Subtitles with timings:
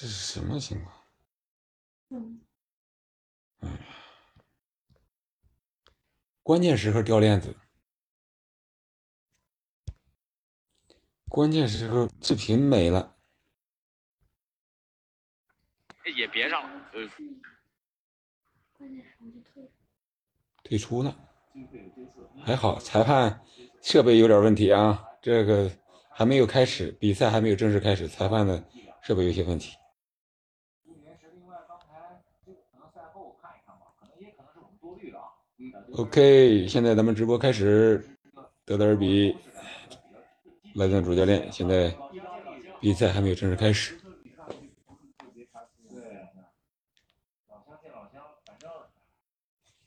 [0.00, 0.96] 这是什么情况？
[2.08, 2.40] 嗯，
[3.58, 3.78] 哎呀，
[6.42, 7.54] 关键时刻掉链子，
[11.28, 13.14] 关键时候视频没了，
[16.16, 17.06] 也别上了，呃，
[18.72, 19.68] 关键时候就退了。
[20.64, 21.14] 退出了。
[22.42, 23.44] 还好裁判
[23.82, 25.70] 设备有点问题啊，这个
[26.10, 28.66] 还没有开始，比赛还没有正式开始，裁判的
[29.02, 29.76] 设备有些问题。
[35.96, 38.02] OK，现在咱们直播开始，
[38.64, 39.36] 德德尔比，
[40.74, 41.94] 莱顿主教练，现在
[42.80, 43.98] 比赛还没有正式开始。
[47.48, 48.70] 老乡见老乡，反正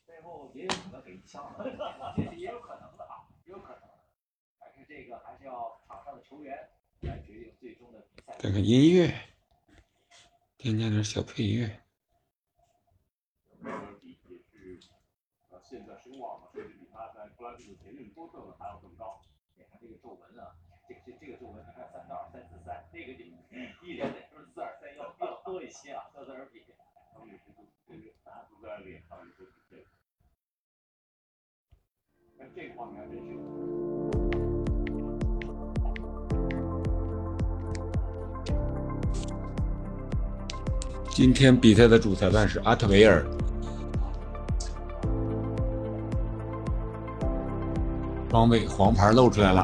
[0.05, 0.67] 背后也
[18.57, 19.21] 还要更高。
[19.55, 20.55] 你看这个皱纹啊，
[20.87, 23.33] 这这这个皱纹，你看三到二、三四三，那个一
[23.83, 26.05] 一脸得是四二三幺，要多一些啊，
[26.51, 26.63] 比。
[27.15, 27.43] 他们也是
[28.63, 29.33] 在脸上，是
[29.69, 29.83] 这个。
[32.39, 33.29] 但这个方面还真是。
[41.11, 43.23] 今天比赛的主裁判是阿特维尔，
[48.33, 49.63] 装备黄牌露出来了。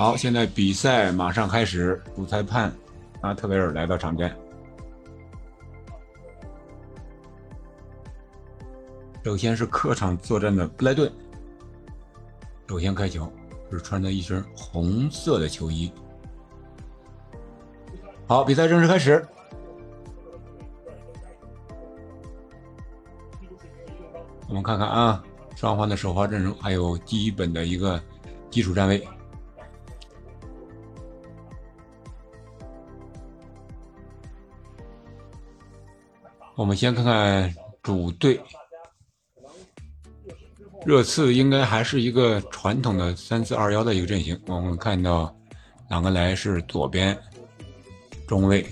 [0.00, 2.74] 好，现在比赛马上开始，主裁判
[3.20, 4.34] 阿特维尔来到场边。
[9.22, 11.12] 首先是客场作战的布莱顿，
[12.66, 13.30] 首先开球
[13.70, 15.92] 是穿着一身红色的球衣。
[18.26, 19.22] 好，比赛正式开始。
[24.48, 25.22] 我们看看啊，
[25.56, 28.02] 双方的首发阵容还有基本的一个
[28.50, 29.06] 基础站位。
[36.60, 38.38] 我们先看看主队，
[40.84, 44.38] 热刺应该还是一个传统的三四二幺的一个阵型。
[44.46, 45.34] 我们看到
[45.88, 47.18] 朗格莱是左边
[48.28, 48.66] 中卫，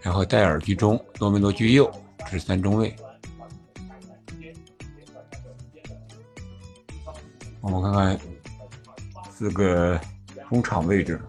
[0.00, 2.94] 然后戴尔居中，多梅多居右，这是三中卫。
[7.60, 8.20] 我们看看
[9.32, 10.00] 四个
[10.48, 11.20] 中场位置。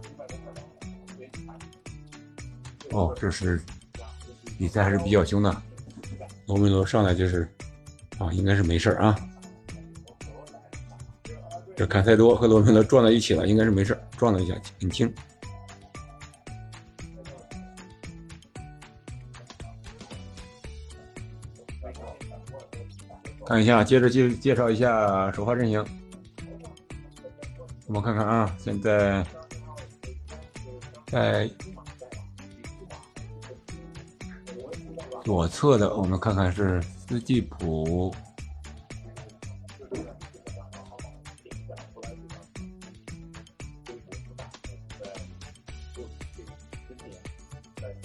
[2.92, 3.60] 哦，这是
[4.58, 5.56] 比赛还是比较凶的。
[6.46, 7.50] 罗梅罗上来就是，
[8.18, 9.16] 啊，应该是没事儿啊。
[11.76, 15.12] 这坎塞多和罗梅罗撞在一起了，应该是没事儿，撞了一下，很轻。
[23.46, 25.84] 看一下，接着介介绍一下首发阵型。
[27.88, 29.26] 我们看看啊，现在
[31.08, 31.50] 在
[35.24, 38.14] 左侧的，我们看看是斯基普，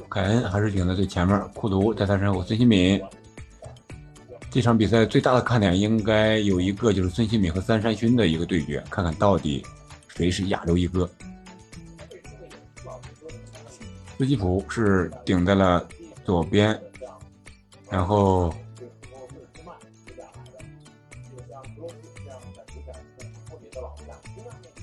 [0.09, 3.01] 凯恩还是顶在最前面，库图在他身后，孙兴敏。
[4.51, 9.63] 这场比赛最大的看点应该有一个，就是孙兴敏和三山勋的一个对决，看看到底
[10.07, 11.09] 谁是亚洲一哥。
[14.17, 15.87] 斯基普是顶在了
[16.25, 16.81] 左边，
[17.91, 18.55] 然后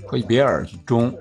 [0.06, 1.12] 科伊别尔中，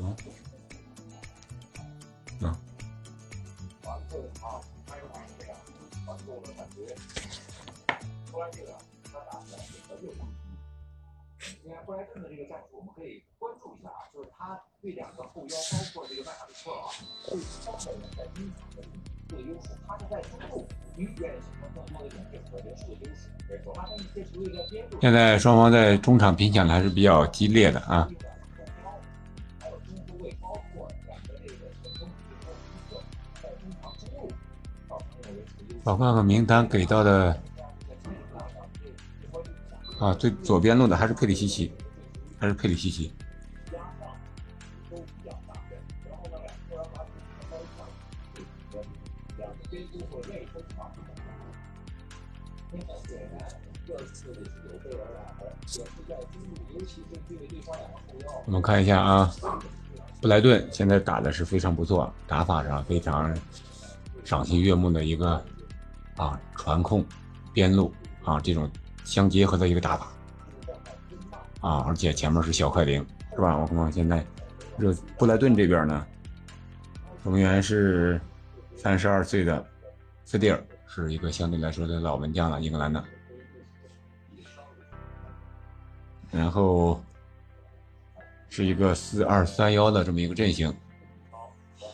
[0.00, 0.16] 嗯，
[2.40, 2.54] 嗯，
[11.84, 15.56] 布莱顿的这个战术，我们可以关注一下啊，就是他对两个后腰，
[15.94, 16.88] 包括这个麦卡利特啊，
[17.28, 18.82] 会稍微的在第一场的
[19.28, 19.68] 这个优势。
[25.00, 28.08] 现在双方在中场拼抢的还是比较激烈的啊。
[35.82, 37.36] 我看看名单给到的
[39.98, 41.72] 啊，最左边路的还是佩里西奇，
[42.38, 43.12] 还是佩里西奇。
[58.46, 59.34] 我们看一下啊，
[60.20, 63.34] 布莱顿现在打的是非常不错，打法上非常
[64.24, 65.42] 赏心悦目的一个
[66.16, 67.04] 啊传控
[67.52, 67.92] 边路
[68.22, 68.70] 啊这种
[69.04, 70.08] 相结合的一个打法
[71.60, 73.56] 啊，而且前面是小快灵是吧？
[73.56, 74.24] 我看看现在
[74.78, 76.06] 这布莱顿这边呢，
[77.22, 78.20] 成员是
[78.76, 79.64] 三十二岁的
[80.24, 83.02] 斯蒂尔，是一个相对来说的老门将了，英格兰的。
[86.30, 87.00] 然后
[88.48, 90.74] 是一个四二三幺的这么一个阵型，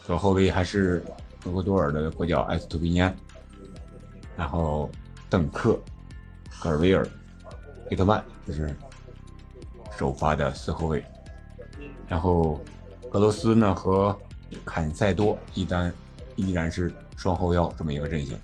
[0.06, 1.04] 左后卫还是
[1.44, 3.14] 厄瓜多尔的国脚埃斯图比尼安，
[4.36, 4.90] 然后
[5.28, 5.78] 邓克、
[6.60, 7.06] 格尔维尔、
[7.88, 8.74] 佩特曼这是
[9.96, 11.04] 首发的四后卫，
[12.06, 12.60] 然后
[13.12, 14.16] 俄罗斯呢和
[14.64, 15.92] 坎塞多一单
[16.36, 18.38] 依然是双后腰这么一个阵型，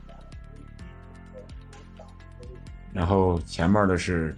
[2.92, 4.36] 然后前面的是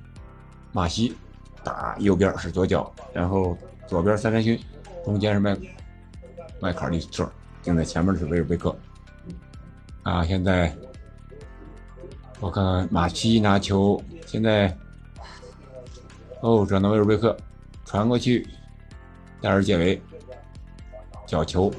[0.73, 1.17] 马西。
[1.65, 4.59] 打右边是左脚，然后左边三山勋，
[5.05, 5.55] 中间是麦
[6.61, 7.31] 麦卡利斯特，
[7.63, 8.75] 现在前面是维尔贝克。
[10.05, 10.75] 啊，现在
[12.41, 14.75] 我看看马西拿球，现在
[16.41, 17.37] 哦转到维尔贝克，
[17.85, 18.47] 传过去，
[19.41, 20.01] 戴尔解围，
[21.27, 21.73] 角球。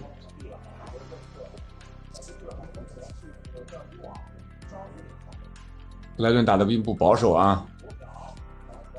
[6.17, 7.65] 布莱顿打的并不保守啊。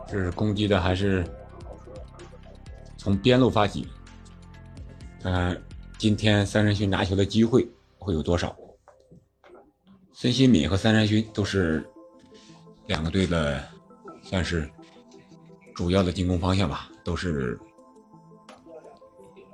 [0.08, 1.22] 这是攻击的，还是
[2.96, 3.86] 从边路发起？
[5.22, 5.62] 看看
[5.98, 7.68] 今天三人去拿球的机会
[7.98, 8.56] 会有多少？
[10.20, 11.82] 孙兴敏和三山勋都是
[12.86, 13.66] 两个队的，
[14.22, 14.70] 算是
[15.74, 17.58] 主要的进攻方向吧，都是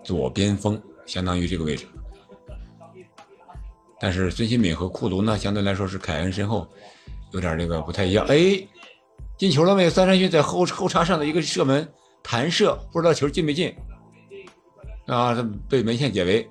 [0.02, 1.86] 左边锋，相当于这个位置。
[4.00, 6.66] 但是孙兴敏和库卢呢，相对来说是凯恩身后，
[7.30, 8.26] 有点这个不太一样。
[8.26, 8.66] 哎。
[9.38, 9.90] 进球了没有？
[9.90, 11.86] 三山勋在后后插上的一个射门
[12.24, 13.72] 弹射，不知道球进没进
[15.06, 15.36] 啊？
[15.68, 16.48] 被门线解围。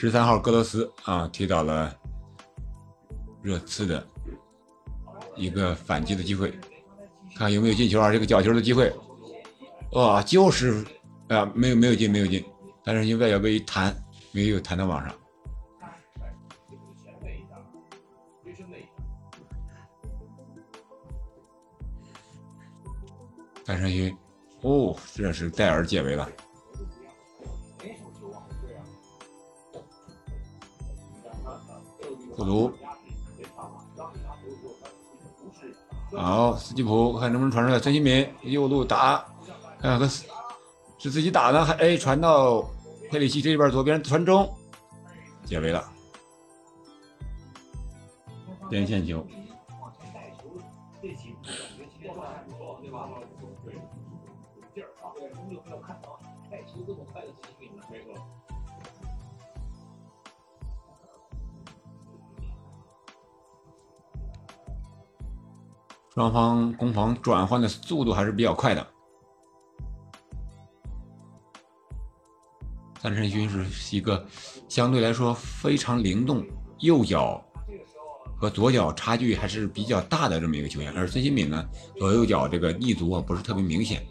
[0.00, 1.94] 十三号戈罗斯啊，踢倒了
[3.42, 4.02] 热刺的
[5.36, 6.58] 一个反击的机会，
[7.36, 8.10] 看有没有进球啊？
[8.10, 8.90] 这个角球的机会，
[9.92, 10.82] 哇，就是
[11.28, 12.42] 啊，没有没有进没有进，
[12.82, 13.94] 三山勋外脚背一弹，
[14.32, 15.14] 没有弹到网上。
[23.66, 24.16] 三山勋，
[24.62, 26.26] 哦，这是戴尔解围了。
[32.40, 32.72] 普图，
[36.16, 37.78] 好，斯基普，看能不能传出来。
[37.78, 39.22] 孙兴民右路打，
[39.78, 40.24] 看看是
[40.98, 42.62] 是自己打呢，还哎传到
[43.10, 44.50] 佩里西这边左边传中，
[45.44, 45.86] 解围了，
[48.70, 49.22] 边线球。
[66.20, 68.86] 双方攻防转换的速度还是比较快的。
[73.00, 74.22] 三山勋是一个
[74.68, 76.46] 相对来说非常灵动，
[76.80, 77.42] 右脚
[78.36, 84.06] 和左脚差距还是比较大的这么一个球员，而孙兴敏呢，左右脚这个立足啊不是特别明显，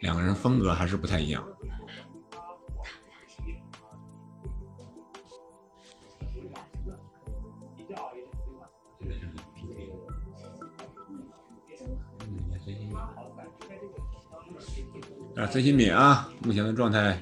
[0.00, 1.42] 两个人风格还是不太一样。
[15.36, 17.18] 啊，孙兴敏啊，目前的状态，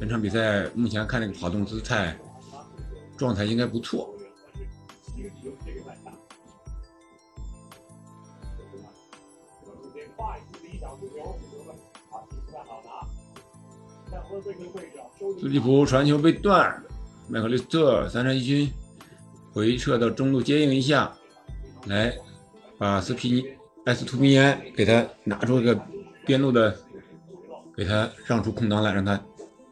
[0.00, 2.18] 本场比赛目前看这个跑动姿态，
[3.16, 4.12] 状态应该不错。
[15.40, 16.82] 斯蒂普传球被断，
[17.28, 18.68] 麦克利斯特三山一军
[19.52, 21.16] 回撤到中路接应一下，
[21.86, 22.12] 来
[22.76, 23.44] 把斯皮尼
[23.84, 25.80] 埃斯图米安给他拿出个。
[26.26, 26.76] 边路的
[27.76, 29.20] 给他让出空档来，让他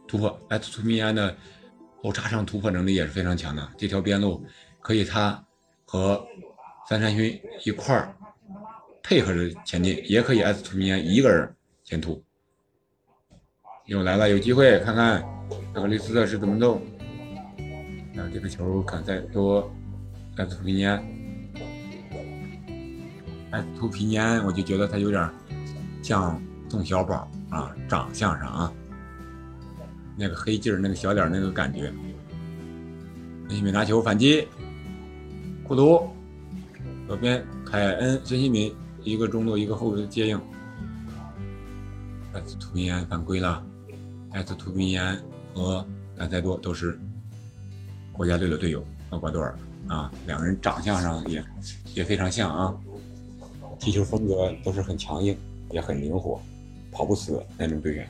[0.06, 0.40] 突破。
[0.48, 1.34] 埃斯图米安的
[2.02, 4.44] 后插上突破能力也是非常强的，这条边路
[4.80, 5.42] 可以他
[5.84, 6.24] 和
[6.88, 8.14] 三山勋一块儿
[9.02, 11.54] 配合着前进，也可以埃斯图米安一个人
[11.84, 12.22] 前突。
[13.86, 15.24] 又来了，有机会看看
[15.72, 16.76] 格里斯特是怎么弄。
[18.16, 19.72] 啊，这个球坎塞多，
[20.36, 21.02] 埃斯图皮尼安，
[23.52, 25.30] 埃斯图皮尼安，我就觉得他有点
[26.02, 28.72] 像宋小宝啊，长相上啊，
[30.16, 31.92] 那个黑劲儿，那个小脸那个感觉。
[33.46, 34.46] 孙兴敏拿球反击，
[35.62, 36.08] 库图，
[37.06, 40.36] 左边凯恩，孙兴敏一个中路一个后卫接应，
[42.34, 43.64] 埃斯图皮安犯规了。
[44.32, 45.18] 埃斯图皮安
[45.54, 46.98] 和兰塞多都是。
[48.14, 51.42] 国家队的队友厄瓜多尔啊，两个人长相上也
[51.94, 52.74] 也非常像啊，
[53.78, 55.34] 踢球风格都是很强硬，
[55.72, 56.40] 也很灵活，
[56.92, 58.08] 跑不死那种队员。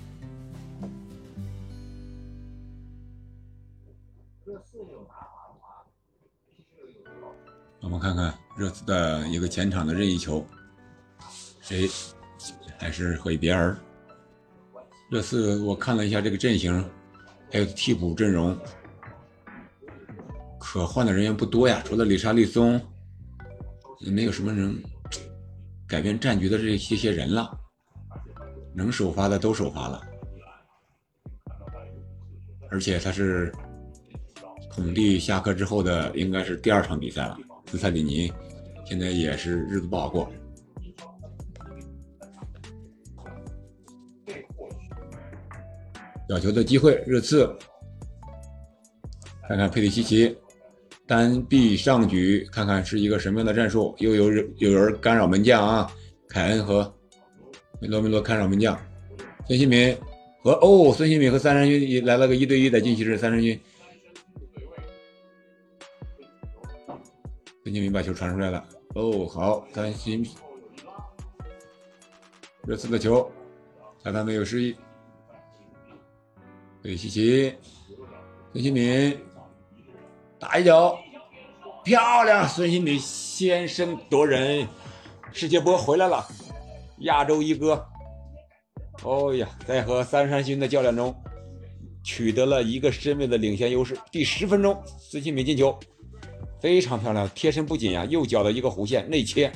[7.81, 10.45] 我们看看热刺的一个前场的任意球，
[11.61, 11.89] 谁
[12.79, 13.77] 还是会别尔？
[15.11, 16.85] 热刺我看了一下这个阵型，
[17.51, 18.57] 还有替补阵容。
[20.59, 22.81] 可换的人员不多呀，除了里沙利松，
[23.99, 24.83] 也没有什么人
[25.93, 27.55] 改变战局的这些些人了。
[28.75, 30.03] 能首发的都首发了，
[32.71, 33.53] 而且他是
[34.71, 37.37] 孔蒂下课之后的应该是第二场比赛了。
[37.67, 38.33] 斯塞里尼
[38.87, 40.33] 现在也是日子不好过。
[46.27, 47.55] 角球的机会，热刺，
[49.47, 50.35] 看看佩里西奇。
[51.13, 53.95] 单臂上举，看看是一个什么样的战术？
[53.99, 55.93] 又有人有人干扰门将啊！
[56.27, 56.91] 凯恩和
[57.83, 58.75] 罗梅罗干扰门将，
[59.47, 59.95] 孙兴民
[60.43, 63.61] 和哦，孙兴民和三人军来了个一对一的禁区是三人军，
[67.63, 68.67] 孙兴民把球传出来了。
[68.95, 70.27] 哦，好，三星
[72.67, 73.31] 热刺的球，
[74.03, 74.75] 裁判没有示意。
[76.83, 77.53] 对，西奇，
[78.55, 79.15] 孙兴民。
[80.43, 80.99] 打一脚，
[81.85, 82.49] 漂亮！
[82.49, 84.67] 孙兴慜先声夺人，
[85.33, 86.27] 世界波回来了，
[87.03, 87.87] 亚洲一哥。
[89.05, 91.15] 哦呀，在和三山勋的较量中，
[92.03, 93.97] 取得了一个身位的领先优势。
[94.11, 95.79] 第十分钟，孙兴慜进球，
[96.61, 99.53] 非常漂亮，贴身不紧呀，右脚的一个弧线内切，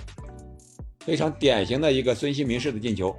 [1.00, 3.12] 非常典型的一个孙兴民式的进球。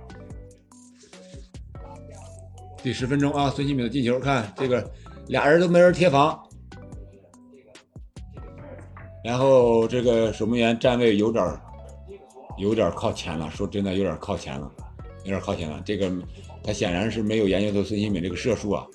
[2.81, 4.89] 第十分钟啊，孙兴慜的进球，看这个
[5.27, 6.41] 俩人都没人贴防。
[9.27, 11.43] 然后这个守门员站位有点
[12.57, 14.71] 有点靠前了，说真的有点靠前了，
[15.25, 15.83] 有点靠前了。
[15.85, 16.09] 这个
[16.63, 18.87] 他显然是没有研究到孙兴慜这个射术啊，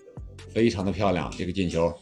[0.48, 1.30] 非常的漂亮。
[1.36, 1.92] 这个进球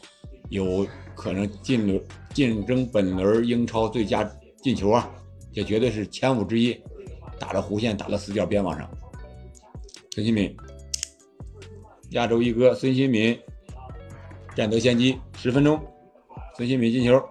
[0.47, 2.01] 有可能进轮
[2.33, 4.23] 竞争本轮英超最佳
[4.63, 5.11] 进球啊，
[5.51, 6.81] 这绝对是前五之一。
[7.37, 8.89] 打了弧线，打了死角边网上。
[10.15, 10.55] 孙兴慜，
[12.11, 13.37] 亚洲一哥孙兴慜
[14.55, 15.77] 占得先机，十分钟，
[16.55, 17.21] 孙兴慜进球。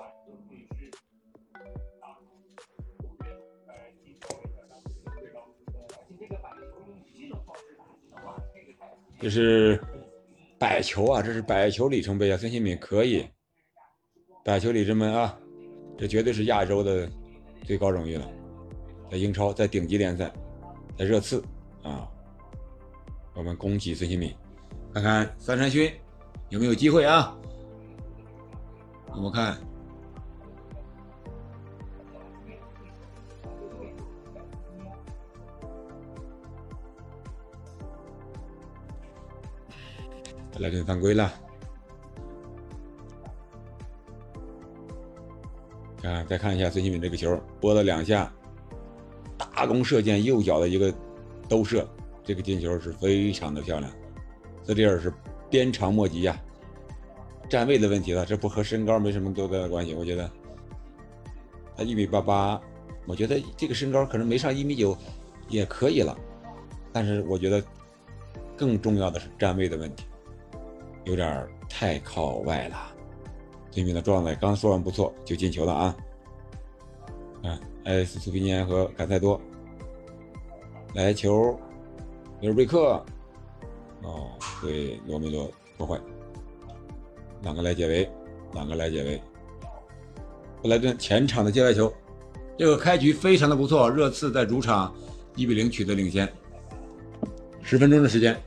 [9.20, 9.78] 这是
[10.58, 11.20] 百球啊！
[11.20, 12.38] 这是百球里程碑啊！
[12.38, 13.26] 孙兴敏可以
[14.42, 15.38] 百球里程碑啊！
[15.98, 17.06] 这绝对是亚洲的
[17.64, 18.26] 最高荣誉了，
[19.10, 20.32] 在英超，在顶级联赛，
[20.96, 21.44] 在热刺
[21.82, 22.08] 啊！
[23.34, 24.34] 我们恭喜孙兴敏，
[24.94, 25.92] 看看三山勋
[26.48, 27.36] 有没有机会啊？
[29.14, 29.58] 我们看。
[40.58, 41.32] 莱顿犯规了，
[46.02, 48.30] 看，再看一下孙兴敏这个球，拨了两下，
[49.38, 50.92] 大弓射箭，右脚的一个
[51.48, 51.88] 兜射，
[52.22, 53.90] 这个进球是非常的漂亮。
[54.64, 55.10] 斯蒂尔是
[55.48, 56.38] 鞭长莫及呀，
[57.48, 59.94] 站位的问题了，这不和身高没什么多大的关系。
[59.94, 60.30] 我觉得
[61.74, 62.60] 他一米八八，
[63.06, 64.94] 我觉得这个身高可能没上一米九
[65.48, 66.14] 也可以了，
[66.92, 67.62] 但是我觉得
[68.56, 70.04] 更重要的是站位的问题。
[71.10, 72.76] 有点太靠外了，
[73.72, 75.96] 对面的状态刚说完不错就进球了啊！
[77.42, 79.40] 看埃斯图皮尼安和坎塞多。
[80.94, 81.58] 来球，
[82.40, 83.04] 米尔贝克。
[84.02, 84.30] 哦，
[84.62, 86.00] 对罗梅罗破坏，
[87.42, 88.08] 两个来解围，
[88.54, 89.20] 两个来解围。
[90.62, 91.92] 布莱顿前场的界外球，
[92.56, 94.94] 这个开局非常的不错，热刺在主场
[95.34, 96.30] 一比零取得领先，
[97.62, 98.40] 十分钟的时间，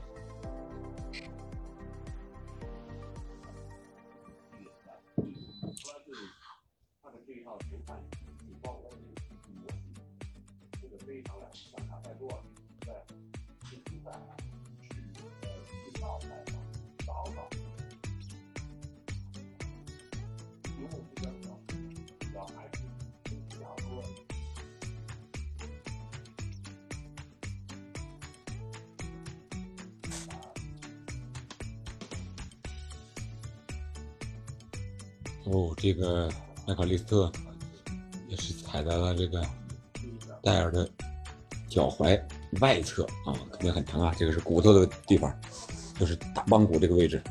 [35.94, 36.28] 这个
[36.66, 37.30] 麦克利斯特
[38.28, 39.46] 也是踩在了这个
[40.42, 40.88] 戴尔的
[41.68, 42.20] 脚踝
[42.60, 44.12] 外侧啊，肯定很疼啊。
[44.18, 45.32] 这个是骨头的地方，
[45.98, 47.22] 就是大棒骨这个位置，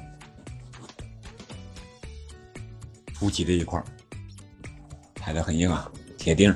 [3.13, 3.83] 凸起的一块，
[5.15, 6.55] 踩得很硬啊，铁钉。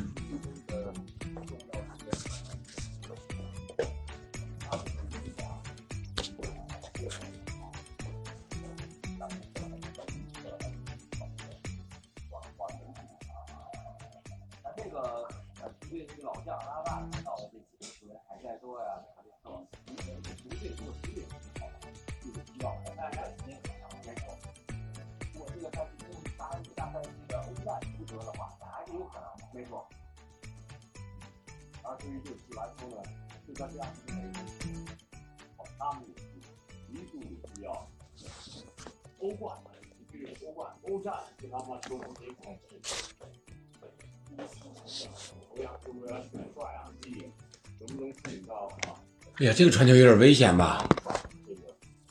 [49.87, 50.85] 就，有点危险吧？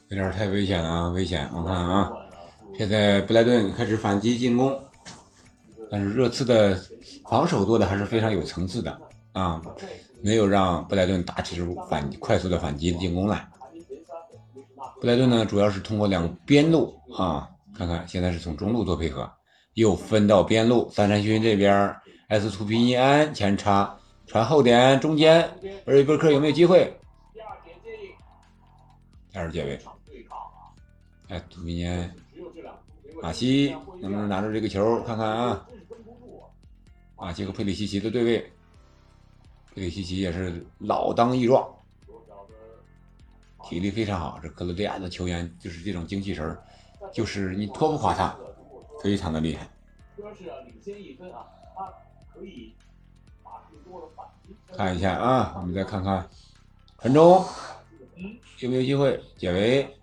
[0.08, 1.08] 有点太危险了啊！
[1.08, 1.46] 危险！
[1.54, 2.10] 我看啊，
[2.78, 4.74] 现在布莱顿开始反击进攻，
[5.90, 6.80] 但是热刺的
[7.28, 8.98] 防守做的还是非常有层次的
[9.32, 9.60] 啊，
[10.22, 13.46] 没有让布莱顿打起反快速的反击进攻来。
[15.00, 19.30] 布莱顿呢，主要是通过两边路啊，看看现在是从中路做配合，
[19.74, 21.94] 又分到边路，三山勋这边
[22.28, 23.94] ，S 图皮尼安前插
[24.26, 25.42] 传后点中间，
[25.84, 26.96] 而瑞贝克有没有机会？
[29.36, 30.72] 第二点接应，第二解围，场对抗啊，
[31.28, 32.10] 哎，图皮尼安。
[32.32, 32.80] 只有这两个
[33.22, 35.02] 马西能不能拿住这个球？
[35.02, 35.68] 看看啊。
[37.18, 38.52] 马西和佩里西奇的对位，
[39.74, 41.68] 佩里西奇也是老当益壮，
[43.64, 44.38] 体力非常好。
[44.42, 46.62] 这克罗地亚的球员就是这种精气神儿，
[47.12, 48.34] 就是你拖不垮他，
[49.02, 49.68] 非常的厉害。
[54.74, 56.26] 看一下啊，我们再看看
[56.98, 57.44] 传中
[58.60, 59.22] 有没有机会？
[59.36, 59.98] 解围？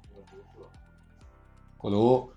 [1.77, 2.31] 库卢、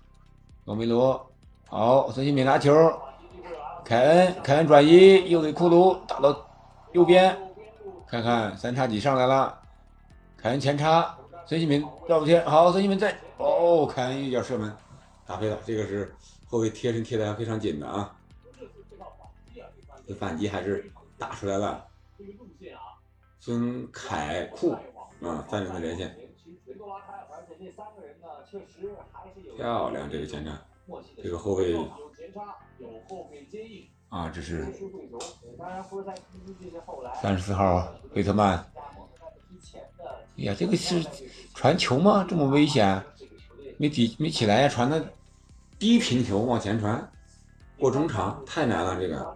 [0.65, 1.31] 罗梅罗，
[1.67, 2.73] 好，孙兴敏拿球，
[3.85, 6.49] 凯恩，凯恩转移，又给库卢打到
[6.91, 7.37] 右边，
[8.07, 9.61] 看看三叉戟上来了，
[10.35, 14.75] 凯恩前插，孙兴敏绕不贴，好，孙兴敏在，哦，凯恩一脚射门，
[15.25, 16.13] 打飞了，这个是
[16.47, 18.13] 后卫贴身贴的非常紧的啊，
[20.07, 21.85] 这反击还是打出来了，
[23.39, 24.75] 孙凯库
[25.21, 26.15] 啊，三人的连线，
[29.57, 31.75] 漂亮，这个前插默契的这个后卫
[34.09, 34.65] 啊，这是
[37.21, 38.57] 三十四号贝特曼，
[40.37, 41.03] 哎呀，这个是
[41.53, 42.25] 传球吗？
[42.29, 43.03] 这么危险，
[43.77, 45.11] 没底没起来呀，传的
[45.79, 47.11] 低平球往前传，
[47.79, 49.35] 过中场太难了，这个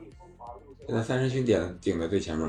[0.88, 2.48] 现在三神勋点顶在最前面，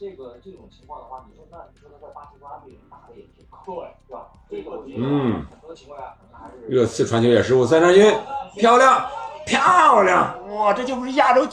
[0.00, 3.74] 这个这种情况的话，你说那你说他在巴西国家队打的也是对，
[4.06, 4.28] 是吧？
[4.48, 8.10] 这个我觉得嗯很多情况下可能还是热刺传球也失误，三神勋
[8.56, 9.06] 漂亮
[9.44, 11.46] 漂亮，哇，这就不是亚洲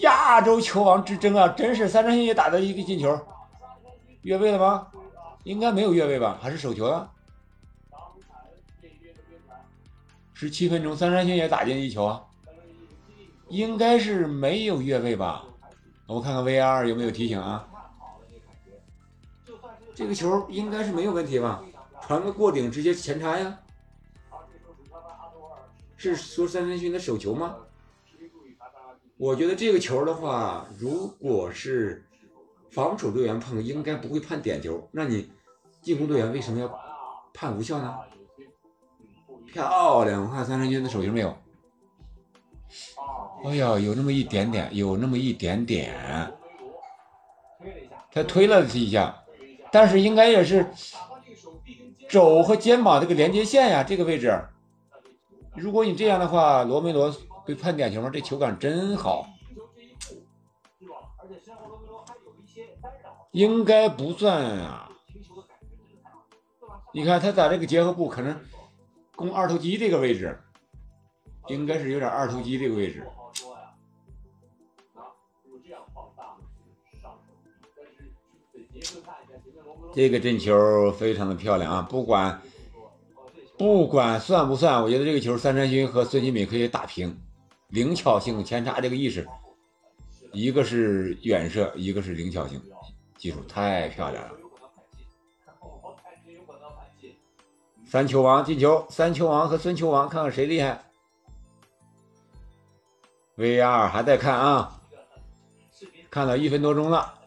[0.00, 3.16] 亚洲球王之争啊，真是三神勋也打的一个进球，
[4.22, 4.88] 越位了吗？
[5.44, 6.40] 应该没有越位吧？
[6.42, 7.08] 还是手球啊？
[10.34, 12.20] 十七分钟，三山勋也打进一球啊，
[13.46, 15.44] 应该是没有越位吧？
[16.10, 17.68] 我看看 VR 有没有提醒啊？
[19.94, 21.62] 这个球应该是没有问题吧？
[22.02, 23.60] 传个过顶直接前插呀？
[25.96, 27.54] 是说三山勋的手球吗？
[29.18, 32.04] 我觉得这个球的话，如果是
[32.70, 34.88] 防守队员碰，应该不会判点球。
[34.90, 35.30] 那你
[35.80, 36.76] 进攻队员为什么要
[37.32, 37.96] 判无效呢？
[39.46, 40.24] 漂亮！
[40.24, 41.36] 我看三山军的手球没有？
[43.44, 45.94] 哎呀，有那么一点点，有那么一点点，
[48.12, 49.24] 他推了一下，
[49.72, 50.66] 但是应该也是
[52.08, 54.38] 肘和肩膀这个连接线呀，这个位置。
[55.54, 57.14] 如果你这样的话，罗梅罗
[57.46, 58.10] 被判点球吗？
[58.12, 59.26] 这球感真好，
[63.32, 64.90] 应该不算啊。
[66.92, 68.38] 你看他打这个结合部，可能
[69.16, 70.38] 攻二头肌这个位置，
[71.48, 73.02] 应该是有点二头肌这个位置。
[79.92, 81.82] 这个进球非常的漂亮啊！
[81.82, 82.40] 不管
[83.58, 87.20] 不管算不算，我觉得这个球三山勋和孙兴敏可以打平，
[87.68, 89.26] 灵巧性、前插这个意识，
[90.32, 92.62] 一个是远射，一个是灵巧性，
[93.18, 94.30] 技术太漂亮了。
[97.84, 100.84] 三球王进球，三球王和孙球王，看看谁厉害。
[103.36, 104.80] VR 还在看啊，
[106.08, 107.19] 看了一分多钟了。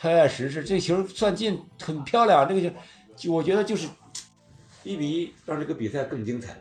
[0.00, 2.48] 确实是这球算进，很漂亮。
[2.48, 2.74] 这个球，
[3.14, 3.86] 就我觉得就是
[4.82, 6.56] 一比一，让这个比赛更精彩。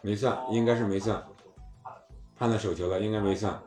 [0.00, 1.20] 没算，应该是没算，
[2.36, 3.60] 判了手球了，应该没算。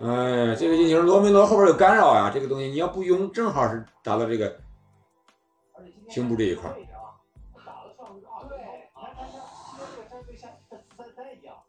[0.00, 4.58] 哎，这个进球，罗梅罗后边有干扰呀，这个东西你要不用，正好是打到这个
[6.08, 6.74] 胸部这一块。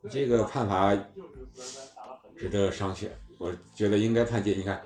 [0.10, 0.94] 这个判罚
[2.38, 4.58] 值得商榷，我觉得应该判进。
[4.58, 4.82] 你看，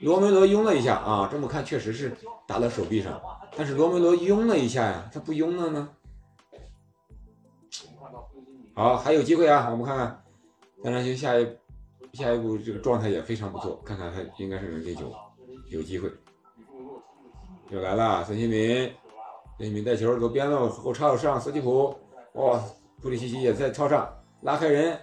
[0.00, 2.12] 罗梅罗拥了一下啊，这么看确实是
[2.46, 3.20] 打到手臂上，
[3.56, 5.88] 但是罗梅罗拥了一下呀，他不拥了呢。
[8.74, 10.24] 好，还有机会啊，我们看看
[10.82, 11.46] 三山勋下一
[12.14, 15.12] 下一步这个状态也非常不错，看看他应该是能进球，
[15.68, 16.10] 有机会。
[17.68, 18.90] 又来了，孙兴民，
[19.58, 21.94] 孙兴民带球走边路后插上斯基普，
[22.32, 22.60] 哇，
[23.00, 24.10] 布里西奇也在超上。
[24.42, 24.98] 拉开人，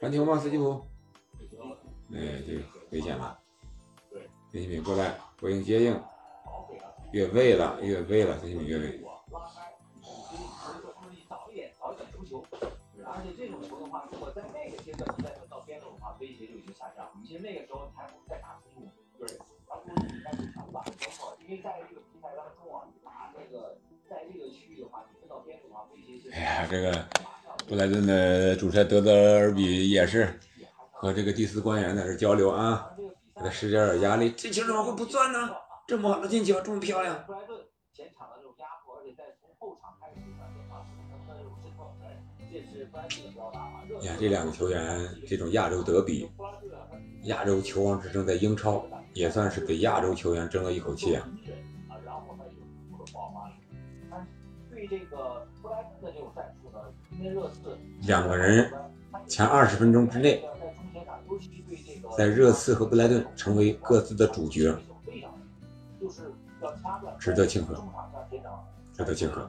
[0.00, 0.38] 传球吗？
[0.38, 0.80] 斯基普，
[2.14, 3.36] 哎，这个危险了。
[4.52, 6.00] 孙兴敏过来回应接应，
[7.12, 9.04] 越位了，越位了，孙兴敏越位。
[13.10, 17.12] 而且这种球的话，如果在那个阶段你再分到边路的话，威胁就已经下降了。
[17.26, 19.26] 其实那个时候你还不如再打中路，对，
[19.66, 20.84] 而不是你再去抢吧。
[20.86, 26.30] 没错，因为在这个比赛当中啊，打那个在这个区域的话，你分到边路的话，威胁是。
[26.30, 26.92] 哎呀，这个
[27.68, 30.40] 布莱顿的主帅德德尔比也是
[30.90, 32.90] 和这个第四官员在这交流啊，
[33.36, 34.32] 给他施加点压力。
[34.34, 35.50] 这球怎么会不钻呢？
[35.86, 37.22] 这么好的进球，这么漂亮。
[37.26, 37.60] 布莱顿
[37.92, 41.92] 前场的这种压迫，而且在从后场开始传的话，能不能有渗透？
[42.50, 43.84] 这是布莱顿的标打。
[44.00, 46.26] 你看这两个球员，这种亚洲德比，
[47.24, 51.28] 亚洲球王之争在英超也算是给亚洲球员争了一口气啊。
[58.02, 58.70] 两个人
[59.26, 60.42] 前二十分钟之内，
[62.16, 64.74] 在热刺和布莱顿成为各自的主角，
[67.18, 67.82] 值得庆贺，
[68.94, 69.48] 值得庆贺。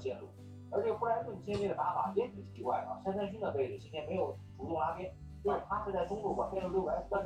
[0.71, 5.11] 而这个布莱顿今天这个打法也挺奇怪的，山山勋的位置今天没有主动拉边，
[5.43, 6.49] 就是他是在中路把。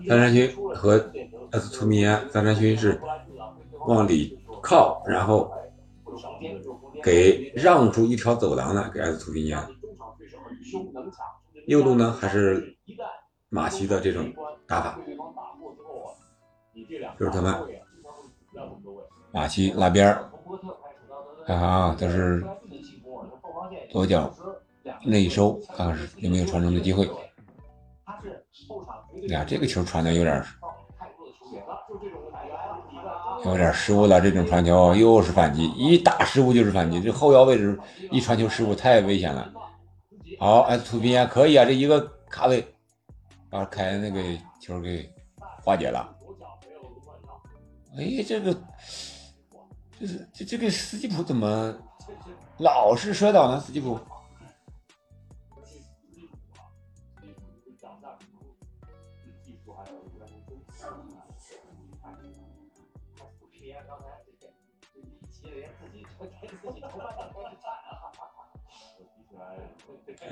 [0.08, 0.98] 三山勋和
[1.52, 3.02] 埃斯图米安，三山勋是
[3.86, 5.52] 往里靠，然后
[7.04, 9.68] 给让出一条走廊来给埃斯图米安。
[11.68, 12.76] 右路呢还是
[13.50, 14.34] 马奇的这种
[14.68, 15.00] 打法，
[17.20, 17.56] 就是他们
[19.32, 20.30] 马奇拉边儿，
[21.46, 22.44] 看看啊，这是
[23.90, 24.34] 左脚
[25.06, 27.10] 内收，看看是有没有传中的机会。
[29.30, 30.44] 呀，这个球传的有点
[33.46, 37.80] 有点失误了，这种传球又是反击，一打失误就是反击，这后腰位置
[38.12, 39.54] 一传球失误太危险了。
[40.44, 42.68] 好，哎，图宾啊，可以啊，这一个卡位，
[43.50, 44.22] 把凯恩那个
[44.60, 45.10] 球给
[45.64, 46.14] 化解了。
[47.98, 48.54] 哎，这个，
[49.98, 51.74] 这是这这个斯基普怎么
[52.58, 53.58] 老是摔倒呢？
[53.58, 53.98] 斯基普。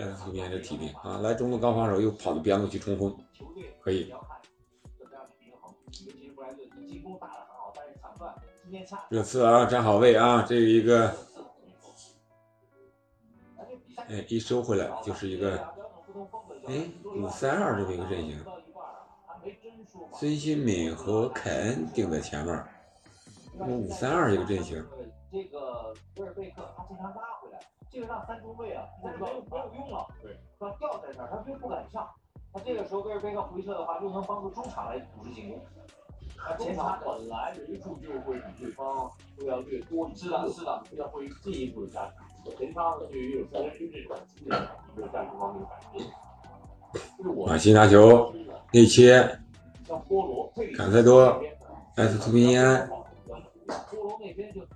[0.01, 3.15] 埃斯图皮安这体力啊，来中路刚防守，又跑到边路去冲锋，
[3.79, 4.13] 可以。
[9.09, 11.13] 热刺啊，站好位啊，这一个，
[14.07, 15.57] 哎，一收回来就是一个，
[16.67, 18.39] 哎，五三二这么一个阵型，
[20.13, 22.65] 孙兴敏和凯恩顶在前面，
[23.59, 24.83] 五三二一个阵型。
[25.29, 27.59] 这个威尔贝克他经常拉回来。
[27.91, 32.07] 这个让三中卫啊，他没有没有用了，对，他吊在那儿，他就不敢上。
[32.53, 35.61] 他这个时候威尔贝克回撤的话，又能帮助中场来组织进攻。
[36.37, 42.13] 他前场本来人数就会比对方都要略多，是的，是的，要会进一步的加强。
[42.57, 44.49] 前场对于有三军这种一
[44.99, 46.05] 个战术方面的改变。
[47.45, 48.33] 马西拿球
[48.73, 49.39] 内切，
[50.75, 51.41] 坎塞多，
[51.97, 52.89] 埃斯图皮安，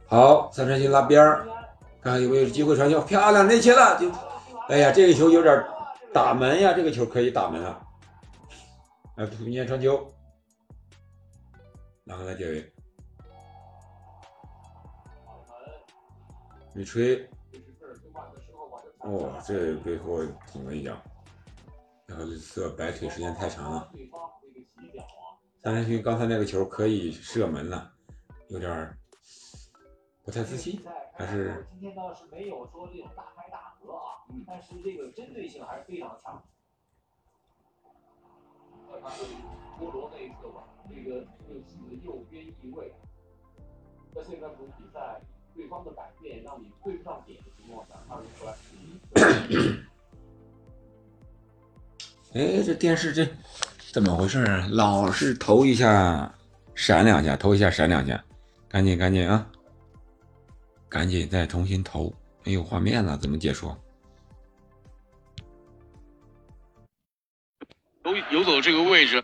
[0.06, 1.48] 好，三山星拉边儿。
[2.06, 4.08] 看看有没有机会传球，漂亮内切了，就，
[4.70, 5.66] 哎呀，这个球有点
[6.14, 7.82] 打门呀，这个球可以打门啊！
[9.16, 10.08] 来，突念传球，
[12.04, 12.74] 哪个来解围？
[16.76, 17.28] 没吹。
[19.00, 20.96] 哦，这背后捅了一脚，
[22.06, 23.92] 然后这摆腿时间太长了。
[25.64, 27.92] 三山勋刚才那个球可以射门了，
[28.50, 28.96] 有点
[30.24, 30.80] 不太自信，
[31.18, 36.44] 还是今天倒是没有说这种大开大合啊，但是这个针对性还是非常强。
[39.80, 41.26] 波罗那一侧吧，这个右
[41.68, 42.94] 侧的右边翼位，
[44.14, 45.20] 在现在这种比赛，
[45.54, 48.54] 对方的改变让你对不上点的情况下，他如何来？
[52.34, 53.28] 哎，这电视这
[53.92, 54.68] 怎么回事啊？
[54.70, 56.34] 老是投一下
[56.74, 58.24] 闪两下，投一下闪两下，
[58.70, 59.50] 赶紧赶紧啊！
[60.96, 63.78] 赶紧再重新投，没有画面了，怎么解说？
[68.06, 69.22] 游游走这个位置，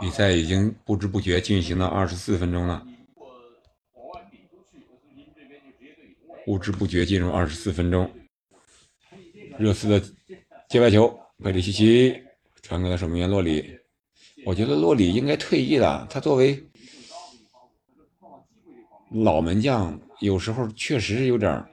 [0.00, 2.86] 比赛已经不知不觉进行了二十四分钟了，
[6.46, 8.08] 不知不觉进入二十四分钟。
[9.58, 10.00] 热刺的
[10.68, 11.08] 界外球，
[11.42, 12.22] 佩里西奇
[12.62, 13.77] 传给了守门员洛里。
[14.46, 16.68] 我觉得洛里应该退役了，他作为
[19.10, 21.70] 老门将，有时候确实是有点儿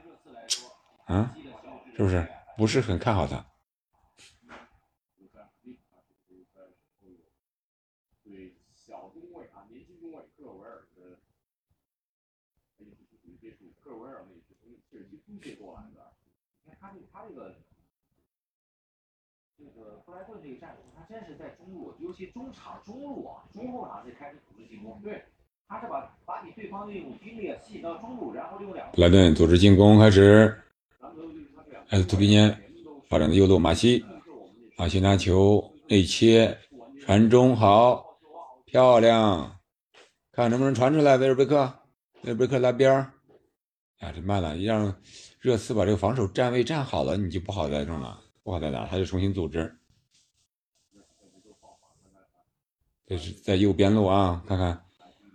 [1.06, 1.36] 啊，
[1.96, 2.26] 是不是？
[2.56, 3.44] 不是很看好他。
[15.38, 17.54] 这个他这个
[19.56, 25.00] 这个布莱顿这个战术，真是在中路，尤其中场中路啊，中后场这开始组织进攻。
[25.02, 25.22] 对，
[25.68, 28.96] 他是把把你对方的这种兵力啊吸引到中路，然后利用两个。
[28.96, 30.60] 布莱顿组织进攻开始，
[31.90, 32.56] 埃斯图皮涅
[33.08, 34.04] 发展的右路马西，
[34.76, 36.58] 马西拿球内切
[37.04, 38.04] 传中好，
[38.64, 39.58] 漂亮，
[40.32, 41.16] 看能不能传出来。
[41.16, 41.72] 维尔贝克，
[42.22, 43.12] 维尔贝克拉边儿，
[44.00, 44.92] 啊，这慢了，一让
[45.40, 49.72] 热刺把这个防守站位站好了，你就不好再弄了，不好再打，他就重新组织。
[53.06, 54.84] 这是在右边路啊，看看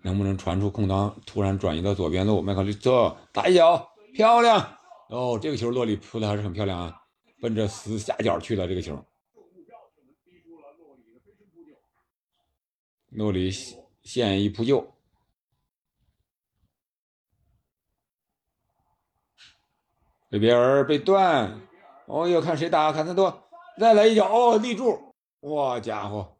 [0.01, 2.41] 能不能传出空当，突然转移到左边路。
[2.41, 4.77] 麦克利特打一脚，漂亮！
[5.07, 7.01] 哦，这个球洛里扑的还是很漂亮啊，
[7.39, 8.67] 奔着死下角去了。
[8.67, 9.05] 这个球，
[13.09, 13.49] 洛里
[14.03, 14.93] 现一扑救，
[20.29, 21.61] 贝别尔被断。
[22.07, 22.91] 哦哟，看谁打？
[22.91, 25.13] 坎塞多再来一脚，哦，立柱！
[25.41, 26.37] 哇家伙，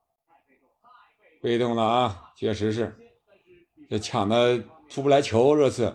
[1.42, 2.96] 被动了啊，确实是。
[3.90, 5.94] 这抢的出不来球，这次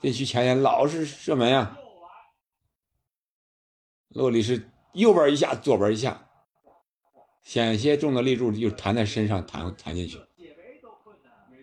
[0.00, 1.78] 禁区前沿老是射门呀。
[4.08, 6.28] 洛里是右边一下，左边一下，
[7.42, 10.20] 险些中的立柱就弹在身上，弹弹进去。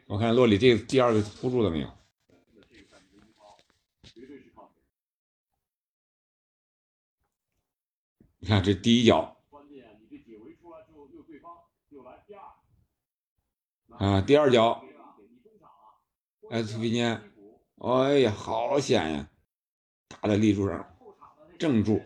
[0.08, 1.92] 我看洛里这第二个扑住了没有？
[8.40, 9.38] 你看这第一脚，
[14.00, 14.82] 啊，第二脚，
[16.52, 17.20] 埃斯图皮涅，
[17.80, 19.30] 哎呀，好险呀，
[20.08, 20.98] 打在立柱上，
[21.60, 22.02] 正柱。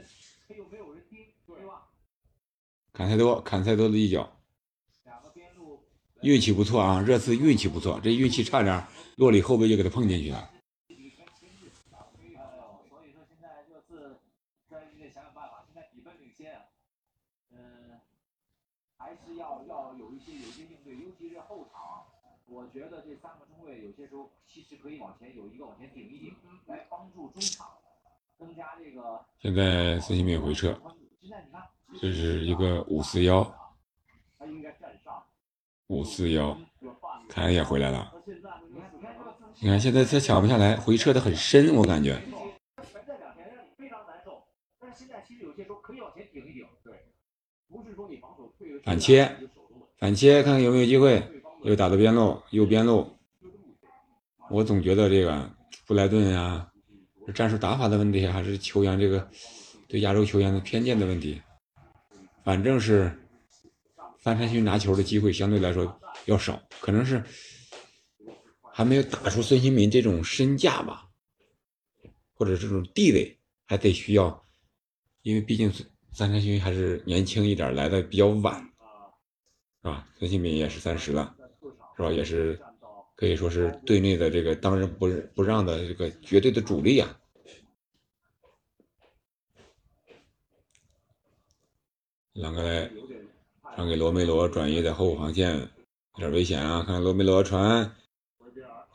[2.91, 4.27] 砍太多，砍太多的一脚，
[6.21, 6.99] 运气不错啊！
[6.99, 10.49] 热刺运气不错，这运气差点，洛里后背就给他碰进去了。
[12.89, 14.19] 所以说现在热刺
[14.67, 16.59] 专业得想想办法，现在比分领先，
[17.51, 18.01] 嗯，
[18.97, 22.05] 还是要要有一些有一些应对，尤其是后场，
[22.45, 27.67] 我觉得这三个中卫有些时候其实可以往前有一个往前顶一顶，来帮助中场
[28.39, 29.23] 增加这个。
[29.39, 30.75] 现在孙兴慜回撤。
[32.01, 33.55] 这是一个五四幺，
[35.87, 36.57] 五四幺，
[37.29, 38.11] 凯也回来了。
[39.61, 42.19] 你看现在他抢不下来，回撤的很深，我感觉。
[48.83, 49.31] 反切，
[49.97, 51.19] 反切，看看有没有机会，
[51.63, 53.09] 又打到边路，右边路。
[54.49, 55.49] 我总觉得这个
[55.87, 56.71] 布莱顿啊，
[57.33, 59.29] 战术打法的问题，还是球员这个
[59.87, 61.41] 对亚洲球员的偏见的问题？
[62.43, 63.11] 反正是
[64.19, 67.23] 范山勋拿球的机会相对来说要少，可能是
[68.73, 71.07] 还没有打出孙兴民这种身价吧，
[72.33, 74.45] 或者这种地位还得需要，
[75.21, 75.71] 因为毕竟
[76.13, 78.61] 范山勋还是年轻一点，来的比较晚，
[79.81, 80.05] 是吧？
[80.19, 81.33] 孙兴民也是三十了，
[81.95, 82.59] 是吧，也是，
[83.15, 87.17] 可以说是队内的这个当仁不不让的这个绝对的主力啊。
[92.33, 92.89] 朗格莱
[93.75, 97.95] 传给罗梅罗，转移在后防线，有点危险啊，看罗梅罗传，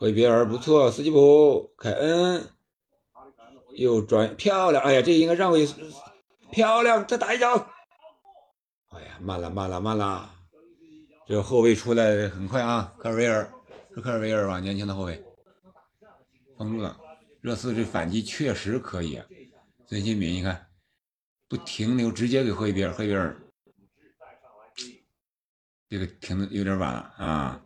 [0.00, 2.48] 威比尔不错，斯基普，凯恩。
[3.74, 5.64] 又转，漂亮，哎呀，这应该让位，
[6.50, 7.54] 漂亮，再打一脚。
[8.88, 10.37] 哎呀，慢了慢了慢了。
[11.28, 13.52] 这个后卫出来很快啊，科尔维尔
[13.94, 14.58] 是科尔维尔吧？
[14.60, 15.22] 年轻的后卫，
[16.56, 16.98] 封住了。
[17.42, 19.20] 热刺这反击确实可以，
[19.86, 20.66] 孙兴敏，你看。
[21.46, 23.36] 不停留，直接给霍伊比尔，霍伊比尔，
[25.88, 27.62] 这个停的有点晚了啊！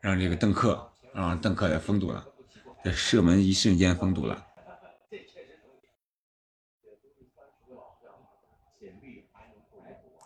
[0.00, 2.24] 让这个邓克，让邓克来封堵了，
[2.84, 4.46] 这射门一瞬间封堵了。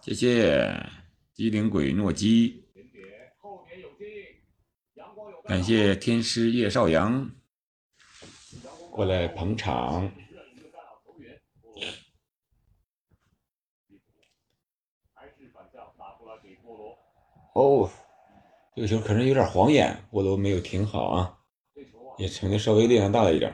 [0.03, 0.90] 谢谢
[1.37, 2.64] 机灵鬼诺基，
[5.44, 7.31] 感谢天师叶少阳
[8.90, 10.11] 过来捧场。
[17.53, 17.90] 哦，
[18.75, 21.38] 这个球可能有点晃眼，我都没有停好啊，
[22.16, 23.53] 也可能稍微力量大了一点。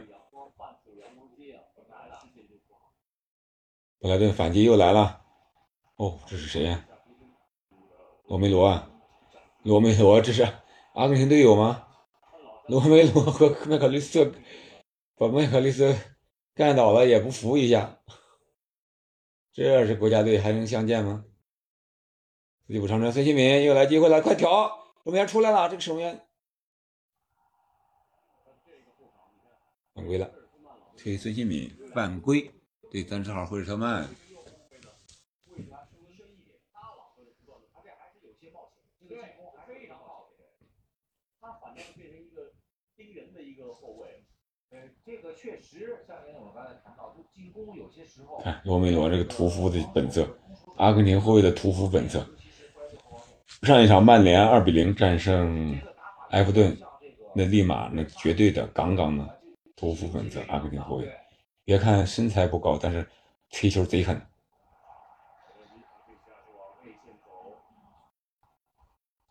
[3.99, 5.21] 布莱顿反击又来了，
[5.97, 6.87] 哦，这是谁呀？
[8.33, 8.91] 罗梅罗啊，
[9.63, 10.43] 罗梅罗，这是
[10.95, 11.87] 阿根廷队友吗？
[12.67, 14.33] 罗梅罗 和麦克利斯
[15.17, 15.95] 把麦克利斯
[16.55, 17.99] 干倒了，也不服一下，
[19.53, 21.27] 这是国家队还能相见吗？
[22.69, 24.67] 替补长传，孙兴民又来机会了，快挑！
[25.05, 26.27] 守门员出来了，这个守门员
[29.95, 30.33] 犯规了，
[30.97, 32.51] 推孙兴民犯规，
[32.91, 34.09] 对三十号惠特曼。
[45.05, 48.41] 这个确实，像我刚才谈到，就进攻有些时候。
[48.43, 50.29] 看罗梅罗这个屠夫的本色，
[50.77, 52.25] 阿根廷后卫的屠夫本色。
[53.63, 55.77] 上一场曼联二比零战胜
[56.31, 56.77] 埃弗顿，
[57.35, 59.41] 那立马那绝对的杠杠的
[59.75, 61.13] 屠夫本色，阿根廷后卫。
[61.65, 63.05] 别看身材不高，但是
[63.51, 64.21] 踢球贼狠。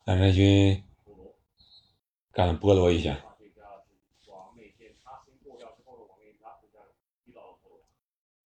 [0.05, 0.83] 三山军
[2.33, 3.17] 干了波罗一下，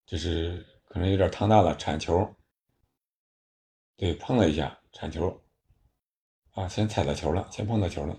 [0.06, 2.34] 这是可能有点趟大了，铲球。
[3.96, 5.42] 对，碰了一下，铲球。
[6.52, 8.16] 啊，先踩到球了，先碰到球了。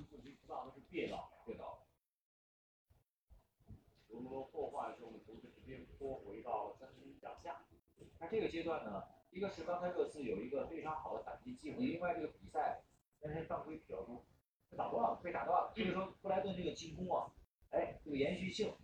[8.19, 12.82] 那这个阶段呢，一个是刚才热刺有一个非常好的反击机会，另外这个比赛
[13.21, 14.26] 但是犯规比较多，
[14.69, 15.71] 被打断了，被打断了。
[15.73, 17.32] 所以说布莱顿这个进攻啊，
[17.69, 18.76] 哎，这个延续性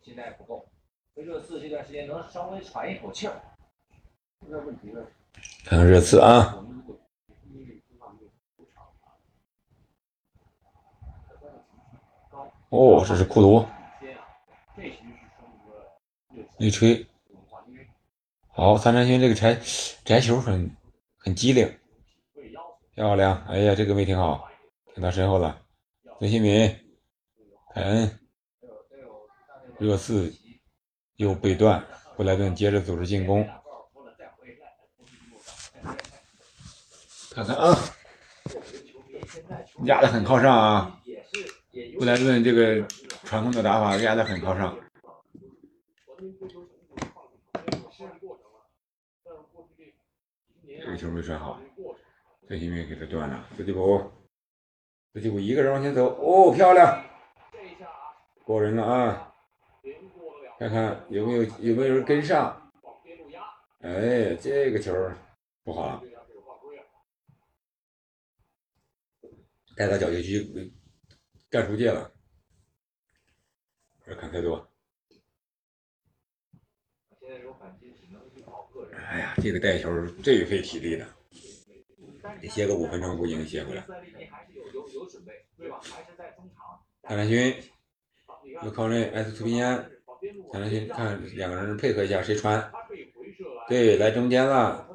[0.00, 0.71] 现在不够，
[1.14, 3.40] 所以热刺这段时间能稍微喘一口气儿。
[4.40, 5.04] 这个问题呢？
[5.64, 6.58] 看看热刺啊。
[12.70, 13.66] 哦，这是库卢，
[16.56, 17.06] 一吹，
[18.48, 19.60] 好，三山勋这个摘
[20.04, 20.74] 摘球很
[21.18, 21.70] 很机灵，
[22.94, 24.48] 漂亮，哎呀，这个没挺好，
[24.94, 25.60] 挺到身后了，
[26.18, 26.66] 孙兴民，
[27.74, 28.18] 凯恩，
[29.78, 30.32] 热刺
[31.16, 31.84] 又被断，
[32.16, 33.48] 布莱顿接着组织进攻，
[37.30, 37.76] 看看啊，
[39.84, 40.98] 压的很靠上啊。
[41.98, 42.86] 布莱顿这个
[43.24, 44.76] 传统的打法压得很靠上，
[50.84, 51.60] 这个球没传好，
[52.48, 54.02] 孙兴民给他断了，斯蒂普，
[55.14, 57.04] 斯蒂普一个人往前走，哦，漂亮，
[58.44, 59.32] 过人了啊！
[60.62, 62.72] 看看有没有有没有人跟上？
[63.80, 64.94] 哎，这个球
[65.64, 66.00] 不好，
[69.74, 70.72] 带到角球区。
[71.50, 72.12] 干出界了，
[74.06, 74.70] 这看太多。
[78.94, 81.06] 哎呀，这个带球最费体力的，
[82.40, 83.84] 得歇个五分钟，估计能歇回来。
[87.02, 87.52] 蔡澜勋
[88.62, 89.90] 又靠内，S 图平安。
[90.52, 92.70] 蔡澜勋看两个人配合一下，谁传？
[93.68, 94.88] 对，来中间了。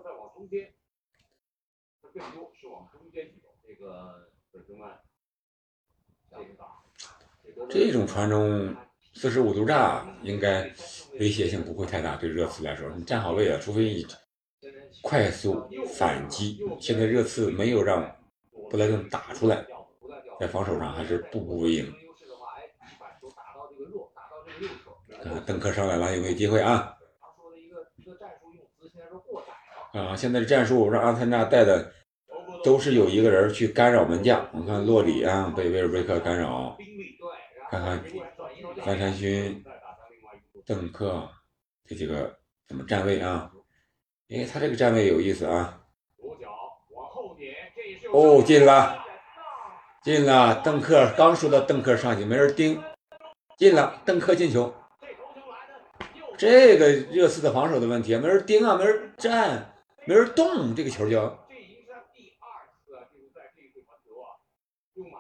[7.70, 8.74] 这种传中
[9.14, 10.64] 四十五度炸，应该
[11.20, 12.16] 威胁性不会太大。
[12.16, 14.08] 对热刺来说，你站好位了，除非你
[15.02, 15.68] 快速
[15.98, 16.60] 反击。
[16.80, 18.16] 现在热刺没有让
[18.70, 19.66] 布莱顿打出来，
[20.40, 21.94] 在防守上还是步步为营。
[25.24, 26.94] 看看邓克上来了，有没有机会啊？
[29.94, 31.92] 啊，现在的战术让阿森纳带的
[32.64, 34.48] 都是有一个人去干扰门将。
[34.54, 36.78] 我看洛里啊被威尔贝克干扰，
[37.72, 38.04] 看看
[38.84, 39.64] 范山勋、
[40.66, 41.28] 邓克
[41.86, 42.38] 这几个
[42.68, 43.52] 怎么站位啊？
[44.30, 45.82] 哎，他这个站位有意思啊！
[48.12, 49.04] 哦，进了，
[50.04, 50.62] 进了！
[50.64, 52.82] 邓克刚说到邓克上去，没人盯，
[53.58, 54.74] 进了，邓克进球。
[56.38, 59.74] 这个热刺的防守的问题，没人盯啊，没人站，
[60.06, 61.36] 没人动，这个球就。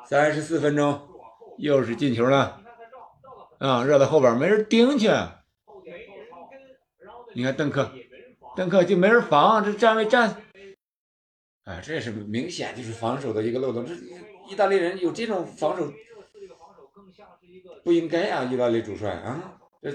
[0.07, 1.07] 三十四分钟，
[1.57, 2.61] 又是进球了，
[3.57, 5.09] 啊，热到后边，没人盯去。
[7.33, 7.91] 你看邓克，
[8.55, 10.43] 邓克就没人防，这站位站，
[11.63, 13.85] 哎，这是明显就是防守的一个漏洞。
[13.85, 13.93] 这
[14.49, 15.91] 意大利人有这种防守，
[17.83, 19.91] 不应该啊，意大利主帅啊，这。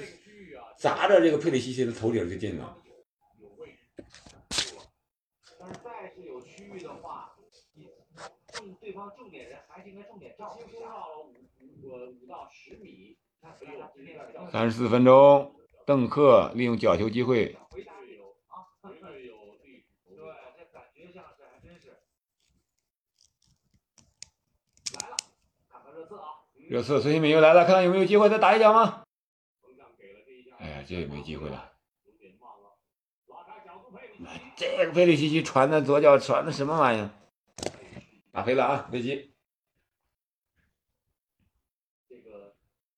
[0.82, 2.76] 砸着这个佩里西奇的头顶就进了。
[5.56, 7.36] 但是再是有区域的话，
[7.74, 7.86] 你
[8.48, 10.80] 重对方重点人还是应该重点照顾一下。
[10.88, 13.16] 到了五五五到十米，
[14.50, 15.54] 三十四分钟，
[15.86, 17.56] 邓克利用角球机会。
[17.70, 18.90] 回答有啊，有
[20.16, 21.90] 对，这感觉像是还真是。
[24.98, 25.16] 来了，
[25.70, 26.42] 看看热刺啊。
[26.68, 29.04] 热刺孙兴敏又来了，看看有没有机会再打一脚吗？
[30.82, 31.72] 哎，这也没机会了。
[34.56, 37.08] 这个佩里西奇传的左脚传的什么玩意儿？
[38.32, 39.32] 打飞了啊，别急。
[42.08, 42.56] 这个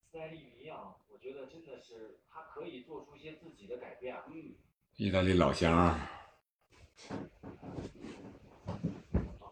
[0.09, 4.15] 斯泰利尼啊，我觉得真的是他可以做出一些自己的改变。
[4.31, 4.55] 嗯。
[4.95, 5.71] 意大利老乡。
[5.71, 6.09] 啊，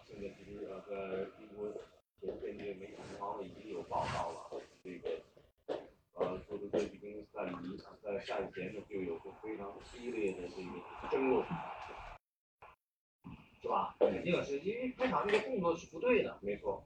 [0.08, 1.72] 现在其实呃，英国
[2.20, 4.50] 前线这个媒体方已经有报道了，
[4.84, 5.22] 这个
[6.16, 6.68] 呃，说的
[7.34, 7.78] 这几跟斯泰利尼。
[8.04, 11.44] 在赛前呢，就有过非常激烈的这个争论，
[13.62, 13.96] 是吧？
[14.00, 16.38] 肯定是因为开场这个动作是不对的。
[16.42, 16.86] 没错，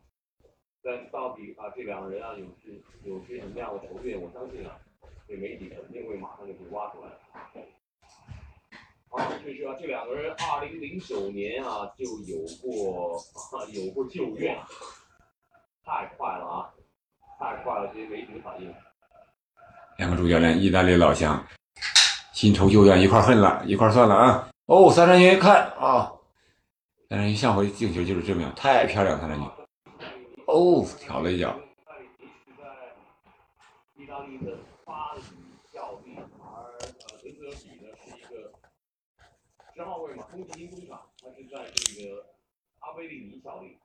[0.81, 4.21] 但到底啊，这两个人啊，有是有些什么样的仇怨？
[4.21, 4.79] 我相信啊，
[5.27, 7.09] 这媒体肯定会马上就会挖出来。
[9.09, 13.19] 啊，确实啊，这两个人二零零九年啊就有过
[13.73, 14.57] 有过旧怨，
[15.83, 16.73] 太快了啊，
[17.39, 18.73] 太快了，这些媒体的反应。
[19.97, 21.43] 两个主教练，意大利老乡，
[22.31, 24.47] 新仇旧怨一块恨了，一块算了啊！
[24.67, 26.13] 哦，三山云看啊，
[27.09, 29.45] 三山云上回进球就是这么样，太漂亮，三山云。
[30.45, 31.59] 哦，挑了一脚。
[33.95, 35.21] 意大利的巴黎
[35.73, 38.51] 效力，而呃，伦德比呢是一个
[39.73, 42.23] 十号位嘛，宫崎英工厂，他是在这个
[42.81, 43.79] 阿维利尼效力。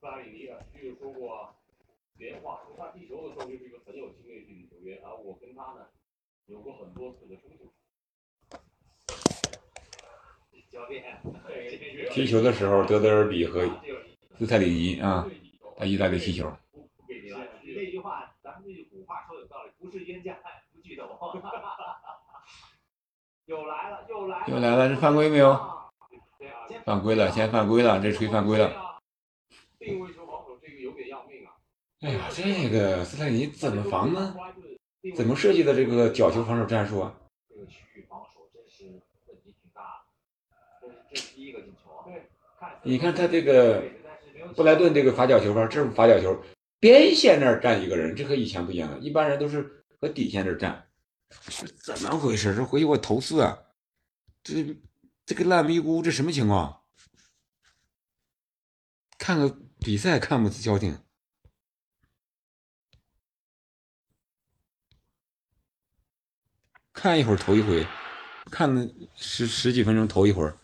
[0.00, 1.54] 巴里尼啊，只有说过。
[2.22, 5.88] 连话，他踢球的时候就是一个很有侵略性的球员，而我跟他呢
[6.46, 7.72] 有过很多次的冲突。
[10.70, 11.20] 教练，
[12.12, 13.68] 踢球的时候，德德尔比和
[14.38, 15.28] 斯泰里尼啊，
[15.76, 16.48] 在意大利踢球。
[17.04, 20.38] 那句话，咱们那句古话说有道理，不是冤家
[20.72, 21.08] 不聚头。
[23.46, 25.58] 又来了，又来了，又来了，这犯规没有？
[26.84, 29.00] 犯规了，先犯规了，这吹犯规了。
[29.80, 30.21] 定位球。
[32.02, 34.34] 哎呀，这个斯泰尼怎么防呢？
[35.14, 37.14] 怎么设计的这个角球防守战术啊？
[37.48, 40.02] 这个区域防守真是问题挺大。
[41.08, 42.74] 这是第一个进球啊！
[42.82, 43.84] 你看他这个
[44.56, 46.42] 布莱顿这个罚角球吧，这是罚角球，
[46.80, 48.98] 边线那儿站一个人，这和以前不一样了。
[48.98, 50.88] 一般人都是和底线这儿站，
[51.84, 52.52] 怎么回事？
[52.56, 53.56] 这回去我投诉啊！
[54.42, 54.76] 这
[55.24, 56.82] 这个烂逼姑，这什么情况？
[59.18, 60.98] 看个比赛看不消停。
[67.02, 67.84] 看一会儿头一回，
[68.48, 68.72] 看
[69.16, 70.56] 十十几分钟头一会儿。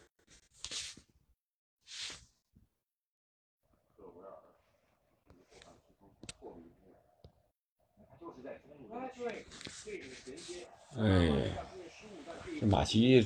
[10.97, 11.51] 哎，
[12.61, 13.21] 这马奇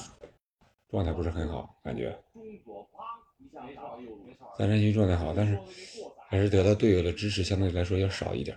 [0.89, 2.19] 状态不是很好，感觉。
[4.57, 5.59] 三山军状态好，但是
[6.31, 8.57] 还是得到队友的支持，相对来说要少一点。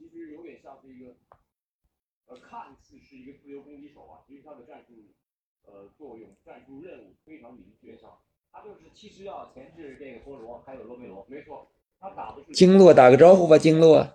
[2.27, 4.93] 呃，看似是一个自由攻击手啊，其实他的战术
[5.63, 7.97] 呃作用、战术任务非常明确。
[8.51, 11.25] 他就是其实要前置这个波罗，还有罗梅罗。
[11.29, 14.07] 没错，他打的是经络打个招呼吧，经络，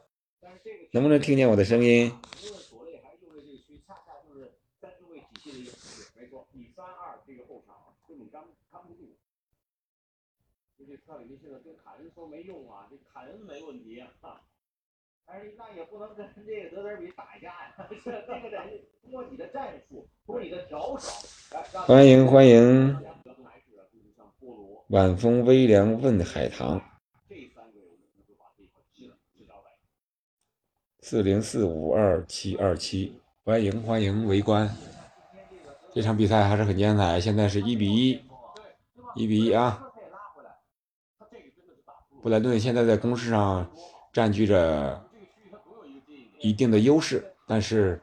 [0.92, 2.12] 能不能听见我的声音？
[11.40, 14.10] 现在跟凯恩说没用啊，这凯恩没问题啊，
[15.28, 18.60] 但是那也不能跟这个德德尔比打架呀，这个得
[19.02, 21.10] 通过你的战术，通过你的调整，
[21.84, 22.96] 欢迎欢迎，
[24.88, 26.80] 晚风微凉问海棠。
[31.00, 34.68] 四零四五二七二七，欢迎欢迎围观。
[35.92, 38.22] 这场比赛还是很精彩，现在是一比一，
[39.16, 39.82] 一比一啊！
[42.22, 43.70] 布莱顿现在在攻势上
[44.12, 45.05] 占据着
[46.40, 48.00] 一定的优势，但是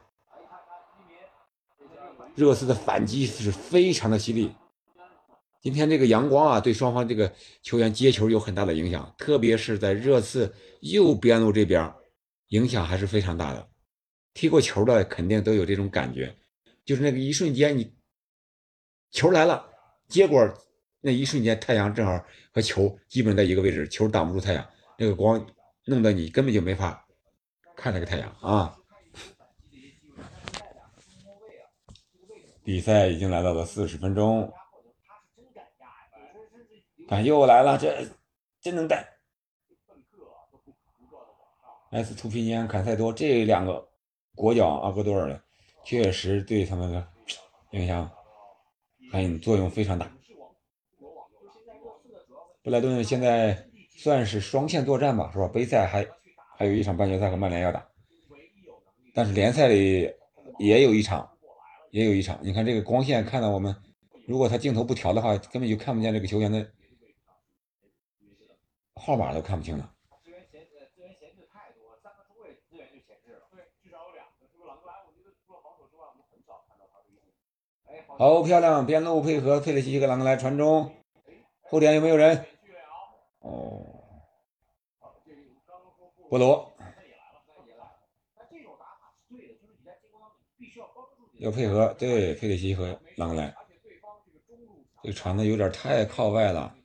[2.36, 4.51] 热刺的反击是非常的犀利。
[5.61, 7.31] 今天这个阳光啊，对双方这个
[7.61, 11.93] 球员接球有很大的影响，特别是在热刺右边路这边，
[12.49, 13.69] 影响还是非常大的。
[14.34, 16.36] 踢过球的肯定都有这种感觉，
[16.84, 17.95] 就是那个一瞬间你
[19.11, 19.65] 球来了，
[20.09, 20.53] 结果
[20.99, 25.45] 那一瞬间太阳正好和球基本在一个位置，球挡不住太阳，那个光
[25.86, 27.02] 弄得你根本就没法
[27.84, 28.79] 看那个太阳啊。
[32.63, 34.49] 比赛已经来到了四十分钟，
[37.09, 38.07] 看又来了，这
[38.61, 39.05] 真能带。
[41.89, 43.86] S 图皮尼安、坎塞多这两个
[44.34, 45.43] 国脚阿戈多尔的，
[45.84, 47.05] 确实对他们的
[47.71, 48.09] 影响
[49.11, 50.09] 很作用非常大。
[52.63, 53.67] 布莱顿现在
[53.97, 55.49] 算是双线作战吧，是吧？
[55.49, 56.07] 杯赛还
[56.64, 57.86] 还有一场半决赛和曼联要打，
[59.14, 60.09] 但是联赛里
[60.59, 61.30] 也有一场，
[61.91, 62.39] 也有一场。
[62.41, 63.76] 你看这个光线，看到我们，
[64.26, 66.66] 如果他镜头不调的话，根本就看不见这个球员的
[68.95, 69.93] 号码，都看不清了。
[78.18, 80.95] 好漂亮，边路配合佩雷西和朗格莱传中，
[81.59, 82.45] 后点有没有人？
[83.39, 83.92] 哦，
[86.34, 86.73] 波罗，
[91.38, 93.53] 要配合，对佩里西和朗格莱，
[95.03, 96.75] 这个传的有点太靠外了，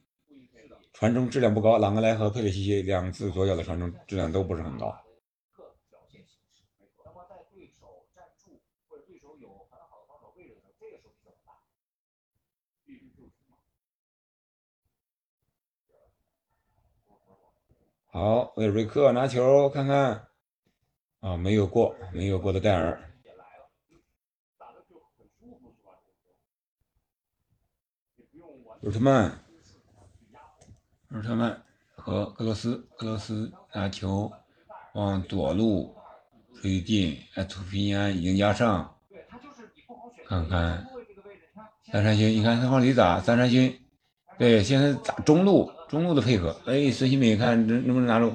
[0.92, 1.78] 传中质量不高。
[1.78, 4.94] 朗格莱和佩里西两次左脚的传中质量都不是很高。
[5.56, 6.64] 个表现形式。
[7.02, 11.56] 那么在对手站住或者对手有很好的防守位置的时候，这个时候你怎么办？
[12.84, 13.56] 必须救出嘛。
[18.18, 20.26] 好，威尔瑞克拿球看看，
[21.20, 23.00] 啊，没有过，没有过的戴尔。
[28.82, 29.30] 奥特曼，
[31.12, 31.62] 奥特曼
[31.94, 34.32] 和俄罗斯，俄罗斯拿球
[34.94, 35.94] 往左路
[36.60, 38.98] 推进，哎，图皮安已经压上，
[40.26, 40.84] 看看，
[41.92, 43.80] 三山勋，你看他往里打，三山勋，
[44.38, 48.32] 对，现在打中路，中路的配合，哎，孙兴敏看能能不能拿住，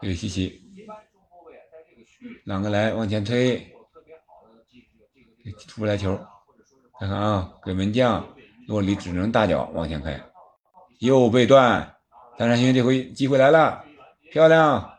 [0.00, 3.58] 对，西西，一般中后卫啊，在这个区域朗格莱往前推，
[5.68, 6.16] 出不来球，
[6.98, 8.26] 看看啊，给门将
[8.66, 10.18] 洛里只能大脚往前开，
[11.00, 11.96] 又被断，
[12.38, 13.84] 三山勋这回机会来了，
[14.32, 14.96] 漂亮。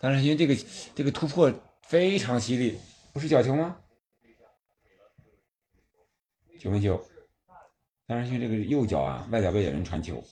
[0.00, 0.56] 三山勋这个
[0.96, 1.52] 这个突破
[1.82, 2.76] 非常犀利，
[3.12, 3.76] 不是角球吗？
[6.58, 7.00] 九分球，
[8.06, 10.22] 但是像这个右脚啊，外脚背也能传球，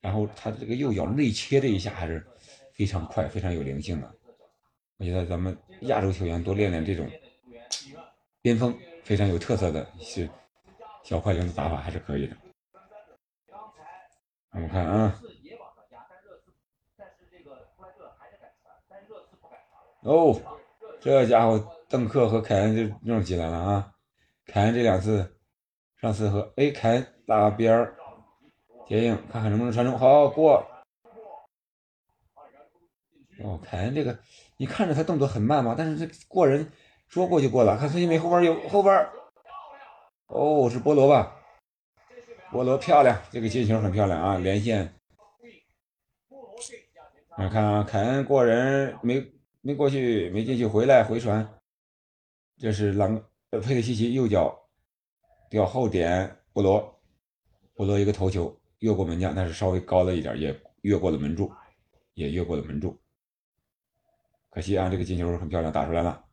[0.00, 2.26] 然后他这个右脚内切这一下还是
[2.72, 4.14] 非常快、非常有灵性的。
[4.96, 7.10] 我觉得咱们亚洲球员多练练这种
[8.42, 10.28] 边锋非常有特色的是
[11.02, 12.36] 小快灵的打法还是可以的。
[14.52, 15.20] 我们看啊，
[20.02, 20.40] 哦，
[21.00, 23.92] 这家伙邓克和凯恩就弄起来了啊！
[24.46, 25.39] 凯恩这两次，
[26.00, 27.94] 上次和哎凯恩拉边儿
[28.88, 30.66] 接应，看看能不能传中，好过。
[33.42, 34.18] 哦，凯恩这个
[34.56, 36.70] 你看着他动作很慢嘛，但是这过人
[37.08, 37.76] 说过就过了。
[37.78, 39.10] 看孙兴慜后边有后边儿，
[40.26, 41.36] 哦，是波罗吧？
[42.50, 44.94] 波罗漂亮，这个接球很漂亮啊，连线。
[47.36, 51.46] 来看啊，凯恩过人没没过去，没进去，回来回传。
[52.58, 54.59] 这是朗呃佩里西奇右脚
[55.50, 57.00] 掉后点，布罗
[57.74, 61.52] 布罗一个头球越过门将，但是稍微高了一点，也越过了门柱，
[62.14, 62.98] 也越过了门柱。
[64.48, 66.24] 可惜啊，这个进球很漂亮，打出来了。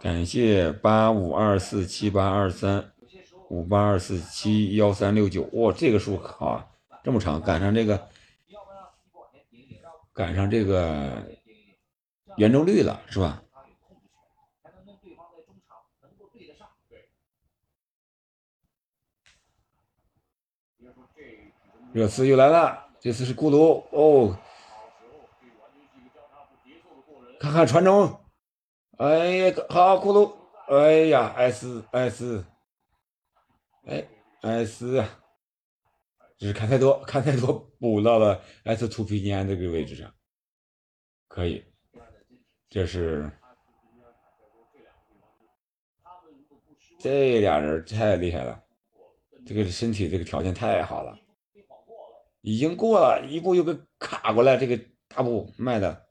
[0.00, 2.92] 感谢八五二四七八二三
[3.48, 6.68] 五八二四七幺三六九，哇，这个数好啊，
[7.02, 8.08] 这么长，赶上这个
[10.12, 11.26] 赶上这个
[12.36, 13.40] 圆周率了，是吧？
[21.92, 24.36] 热刺又来了，这次是咕噜哦，
[27.38, 28.20] 看看传中，
[28.98, 30.34] 哎呀，好咕噜，
[30.66, 32.44] 哎呀，S S，
[33.86, 34.08] 哎
[34.40, 35.08] S 啊，
[36.36, 40.12] 这是看太多，看太多补到了 S 图皮尼安这个位置上，
[41.28, 41.64] 可以，
[42.74, 43.30] 这是
[46.98, 48.60] 这俩人太厉害了，
[49.46, 51.16] 这个身体这个条件太好了。
[52.40, 56.04] 已经过了一步又给卡过来，这个大步迈的，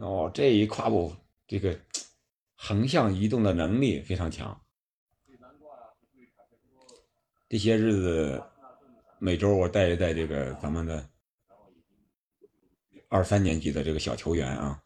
[0.00, 1.16] 哦，这一跨步，
[1.46, 1.80] 这个
[2.54, 4.60] 横向移动的能力非常强。
[7.48, 8.42] 这些日子，
[9.18, 11.08] 每周我带一带这个咱们的
[13.08, 14.82] 二三年级的这个小球员啊，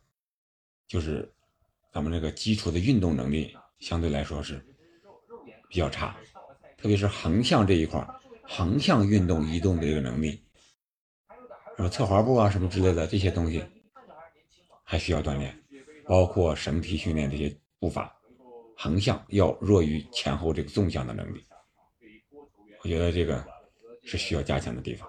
[0.87, 1.31] 就是
[1.93, 4.65] 咱们这个基础的运动能力相对来说是
[5.69, 6.17] 比较差，
[6.77, 8.07] 特别是横向这一块。
[8.49, 10.41] 横向运动移动的这个能力，
[11.77, 13.61] 然后侧滑步啊什么之类的这些东西，
[14.85, 15.53] 还需要锻炼，
[16.05, 18.17] 包括绳梯训练这些步伐，
[18.77, 21.45] 横向要弱于前后这个纵向的能力。
[22.85, 23.45] 我觉得这个
[24.05, 25.09] 是需要加强的地方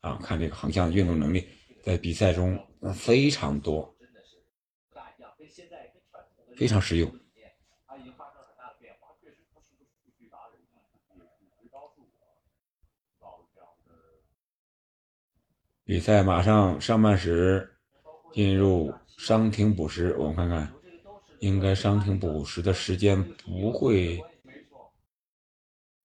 [0.00, 0.20] 啊！
[0.22, 1.48] 看这个横向运动能力
[1.82, 2.56] 在比赛中
[2.94, 3.92] 非常多，
[6.58, 7.08] 非常实用。
[15.84, 17.78] 比赛马上上半时
[18.32, 20.70] 进入伤停补时，我们看看，
[21.38, 24.20] 应该伤停补时的时间不会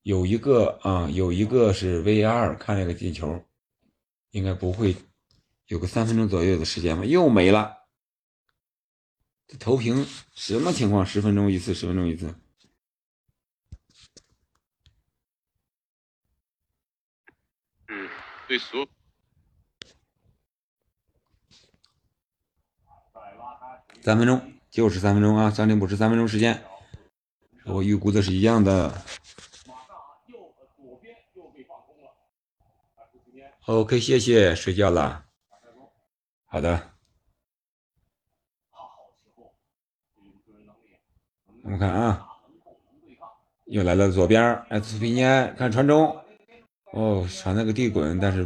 [0.04, 3.44] 有一个啊，有一个是 VR 看这个进球，
[4.32, 4.96] 应该不会
[5.68, 7.04] 有个三分钟左右的时间吧？
[7.04, 7.76] 又没了，
[9.48, 11.06] 这投屏什么情况？
[11.06, 12.34] 十分钟一次，十分钟一次。
[17.88, 18.10] 嗯，
[18.48, 18.88] 对所有
[24.02, 26.64] 三分钟就是三分钟啊，伤停补时三分钟时间，
[27.66, 29.04] 我预估的是一样的。
[33.66, 35.26] OK，谢谢，睡觉了。
[36.46, 36.93] 好的。
[41.64, 42.28] 我们看啊，
[43.68, 45.22] 又来了左边，S 皮尼
[45.58, 46.22] 看传中，
[46.92, 48.46] 哦，传那个地滚，但是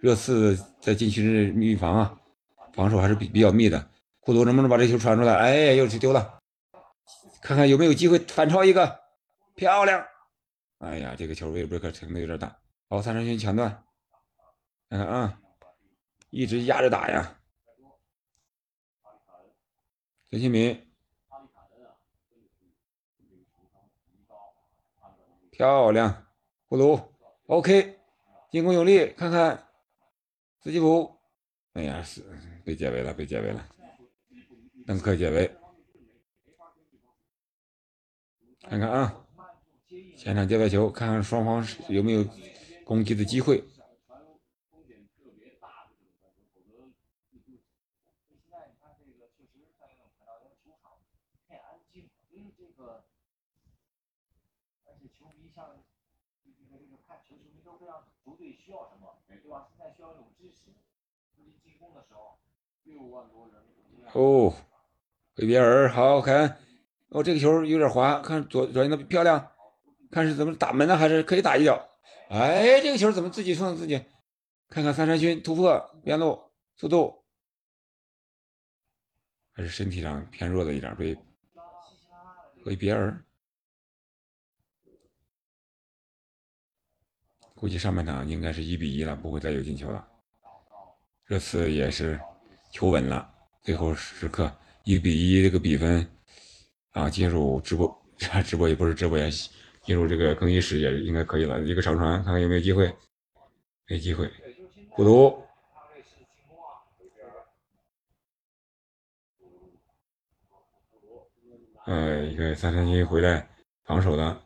[0.00, 2.20] 热刺在禁区内密防啊，
[2.74, 3.90] 防守还是比比较密的。
[4.18, 5.36] 库图能不能把这球传出来？
[5.36, 6.40] 哎，又去丢了，
[7.40, 8.98] 看看有没有机会反超一个，
[9.54, 10.04] 漂亮！
[10.78, 12.58] 哎呀，这个球威尔贝克停的有点大，
[12.88, 13.84] 好，三山勋抢断，
[14.90, 15.38] 看看啊，
[16.30, 17.38] 一直压着打呀。
[20.28, 20.85] 陈新民，
[25.56, 26.26] 漂亮，
[26.68, 27.00] 布鲁
[27.46, 27.98] ，OK，
[28.50, 29.66] 进攻有力，看看
[30.62, 31.10] 斯基普，
[31.72, 32.22] 哎呀，是
[32.62, 33.66] 被解围了，被解围了。
[34.86, 35.50] 邓克解围，
[38.68, 39.26] 看看啊，
[40.18, 42.22] 前场接到球，看看双方有没有
[42.84, 43.64] 攻击的机会。
[64.12, 64.54] 哦。
[65.34, 66.58] 贝比尔好看，
[67.08, 69.52] 哦，这个球有点滑，看左左的漂亮，
[70.10, 71.88] 看是怎么打门呢，还是可以打一脚？
[72.30, 74.02] 哎，这个球怎么自己撞自己？
[74.68, 76.40] 看看三山勋突破边路
[76.74, 77.22] 速度，
[79.52, 81.14] 还是身体上偏弱了一点，被
[82.64, 83.25] 贝比尔。
[87.56, 90.06] 估计上半场应该是一比一了，不会再有进球了。
[91.24, 92.20] 这次也是
[92.70, 93.28] 求稳了，
[93.62, 94.54] 最后时刻。
[94.84, 96.06] 一比一这个比分
[96.92, 98.06] 啊，进入直播，
[98.44, 99.28] 直播也不是直播也，
[99.82, 101.60] 进入这个更衣室也应该可以了。
[101.62, 102.94] 一个长传，看看有没有机会，
[103.88, 104.30] 没机会。
[104.90, 105.42] 孤独，
[111.86, 113.48] 呃，一个三三七回来
[113.84, 114.42] 防守的，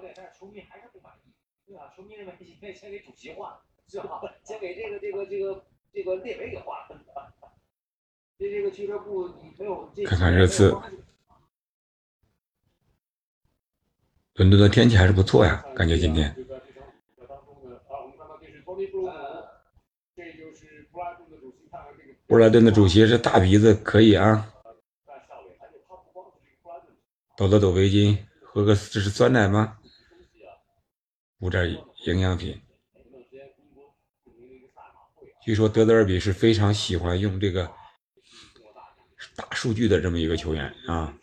[0.00, 1.32] 练，但是球迷还是不满意，
[1.66, 1.92] 对吧？
[1.96, 2.02] 球
[2.64, 3.52] 迷认为应该先给主席换，
[3.88, 4.22] 是吧？
[4.42, 7.00] 先给这个这个这个这个列维给换了。
[8.38, 10.74] 这这个俱乐部你没有这看看热刺
[14.34, 16.34] 伦敦的天气还是不错呀，感觉今天。
[22.26, 24.50] 布莱顿的主席是大鼻子，可以啊，
[27.36, 29.78] 抖了抖围巾，喝个这是酸奶吗？
[31.38, 31.76] 五点
[32.06, 32.60] 营养品。
[35.42, 37.70] 据说德德尔比是非常喜欢用这个
[39.36, 41.16] 大数据的这么一个球员啊。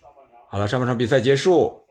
[0.50, 1.86] 好了，上半场比赛结束，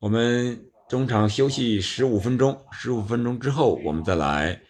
[0.00, 4.60] 我们中场休息十五分钟，十五分钟之后我们再来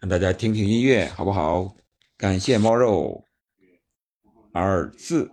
[0.00, 1.74] 让大家听听音乐，好不好？
[2.16, 3.24] 感谢猫肉
[4.52, 5.30] 二四，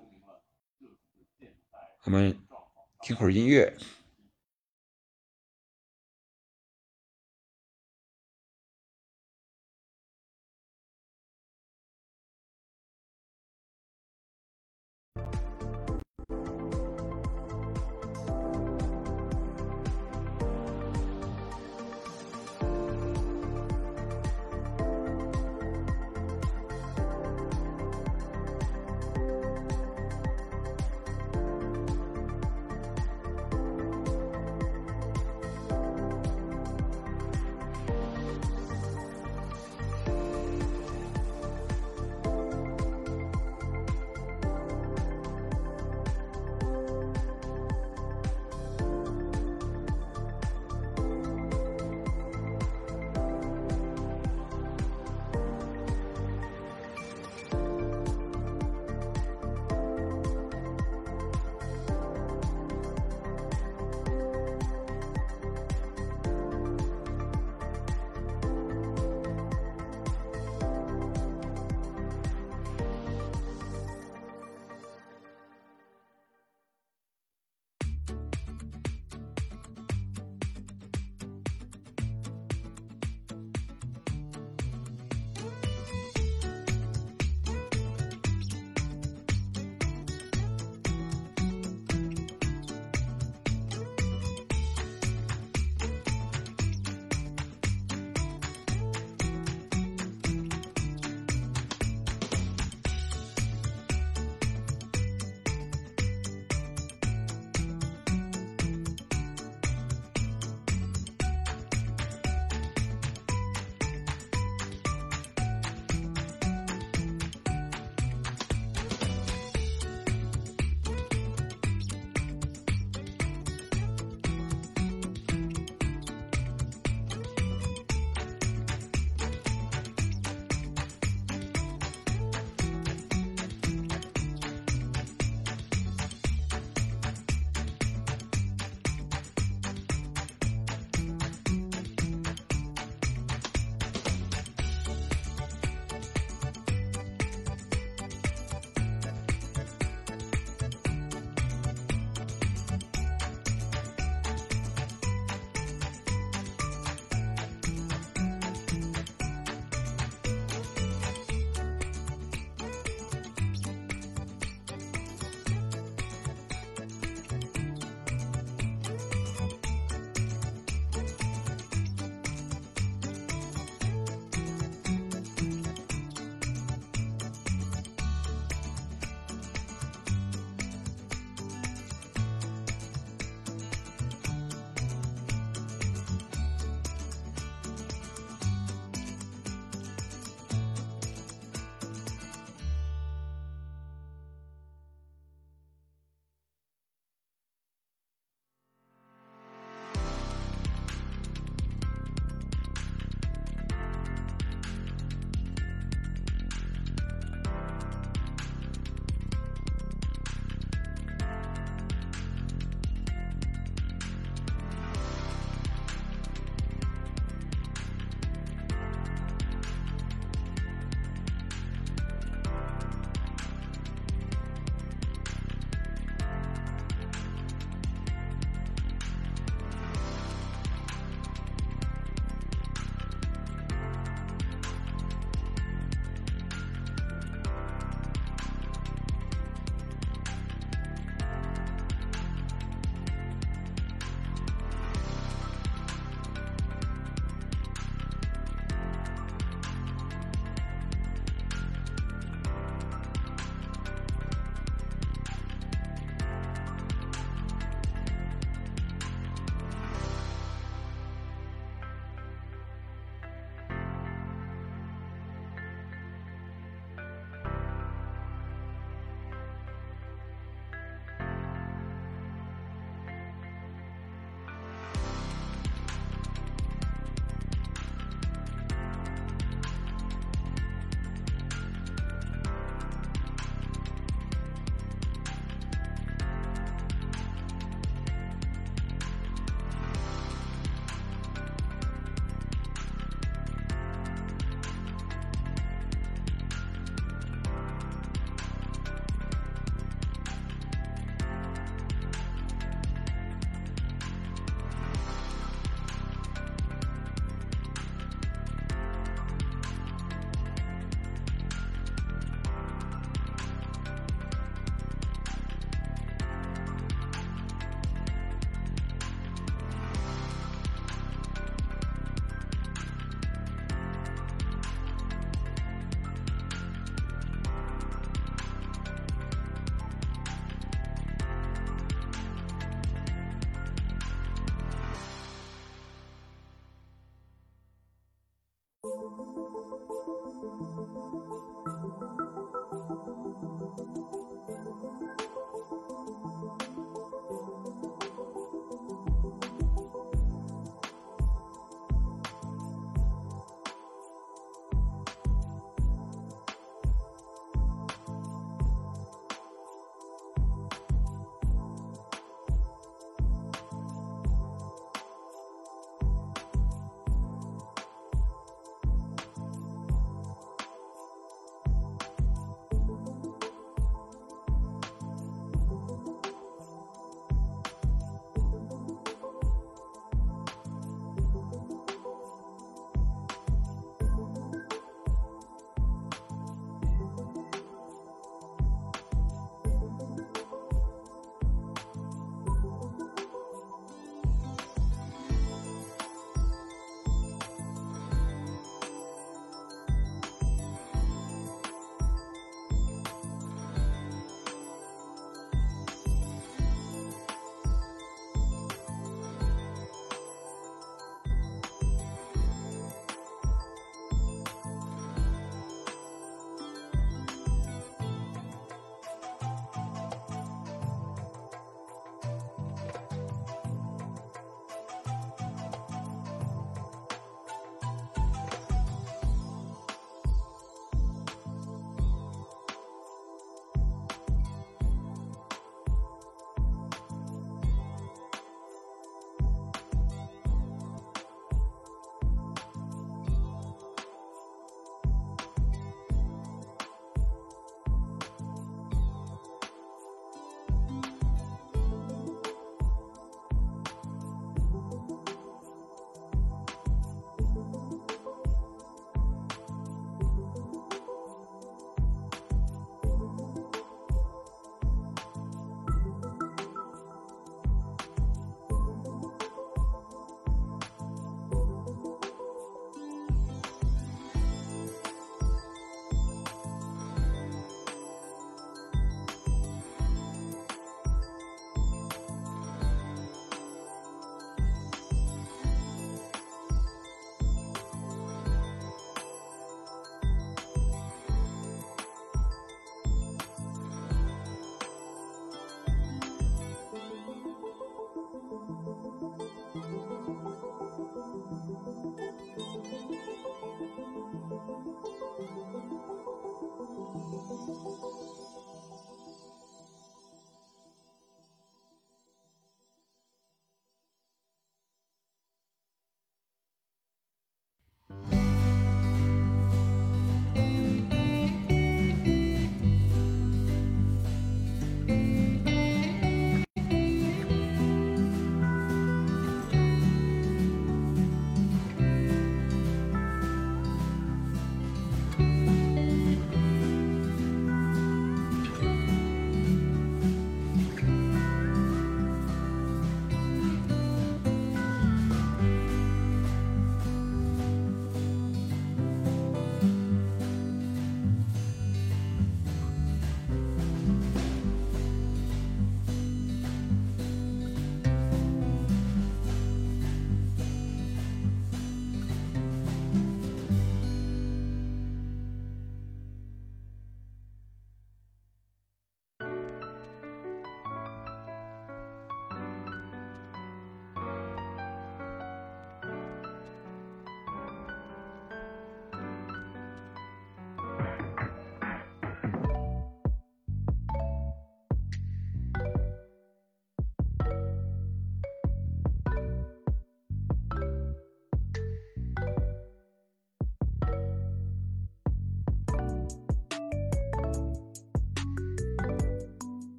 [2.05, 2.36] 我们
[3.03, 3.72] 听会儿音乐。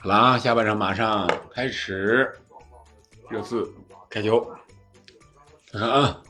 [0.00, 2.30] 好了啊，下半场马上开始，
[3.28, 3.68] 热刺
[4.08, 4.40] 开球，
[5.72, 6.22] 看看啊，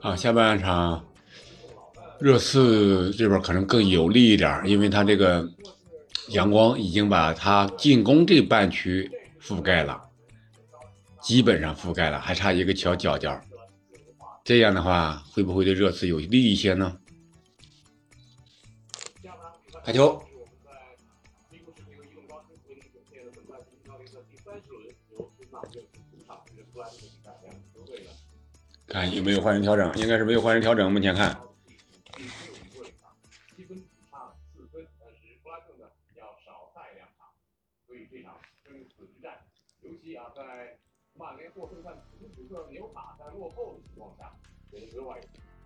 [0.00, 1.06] 啊，下半场
[2.18, 5.48] 热刺这边可能更有利一点，因为他这个
[6.30, 9.08] 阳光已经把他进攻这半区
[9.40, 10.02] 覆盖了，
[11.22, 13.40] 基本上覆盖了，还差一个小角角。
[14.42, 16.96] 这样的话，会不会对热刺有利一些呢？
[19.84, 20.20] 开球。
[28.96, 31.38] 看有没有换人调整，应该是没有换人调整，目前看。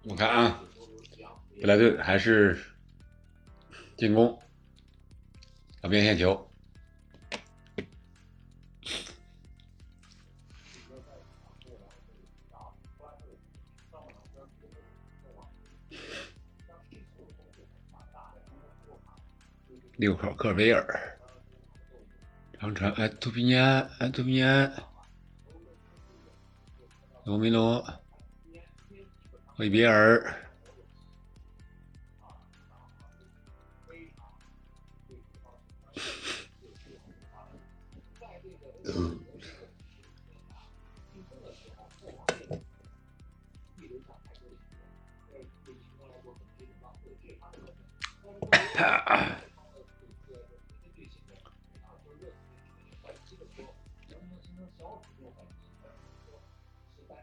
[0.08, 0.60] 我看啊，
[1.60, 2.58] 布莱顿还是
[3.96, 4.36] 进攻。
[5.82, 6.49] 两边线球。
[19.96, 21.18] 六号科维尔，
[22.58, 24.72] 长城，哎，杜宾安，哎，杜宾安，
[27.24, 27.84] 罗梅罗，
[29.58, 30.34] 韦比尔，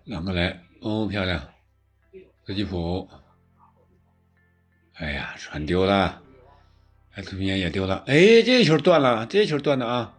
[0.07, 1.45] 两个来，哦，漂亮，
[2.45, 3.05] 格吉普，
[4.93, 6.21] 哎呀，传丢了，
[7.11, 10.17] 哎，图皮安也丢了，哎，这球断了，这球断的啊！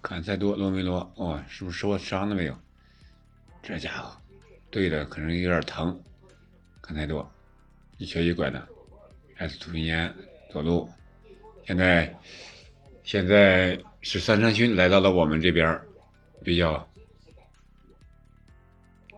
[0.00, 2.56] 坎塞多，罗梅罗，哦，是不是受伤了没有？
[3.60, 4.16] 这家伙，
[4.70, 6.00] 对的，可能有点疼。
[6.80, 7.28] 坎塞多，
[7.98, 8.64] 一瘸一拐的，
[9.34, 10.14] 还是图皮安
[10.52, 10.88] 左路，
[11.64, 12.16] 现在，
[13.02, 15.80] 现在是三山勋来到了我们这边。
[16.46, 16.88] 比较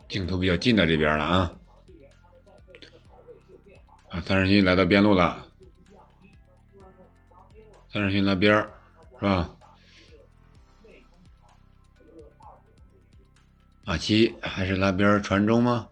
[0.08, 1.52] 镜头比较近的这边了啊，
[4.08, 5.46] 啊，三十勋来到边路了，
[7.92, 8.56] 三十勋那边
[9.20, 9.54] 是吧？
[13.84, 15.86] 马奇还是那边传中吗？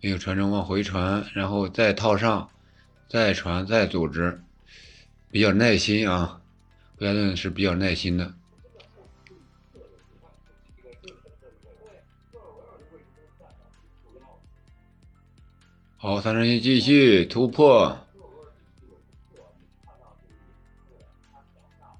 [0.00, 2.48] 没有传中，往回传，然后再套上，
[3.08, 4.40] 再传，再组织，
[5.28, 6.40] 比较耐心啊，
[6.96, 8.32] 布莱顿是比较耐心的。
[16.00, 17.98] 好，三人行继续突破。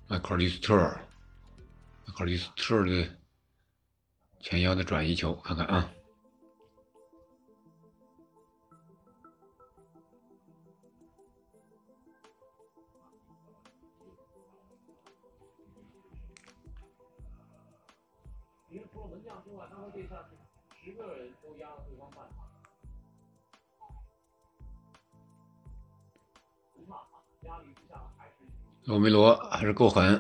[0.07, 0.77] 麦克利斯特，
[2.07, 3.09] 麦克利斯特的
[4.39, 5.91] 前腰的转移球，看看啊。
[28.89, 30.19] 罗梅罗还是够狠，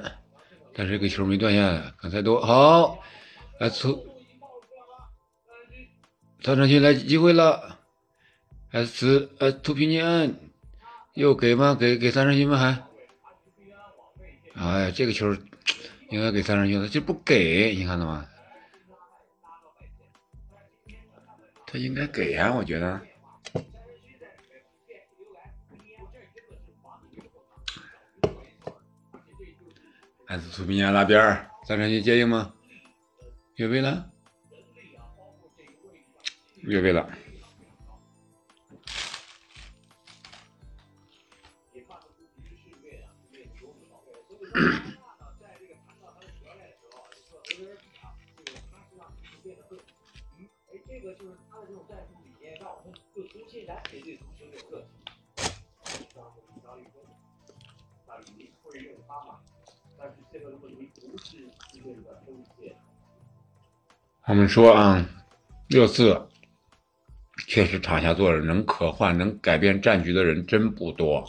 [0.74, 3.02] 但是这个球没断下，来，刚才多好，
[3.58, 4.06] 来出，
[6.42, 7.78] 张成勋来机会了
[8.72, 10.34] ，S 呃图平尼安
[11.14, 11.74] 又给吗？
[11.80, 12.58] 给给三成勋吗？
[14.54, 15.34] 还，哎，这个球
[16.10, 18.28] 应该给三成勋的，就不给，你看到吗？
[21.66, 23.00] 他应该给呀，我觉得。
[30.30, 32.52] 还是图皮安那边儿，三成勋接应吗？
[33.54, 34.10] 越位了，
[36.56, 37.10] 越位了。
[64.26, 65.08] 我们说啊，
[65.68, 66.28] 热刺
[67.46, 71.24] 确实场下坐着能可换、能改变战局的人真不多。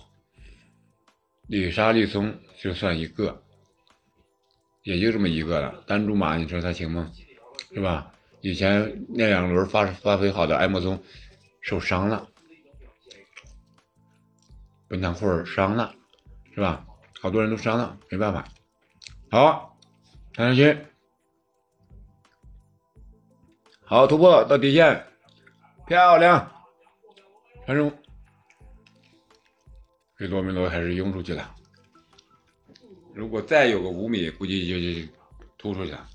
[1.47, 3.41] 里沙利松就算一个，
[4.83, 5.83] 也就这么一个了。
[5.87, 7.09] 丹朱马，你说他行吗？
[7.73, 8.13] 是吧？
[8.41, 11.01] 以前那两轮发发挥好的埃莫松
[11.61, 12.27] 受伤了，
[14.89, 15.95] 本坦库尔伤了，
[16.53, 16.85] 是吧？
[17.21, 18.45] 好多人都伤了，没办法。
[19.31, 19.77] 好，
[20.33, 20.85] 张山勋，
[23.83, 25.05] 好突破到底线，
[25.85, 26.51] 漂亮，
[27.65, 27.95] 传中。
[30.17, 31.55] 这罗梅罗还是拥出去了。
[33.13, 35.13] 如果再有个五米，估计就就
[35.59, 36.09] 突出去了。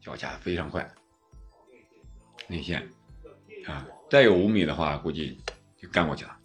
[0.00, 0.88] 脚下非常快，
[2.46, 2.88] 内线
[3.66, 5.36] 啊，再有五米的话，估计
[5.76, 6.35] 就干过去了。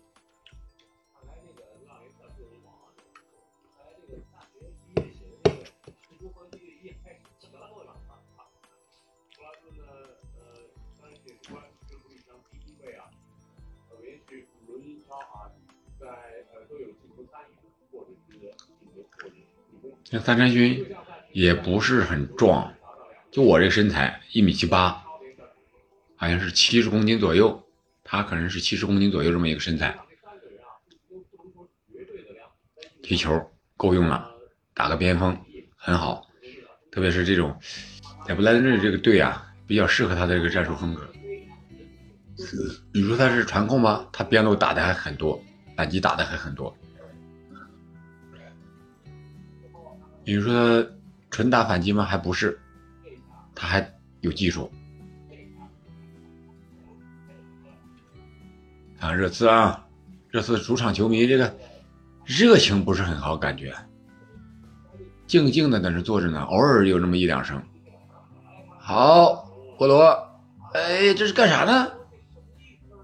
[20.14, 20.86] 那三山勋
[21.32, 22.74] 也不是很壮，
[23.32, 25.02] 就我这身材一米七八，
[26.18, 27.64] 好像是七十公斤左右，
[28.04, 29.98] 他可能是七十公斤左右这么一个身材，
[33.02, 34.30] 踢球够用了，
[34.74, 35.38] 打个边锋
[35.78, 36.28] 很好，
[36.92, 37.58] 特别是这种
[38.28, 41.10] 在布莱顿这个队啊，比较适合他的这个战术风格。
[42.94, 44.10] 你说他是传控吗？
[44.12, 45.42] 他边路打的还很多，
[45.78, 46.76] 反击打的还很多。
[50.24, 50.86] 你说
[51.30, 52.06] 纯打反击吗？
[52.06, 52.60] 还不是，
[53.56, 54.72] 他还有技术。
[59.00, 59.86] 啊，热刺啊，
[60.30, 61.52] 热刺主场球迷这个
[62.24, 63.74] 热情不是很好，感觉
[65.26, 67.60] 静静的在那坐着呢，偶尔有那么一两声。
[68.78, 70.04] 好，波罗，
[70.74, 71.92] 哎，这是干啥呢？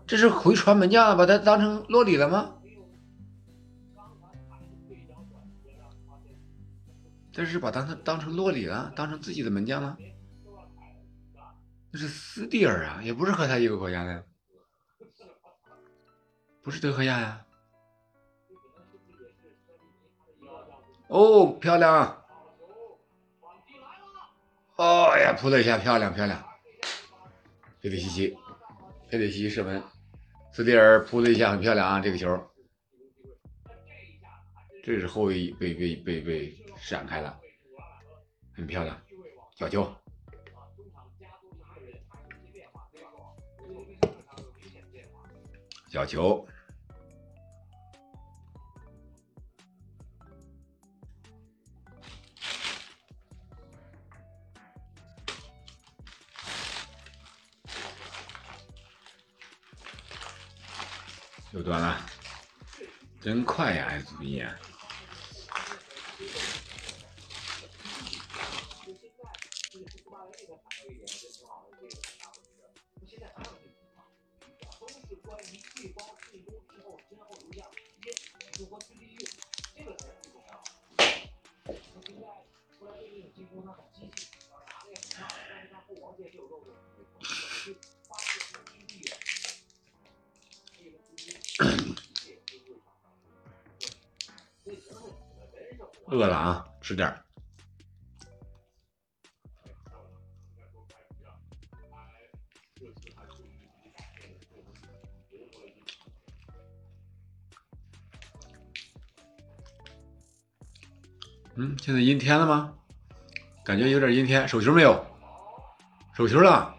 [0.06, 2.52] 这是回传门将，把他当成洛里了吗？
[7.38, 9.96] 这是把当成当成洛里了，当成自己的门将了？
[11.92, 14.26] 那是斯蒂尔啊，也不是和他一个国家的，
[16.64, 17.46] 不是德赫亚呀。
[21.10, 22.26] 哦，漂亮！
[24.78, 26.44] 哦呀，扑了一下，漂亮漂亮！
[27.80, 28.36] 佩里西奇，
[29.12, 29.84] 佩里西奇射门。
[30.54, 32.00] 斯蒂尔扑了一下，很漂亮啊！
[32.00, 32.36] 这个球，
[34.84, 37.38] 这是后卫被被被被展开了，
[38.56, 38.98] 很漂亮，
[39.58, 39.94] 角球，
[45.90, 46.48] 小球，
[61.52, 62.00] 又断了，
[63.20, 64.56] 真快呀！S B 啊！
[96.10, 97.24] 饿了啊，吃点儿。
[111.56, 112.74] 嗯，现在阴天了吗？
[113.66, 114.48] 感觉有点阴天。
[114.48, 115.17] 手球没有？
[116.18, 116.76] 手球了。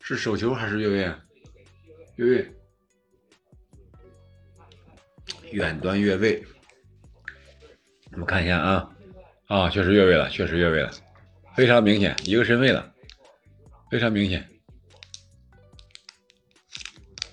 [0.00, 1.14] 是手球还是越位？
[2.14, 2.56] 越位。
[5.52, 6.42] 远端越位。
[8.12, 8.96] 我们看一下啊，
[9.48, 10.90] 啊，确实越位了，确实越位了，
[11.54, 12.94] 非常明显，一个身位了，
[13.90, 14.48] 非常明显。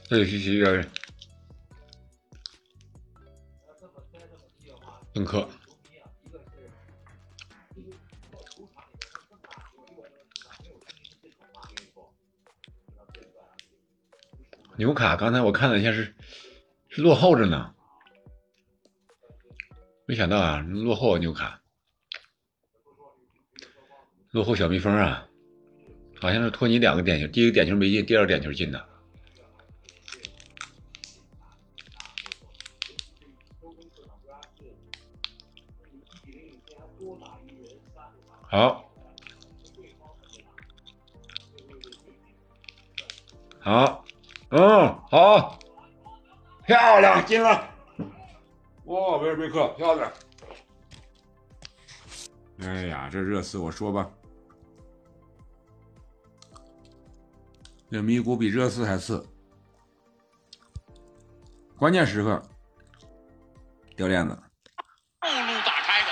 [0.10, 0.86] 这是一个
[5.14, 5.48] 邓克。
[14.76, 16.16] 纽卡刚才我看了一下是
[16.90, 17.76] 是落后着呢，
[20.08, 21.62] 没想到啊落后纽卡，
[24.32, 25.30] 落后小蜜蜂啊，
[26.20, 28.90] 好像是托尼两个点球，第一个点球没进，第二个点球进的。
[38.50, 38.91] 好，
[43.60, 44.03] 好，
[44.56, 45.58] 嗯，好，
[46.64, 47.68] 漂亮，进了！
[48.86, 50.14] 哇，威尔贝克，漂亮！
[52.60, 54.08] 哎呀，这热刺，我说吧，
[57.90, 59.28] 这米谷比热刺还次。
[61.76, 62.40] 关键时刻
[63.96, 66.12] 掉链子，右路打开的，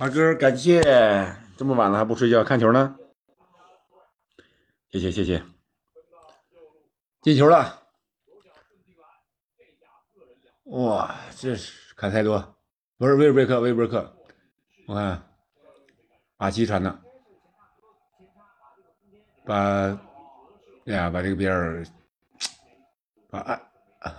[0.00, 0.80] 二哥，感谢，
[1.56, 2.96] 这么晚了还不睡觉看球呢？
[4.92, 5.42] 谢谢谢谢，
[7.20, 7.82] 进球了！
[10.66, 12.56] 哇，这是坎塞多，
[12.96, 14.16] 不是威尔贝克，威尔贝克，
[14.86, 15.20] 我看
[16.36, 16.96] 阿奇传的，
[19.44, 19.56] 把，
[20.86, 21.84] 哎呀，把这个边儿，
[23.28, 23.60] 把耳，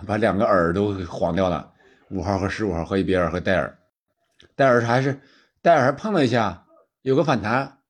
[0.06, 1.72] 把两个耳都晃掉了，
[2.10, 3.78] 五号和十五号和一比尔和戴尔，
[4.54, 5.18] 戴尔还是
[5.62, 6.66] 戴尔碰了一下，
[7.02, 7.82] 有个反弹，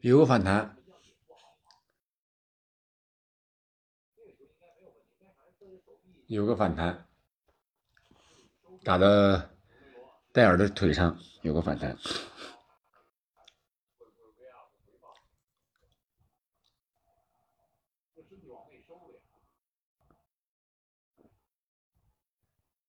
[0.00, 0.76] 有个反弹。
[6.26, 7.08] 有个反弹，
[8.84, 9.50] 打的
[10.30, 11.98] 戴尔的腿上有个反弹。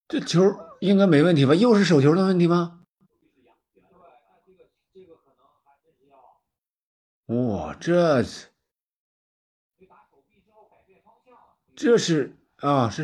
[0.08, 0.40] 这球
[0.82, 1.56] 应该没问题吧？
[1.56, 2.81] 又是手球的问题吗？
[7.32, 8.48] 哇，这是
[11.74, 13.04] 这是啊，是。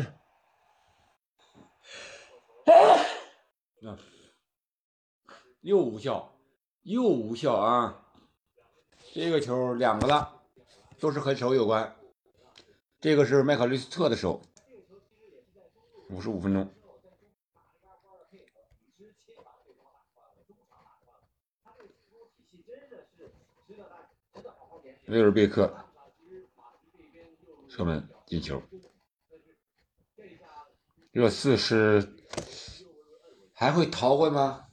[3.86, 3.96] 啊，
[5.62, 6.30] 又无效，
[6.82, 8.04] 又无效啊！
[9.14, 10.42] 这个球两个了，
[11.00, 11.96] 都是和手有关。
[13.00, 14.42] 这个是麦考利斯特的手，
[16.10, 16.70] 五十五分钟。
[25.08, 25.74] 威尔贝克
[27.66, 28.62] 射门进球。
[31.12, 32.16] 热刺是
[33.54, 34.66] 还会逃回吗？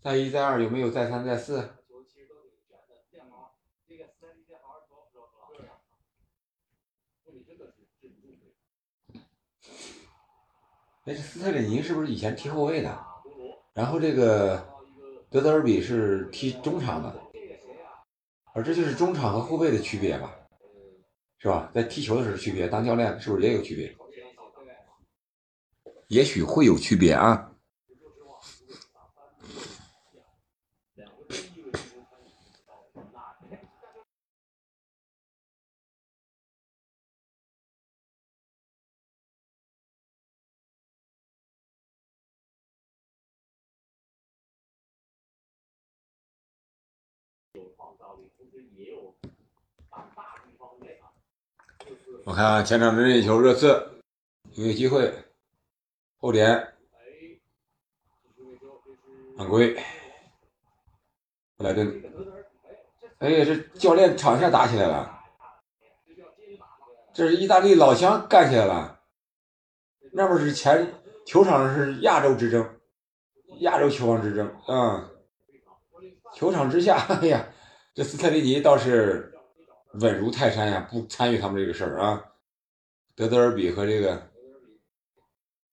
[0.00, 1.58] 再一再二有没有再三再四？
[11.04, 13.06] 哎，这斯特里尼是不是以前踢后卫的？
[13.74, 14.66] 然后这个
[15.28, 17.14] 德泽尔比是踢中场的，
[18.54, 20.32] 而这就是中场和后卫的区别吧？
[21.38, 21.70] 是吧？
[21.74, 23.94] 在踢球的时候区别，当教练是不是也有区别？
[26.06, 27.53] 也许会有区别啊。
[52.24, 54.00] 我看啊前场任意球，热刺
[54.54, 55.12] 有机会。
[56.16, 56.74] 后点，
[59.36, 59.74] 犯规，
[61.56, 62.02] 布莱顿。
[63.18, 65.20] 哎呀，这教练场下打起来了，
[67.12, 69.00] 这是意大利老乡干起来了。
[70.12, 70.94] 那不是前
[71.26, 72.80] 球场是亚洲之争，
[73.60, 75.10] 亚洲球王之争啊！
[76.32, 77.46] 球场之下，哎呀，
[77.94, 79.32] 这斯特林尼倒是
[79.92, 82.24] 稳如泰山呀，不参与他们这个事儿啊。
[83.14, 84.30] 德泽尔比和这个。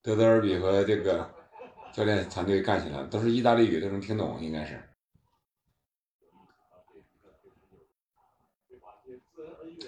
[0.03, 1.27] 德泽尔比和这个
[1.93, 4.79] 教练团队干起来，都是意大利语，都能听懂，应该是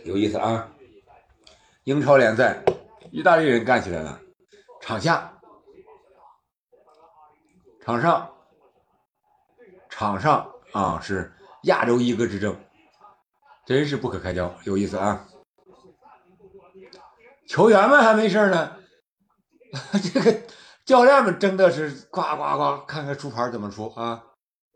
[0.03, 0.71] 有意思啊！
[1.83, 2.63] 英超联赛，
[3.11, 4.21] 意大利人干起来了，
[4.81, 5.39] 场下、
[7.81, 8.31] 场上、
[9.89, 11.31] 场上啊，是
[11.63, 12.57] 亚洲一哥之争，
[13.65, 15.27] 真是不可开交，有意思啊！
[17.47, 18.77] 球员们还没事呢。
[20.13, 20.41] 这个
[20.85, 24.23] 教练们争的是呱呱呱，看看出牌怎么出啊？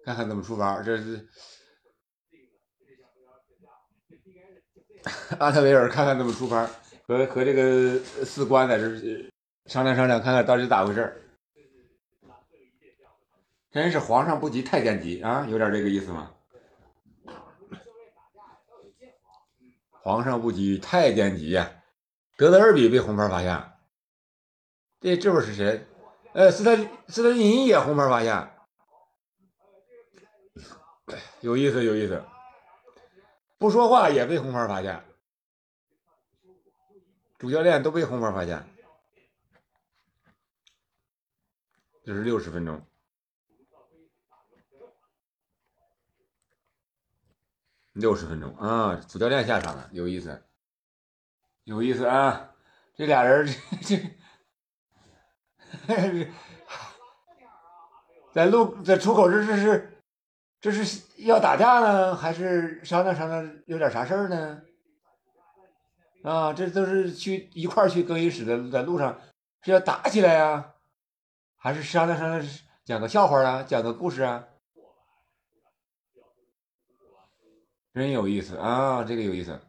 [0.06, 1.28] 看看怎么出牌，这是
[5.40, 6.68] 阿特维尔，看看怎么出牌，
[7.08, 9.30] 和和这个四官在这
[9.66, 11.24] 商量商量，看看到底咋回事
[13.70, 16.32] 真是皇上不急太监急啊，有点这个意思吗？
[20.08, 21.70] 皇上不急太监急呀！
[22.38, 23.78] 德德尔比被红牌罚下。
[25.02, 25.86] 这这会是谁？
[26.32, 26.78] 呃，斯特
[27.10, 28.56] 斯特林也红牌罚下，
[31.42, 32.24] 有意思有意思。
[33.58, 35.04] 不说话也被红牌罚下，
[37.38, 38.66] 主教练都被红牌罚下。
[42.06, 42.82] 这是六十分钟，
[48.00, 49.00] 六十分钟啊！
[49.08, 50.44] 主教练下场了，有意思，
[51.64, 52.52] 有意思啊！
[52.96, 53.48] 这俩人
[53.82, 53.98] 这
[55.88, 56.28] 这。
[58.34, 60.04] 在路在出口这这是
[60.62, 64.62] 这是要打架呢，还是商量商量有点啥事儿呢？
[66.24, 69.20] 啊，这都是去一块儿去更衣室的，在路上
[69.64, 70.74] 是要打起来呀、
[71.56, 72.48] 还是商量商量
[72.86, 74.48] 讲个笑话啊，讲个故事啊？
[77.98, 79.60] 真有意思啊，这个有意思。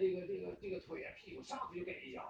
[0.00, 2.22] 这个这个这个腿屁股上去就给一脚。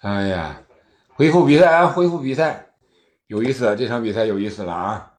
[0.00, 0.62] 哎呀，
[1.08, 2.74] 恢复比赛啊，恢复比赛，
[3.26, 5.17] 有意思，这场比赛有意思了啊！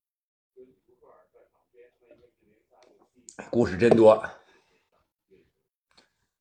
[3.51, 4.23] 故事真多。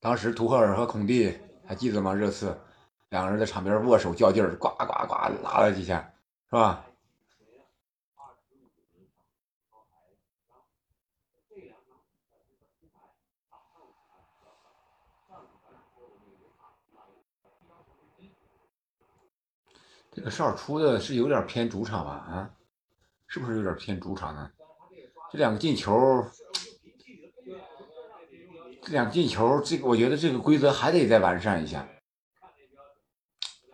[0.00, 2.12] 当时图赫尔和孔蒂还记得吗？
[2.12, 2.56] 热刺
[3.08, 6.12] 两个人在场边握手较劲儿，呱呱呱拉了几下，
[6.48, 6.84] 是吧？
[20.12, 22.10] 这个哨出的是有点偏主场吧？
[22.12, 22.50] 啊，
[23.28, 24.50] 是不是有点偏主场呢？
[25.30, 26.26] 这两个进球，
[28.90, 31.88] 两进球，这个我觉得这个规则还得再完善一下。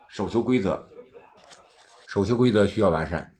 [0.08, 0.88] 手球规则，
[2.06, 3.36] 手球规则需要完善。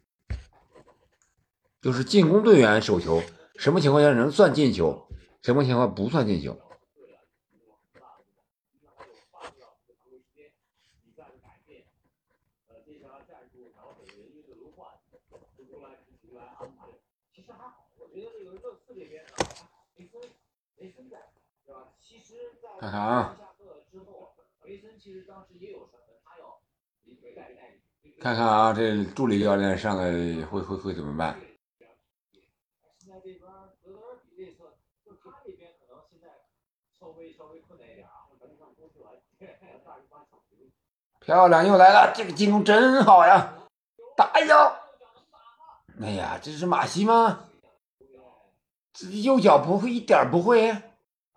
[1.81, 3.23] 就是进攻队员手球，
[3.57, 5.07] 什么情况下能算进球，
[5.43, 6.59] 什么情况不算进球？
[17.35, 19.31] 其实还好，我觉得这个热刺这边呢，
[19.97, 20.21] 梅森
[20.77, 21.19] 梅森在，
[21.67, 21.93] 对吧？
[22.01, 23.37] 其实，在看看啊。
[28.21, 30.05] 看看啊这助理教练上来
[30.47, 31.41] 会会会怎么办？
[41.21, 43.55] 漂亮又来了这个进攻真好呀。
[44.15, 44.77] 打一脚
[46.03, 47.49] 哎呀这是马西吗？
[48.93, 50.71] 这右脚不会一点儿不会。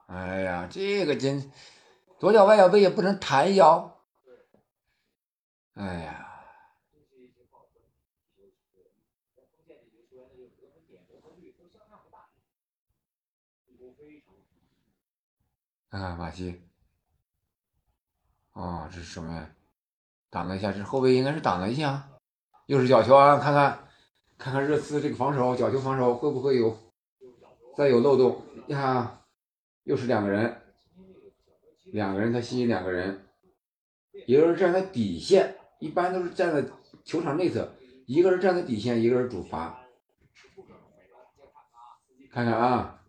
[0.08, 1.52] 哎呀，这个真，
[2.18, 4.00] 左脚外脚背也不能弹一脚。
[5.74, 6.24] 哎呀，
[15.90, 16.62] 看看马西，
[18.54, 19.50] 哦，这是什么呀？
[20.30, 22.10] 挡了一下，这后卫应该是挡了一下，
[22.68, 23.38] 又是角球啊！
[23.40, 23.88] 看看，
[24.38, 26.78] 看看热刺这个防守，角球防守会不会有
[27.76, 29.22] 再有漏洞呀？
[29.88, 30.62] 又是两个人，
[31.86, 33.26] 两个人他吸引两个人，
[34.26, 36.70] 一个人站在底线，一般都是站在
[37.06, 37.72] 球场内侧，
[38.06, 39.82] 一个人站在底线，一个人主罚。
[42.30, 43.02] 看看啊，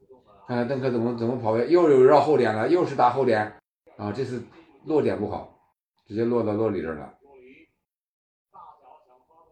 [0.47, 3.61] 看看邓克怎么怎么跑位，又有绕后点了，又是打后点
[3.97, 4.13] 啊！
[4.13, 4.45] 这次
[4.85, 5.59] 落点不好。
[6.07, 7.19] 直接落到洛里这儿了。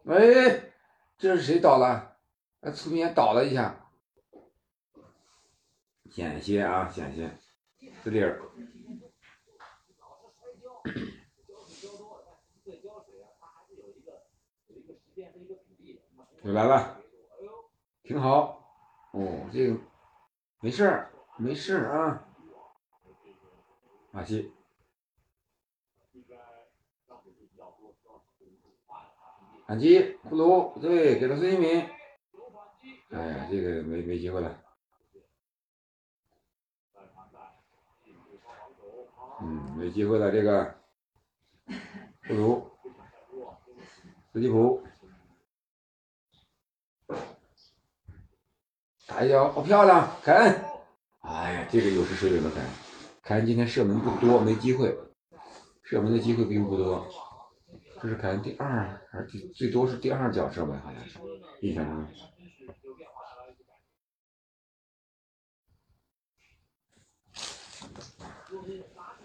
[0.05, 0.71] 哎，
[1.17, 2.15] 这是谁倒了？
[2.61, 3.86] 哎，侧面倒了一下，
[6.09, 7.31] 险些啊，险些，
[8.03, 8.41] 斯蒂尔。
[16.43, 17.01] 又来了，
[18.03, 18.63] 挺好。
[19.11, 19.77] 哦，这个
[20.59, 22.27] 没事儿，没事儿啊。
[24.11, 24.51] 马西。
[29.65, 31.85] 反击，库鲁，对，给了孙兴民。
[33.09, 34.63] 哎呀，这个没没机会了。
[39.39, 40.75] 嗯，没机会了，这个
[42.27, 42.69] 不如，
[44.33, 44.83] 斯基普，
[49.05, 50.55] 打一脚，好漂亮，凯恩。
[51.21, 52.69] 哎呀，这个有时水准的凯恩，
[53.21, 54.97] 凯恩今天射门不多，没机会，
[55.83, 57.07] 射门的机会并不多。
[58.01, 61.19] 这是凯恩第二还是第最多是第二脚射门，好像是
[61.61, 62.05] 印象中。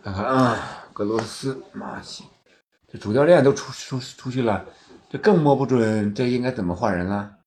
[0.02, 2.24] 看看啊，格罗斯、马西，
[2.88, 4.66] 这主教练都出出出去了，
[5.08, 7.38] 这更摸不准这应该怎么换人了。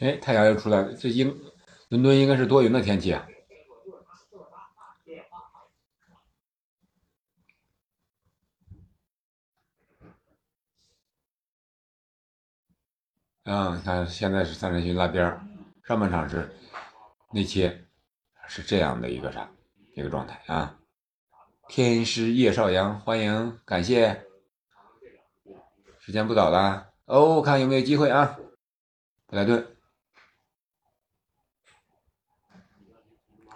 [0.00, 1.40] 哎，太阳又出来了，这应
[1.88, 3.24] 伦敦应该是多云的天气啊。
[13.44, 15.40] 啊，你看现在是三连续拉边儿，
[15.84, 16.48] 上半场是
[17.32, 17.86] 内切，
[18.46, 19.50] 是这样的一个啥
[19.94, 20.76] 一个状态啊。
[21.66, 24.24] 天师叶少阳，欢迎，感谢。
[25.98, 28.38] 时间不早了，哦，看有没有机会啊。
[29.26, 29.76] 布莱顿，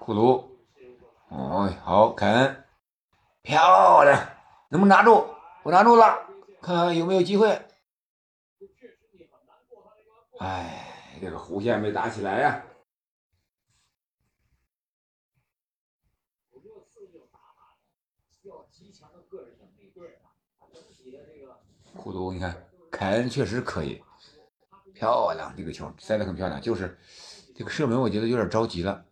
[0.00, 0.58] 库卢，
[1.28, 2.64] 哦，好，凯恩，
[3.42, 4.20] 漂亮，
[4.68, 5.28] 能不能拿住？
[5.62, 6.26] 我拿住了，
[6.60, 7.65] 看看有没有机会。
[10.38, 12.62] 哎，这个弧线没打起来呀、
[21.96, 24.02] 库卢，你看凯恩确实可以，
[24.92, 26.98] 漂亮，这个球塞得很漂亮，就是
[27.54, 29.06] 这个射门我觉得有点着急了，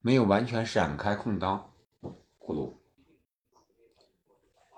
[0.00, 1.74] 没有完全闪开空当。
[2.38, 2.80] 库卢，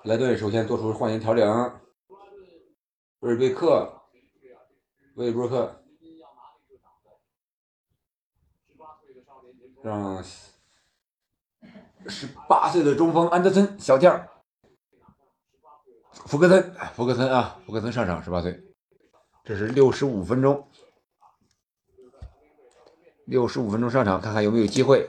[0.05, 1.81] 莱顿首先做出换人调整，
[3.21, 4.00] 威尔贝克，
[5.21, 5.77] 威尔贝克。
[9.83, 10.23] 让
[12.07, 14.29] 十八岁的中锋安德森小将儿
[16.11, 18.63] 福格森，福格森啊，福格森上场，十八岁，
[19.45, 20.71] 这是六十五分钟，
[23.27, 25.09] 六十五分钟上场，看看有没有机会。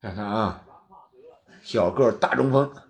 [0.00, 0.66] 看看啊，
[1.62, 2.86] 小个大中锋，布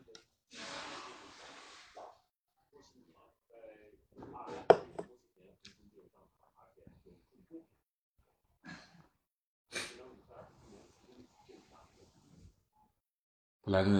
[13.70, 13.90] 来个，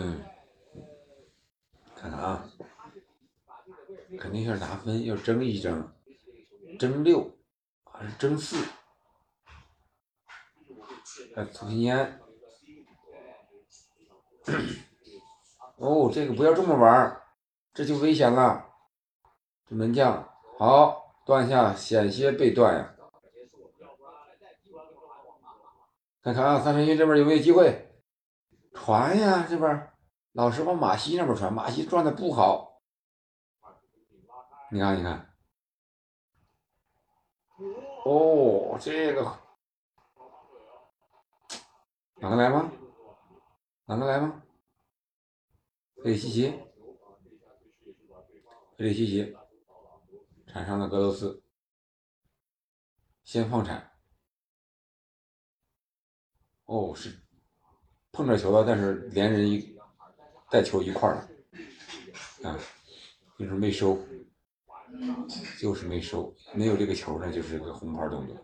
[1.94, 2.44] 看看啊，
[4.18, 5.92] 肯定要拿分，要争一争，
[6.76, 7.38] 争六
[7.84, 8.56] 还是争四？
[11.36, 12.20] 哎，图皮尼安，
[15.76, 17.22] 哦，这个不要这么玩，
[17.72, 18.74] 这就危险了。
[19.68, 20.28] 这门将
[20.58, 22.96] 好断下，险些被断呀。
[26.24, 27.86] 看看啊，三分线这边有没有机会？
[28.72, 29.92] 传呀，这边
[30.32, 32.82] 老是往马西那边传，马西转的不好。
[34.70, 35.34] 你看，你看，
[38.04, 39.22] 哦，这个
[42.16, 42.70] 哪个来吗？
[43.86, 44.42] 哪个来吗？
[46.04, 46.50] 费里西奇，
[48.78, 49.36] 费里西奇
[50.46, 51.42] 铲上了格罗斯，
[53.24, 53.90] 先放铲。
[56.66, 57.20] 哦，是
[58.20, 59.74] 碰着球了，但是连人一
[60.50, 61.26] 带球一块儿
[62.42, 62.60] 了，啊，
[63.38, 63.98] 就是没收，
[65.58, 68.36] 就是没收，没有这个球呢，就是个红牌动作。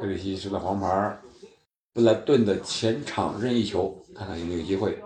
[0.00, 1.22] 佩里西吃了黄牌，
[1.92, 5.00] 布莱顿的前场任意球，看看有没有机会。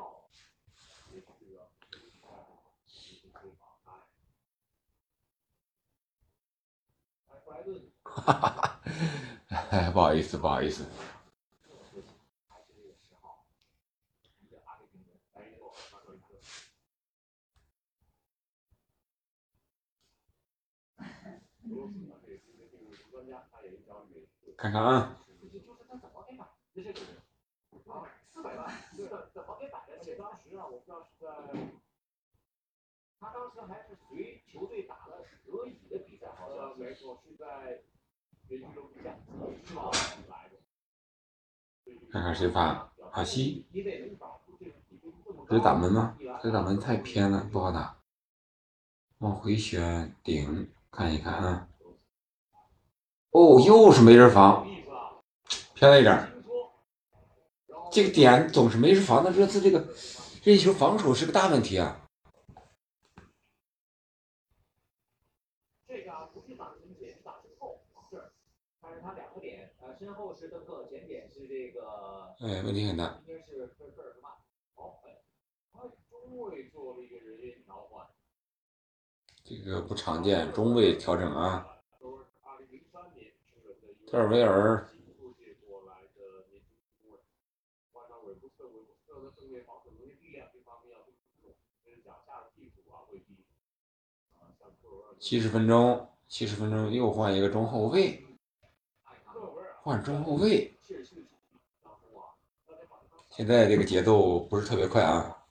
[8.03, 8.81] 哈哈哈，哎，哈
[9.95, 10.85] 不好意思，不好意思。
[24.57, 25.17] 看看啊，
[30.17, 31.27] 当时啊，我不知道是在，
[33.21, 37.83] 他当时还是随球队打了德乙的比赛，好像没错，是在？
[42.11, 43.67] 看看谁发阿西，
[45.49, 46.17] 这是打门吗？
[46.43, 47.97] 这打门太偏了，不好打。
[49.19, 51.69] 往回旋顶，看一看啊。
[53.31, 54.67] 哦，又是没人防，
[55.75, 56.33] 偏了一点儿。
[57.93, 59.79] 这个点总是没人防的，这次这个
[60.43, 62.01] 任意球防守是个大问题啊。
[65.87, 68.33] 这个啊，不是打身前，是打身后，是，
[68.81, 73.19] 但是他两个点，呃，身后是邓克，前点是这个，哎，问题很大。
[73.27, 73.71] 是
[75.73, 78.07] 他中卫做了一个人员调换，
[79.45, 81.67] 这个不常见，中卫调整啊。
[81.99, 83.33] 都是二零零三年
[84.07, 84.89] 特尔维尔
[95.19, 98.26] 七十分钟，七十分钟又换一个中后卫，
[99.87, 100.77] 换中后卫。
[103.31, 105.47] 现在这个节奏不是特别快啊。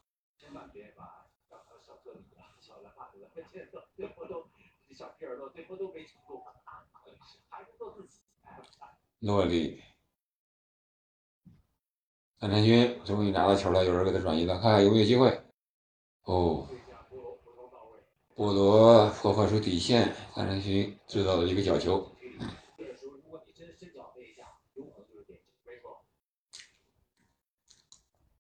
[9.20, 9.82] 诺里，
[12.38, 15.30] 三陈勋终于拿到球了，有人给他转移了，看看有没有机会。
[16.24, 16.68] 哦，
[18.36, 22.12] 波罗破坏出底线，三陈勋制造了一个角球。
[22.78, 25.46] 这个时候，如果你真伸脚背一下，有可能就是点球。
[25.64, 26.06] 没错。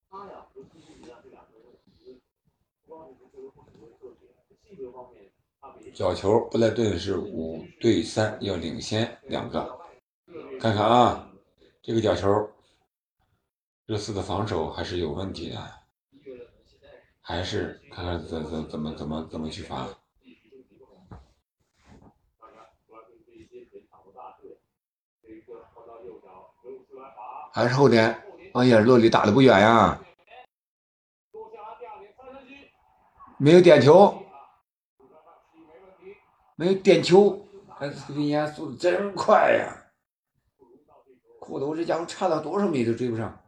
[0.09, 1.65] 他呀，和苏西上这两个人，
[1.97, 2.21] 其实
[2.85, 4.55] 不光是这个不只是特点，性格方面，他比
[5.93, 9.79] 角球，布莱顿是五对三，要领先两个。
[10.59, 11.31] 看看啊，
[11.81, 12.49] 这个角球，
[13.85, 15.57] 热刺的防守还是有问题的，
[17.21, 19.87] 还是看看怎怎怎么怎么怎么去罚。
[27.53, 28.21] 还是后点，
[28.53, 30.03] 哎呀，洛里打的不远呀，
[33.37, 34.13] 没有点球，
[36.55, 39.91] 没有点球还是人家速度真快呀。
[41.39, 43.41] 裤头这家伙差到多少米都追不上。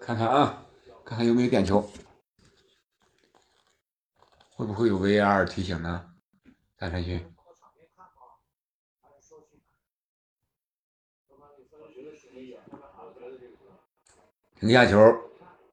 [0.00, 0.66] 看看啊
[1.04, 1.90] 看看有没有点球。
[4.54, 6.14] 会不会有 vr 提醒呢？
[6.78, 7.20] 大山君
[14.58, 14.96] 停下球。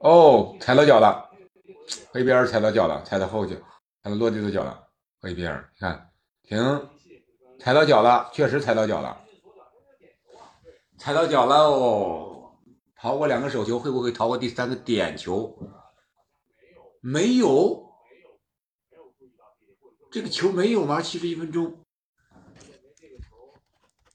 [0.03, 1.29] 哦，踩到脚了，
[2.11, 3.55] 回边踩到脚了，踩到后脚，
[4.03, 4.89] 踩到落地的脚了，
[5.21, 6.11] 回边，你看，
[6.43, 6.89] 停，
[7.57, 9.25] 踩到脚了，确实踩到脚了，
[10.97, 12.51] 踩到脚了哦，
[12.97, 15.57] 逃过两个手球，会不会逃过第三个点球？
[16.99, 17.89] 没有，
[20.11, 21.01] 这个球没有吗？
[21.01, 21.77] 七十一分钟，
[22.99, 23.53] 这个球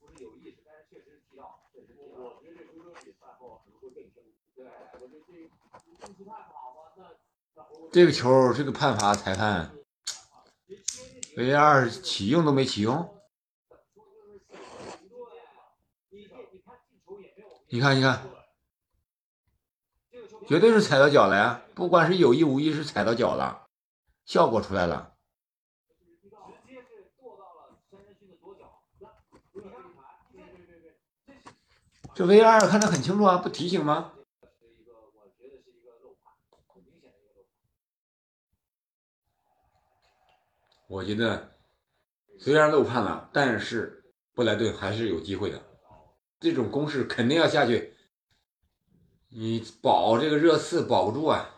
[0.01, 2.25] 不是有意识，但是确实踢到，确实踢到。
[2.25, 4.23] 我觉得这足球比赛后可能会更深。
[4.55, 7.01] 对，我觉得这运气太好了，那
[7.55, 9.73] 那我这个球这个判罚裁判
[11.37, 13.19] ，VAR 启用都没启用，
[17.71, 18.23] 你看，你看，
[20.47, 21.63] 绝对是踩到脚了呀！
[21.75, 23.67] 不管是有意无意，是踩到脚了，
[24.27, 25.15] 效果出来了。
[25.89, 26.37] 这一排，
[30.31, 30.81] 对对对
[31.27, 31.37] 对，
[32.15, 34.13] 这 VAR 看得很清楚啊，不提醒吗？
[34.61, 36.35] 是一个，我觉得是一个漏判，
[36.69, 37.59] 很明显的一个漏判。
[40.89, 41.55] 我觉得
[42.39, 44.03] 虽然漏判了，但是
[44.33, 45.63] 布莱顿还是有机会的。
[46.41, 47.95] 这种攻势肯定要下去，
[49.29, 51.55] 你保这个热刺保不住啊！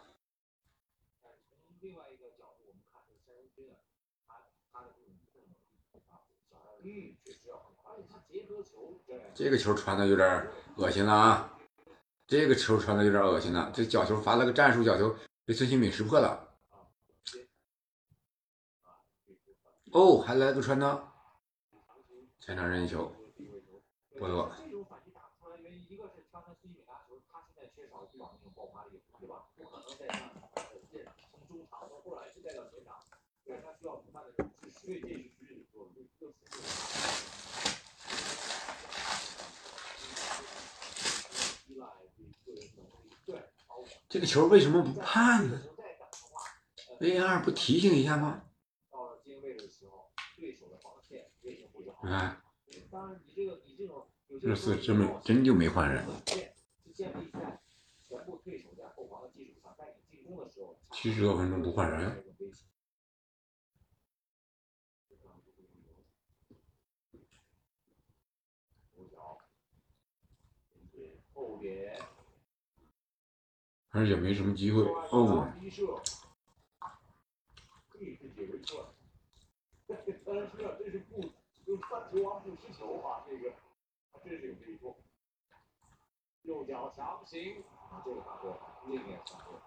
[6.82, 11.56] 这个，球，对，这个球传的有点恶心了啊！
[12.26, 16.49] 这个球传的有点恶心了，这角球罚了个战术角球，被孙兴敏识破了。
[19.92, 21.12] 哦，还来个传导，
[22.38, 23.12] 前场任意球，
[24.16, 24.52] 不错，
[44.08, 45.62] 这，个，球为什么不判呢
[47.00, 48.44] ，？VR 不提醒一下吗？
[48.90, 52.08] 到了接位的时候，对手的防线也许会好你。
[52.08, 52.40] 看，
[52.90, 56.04] 当然，你这个你这种有些热刺真没真就没换人。
[60.92, 62.24] 七十多分钟不换人，
[73.90, 74.82] 而且没什么机会。
[74.82, 75.52] 哦，
[81.70, 83.54] 就是三球王不失球啊，这个
[84.12, 84.96] 还真是有这一说。
[86.42, 89.62] 右脚强行，啊，这个大哥，另眼大哥。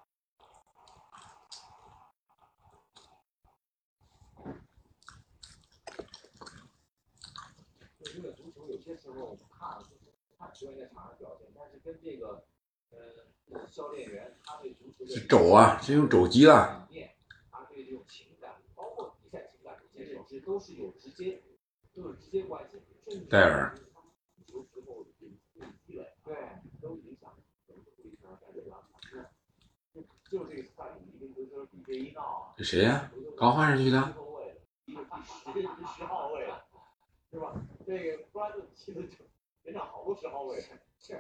[7.98, 12.46] 就这个足球，有些时候我们看就是看球员在场上表现，但是跟这个
[12.90, 16.86] 呃教练员他对足球的肘啊，是用肘击了。
[17.50, 21.42] 他对这种情感，包括比赛情感这些认知，都是有直接
[21.94, 22.80] 都有直接关系，
[23.30, 23.78] 戴尔
[26.24, 26.36] 对，
[26.82, 27.32] 都影响，
[27.68, 28.84] 都影响感觉到。
[29.94, 34.16] 就就这个赛里，一这一闹，这谁呀、刚换上去的？
[34.88, 35.62] 十
[35.98, 36.50] 十号位，
[37.32, 37.54] 是吧？
[37.86, 39.18] 这个布莱顿其实就
[39.64, 40.64] 人家好多十号位，
[41.00, 41.14] 这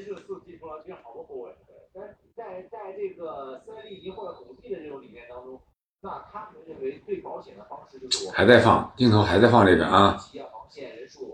[0.00, 1.56] 热刺踢出来这好多后卫。
[1.92, 5.60] 但是在在这个塞利尼或者古蒂的这种理念当中，
[6.02, 10.18] 那他们认为最保险的方式就是我还在放镜头，还在放这个啊。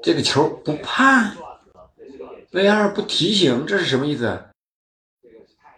[0.03, 1.37] 这个球不判
[2.51, 4.45] ，VR 不提醒，这是什么意思？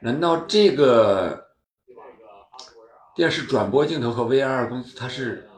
[0.01, 1.49] 难道这个
[3.15, 5.51] 电视转播镜头和 VR 公司它是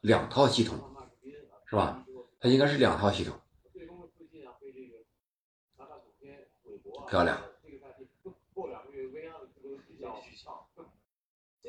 [0.00, 0.76] 两套系统，
[1.66, 2.04] 是吧？
[2.40, 3.34] 它应该是两套系统。
[7.08, 7.38] 漂亮。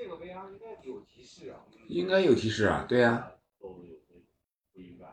[0.10, 1.64] 个 VR 应该有提示啊。
[1.88, 3.82] 应该有提示啊，对呀、不
[4.74, 5.06] 应该。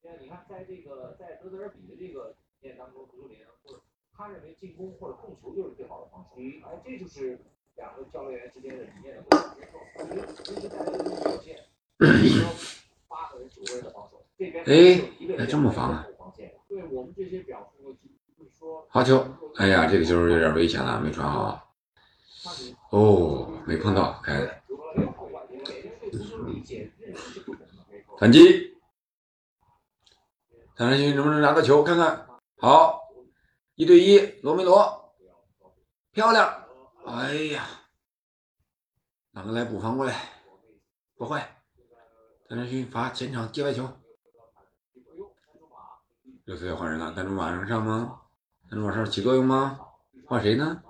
[0.00, 2.36] 现在你看，在这个在德泽尔比的这个
[2.78, 3.82] 当中，德林或者
[4.12, 6.30] 他认为进攻或者控球就是最好的方式。
[6.36, 7.38] 嗯，哎，这就是
[7.76, 9.40] 两个教练员之间的理念的不同。
[10.44, 11.64] 其实在这个表现，
[11.98, 12.52] 比如说
[13.08, 16.06] 八个人、九个人的防守，这边哎还这么防啊？
[16.68, 17.96] 对我们这些表述，
[18.36, 19.24] 就是说，好球！
[19.54, 21.74] 哎呀，这个球有点危险了，没传好。
[22.90, 24.62] 哦，没碰到，开的
[28.18, 28.76] 反击。
[30.76, 31.82] 谭山勋能不能拿到球？
[31.82, 32.28] 看看，
[32.58, 33.00] 好，
[33.74, 35.14] 一对一，罗梅罗，
[36.12, 36.68] 漂亮！
[37.06, 37.66] 哎呀，
[39.32, 40.14] 哪个来补防过来？
[41.16, 41.62] 不坏，
[42.48, 43.88] 谭山勋罚前场界外球。
[46.44, 48.22] 热刺要换人了，丹朱马上上吗？
[48.70, 49.80] 丹朱马上起作用吗？
[50.26, 50.82] 换谁呢？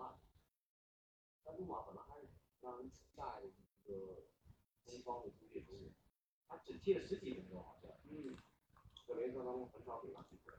[6.48, 7.90] 他只踢了十几分钟，好像。
[8.08, 8.36] 嗯，
[9.08, 10.52] 这联赛当中很少给他机会。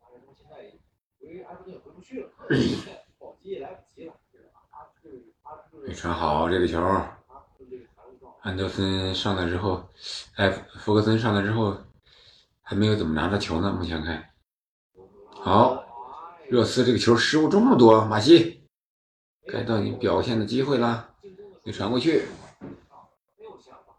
[0.00, 0.78] 阿联酋现在
[1.20, 2.30] 由于埃弗顿回不去了，
[3.18, 4.14] 保级也来不及了。
[5.82, 6.78] 没传好这个球。
[8.44, 9.88] 安德森上来之后，
[10.36, 11.74] 哎，福格森上来之后，
[12.60, 13.72] 还没有怎么拿着球呢。
[13.72, 14.34] 目前看，
[15.30, 15.82] 好，
[16.50, 18.68] 热刺这个球失误这么多，马西，
[19.46, 21.14] 该到你表现的机会了，
[21.64, 22.26] 你传过去，
[23.36, 23.98] 没有想法。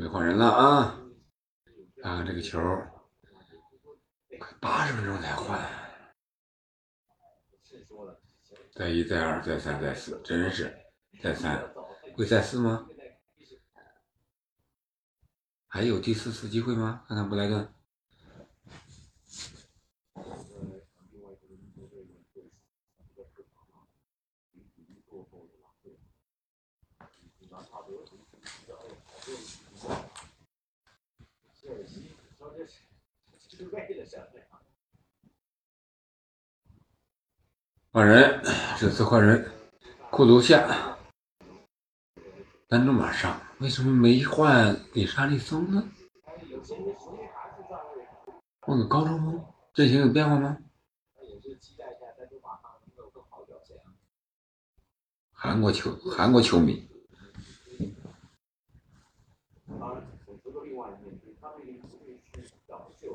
[0.00, 0.98] 没换人了啊！
[2.02, 2.58] 看看这个球，
[4.38, 5.60] 快八十分钟才换，
[8.72, 10.74] 再一再二再三再四，真是
[11.22, 11.70] 再三，
[12.16, 12.88] 会再四吗？
[15.66, 17.04] 还有第四次机会吗？
[17.06, 17.70] 看看布莱顿。
[31.60, 32.80] 切尔西，说这是
[37.92, 38.40] 换人，
[38.78, 39.50] 这次换人，
[40.10, 40.96] 库卢夏，
[42.68, 45.82] 丹朱马上，为什么没换里沙利松呢？
[48.60, 50.56] 换个高中锋，阵型有变化吗？
[55.32, 56.88] 韩国球，韩国球迷，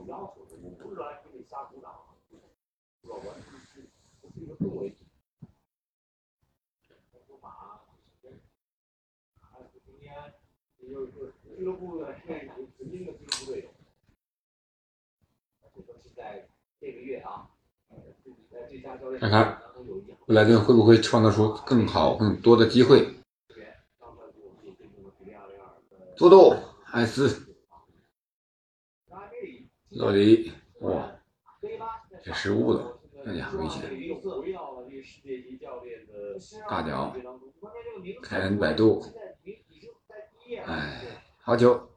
[0.08, 1.92] 要求的，我不是来给你瞎鼓掌，
[3.02, 3.16] 是吧？
[3.26, 3.82] 完全是
[4.34, 4.96] 是一个氛围。
[6.88, 7.82] 丹朱马，
[9.40, 10.34] 还有今天
[10.80, 13.70] 又是俱乐部的这个曾经的俱乐部队友，
[15.62, 16.48] 而且都是在
[16.80, 17.50] 这个月啊，
[19.20, 23.16] 看看当中有一布莱顿会不会创造出更好、更多的机会？
[24.00, 26.56] 上半部也进入了比利亚雷尔的多、
[26.92, 27.55] 艾斯、拉
[29.98, 30.52] 老李，
[30.82, 31.10] 哇，
[32.22, 33.82] 这失误了，哎呀，危险！
[34.08, 36.38] 又回到了这个世界级教练的
[36.70, 37.50] 大脚当中。
[37.62, 39.02] 关键这个名字凯恩百度，
[40.66, 41.02] 哎，
[41.40, 41.88] 好球！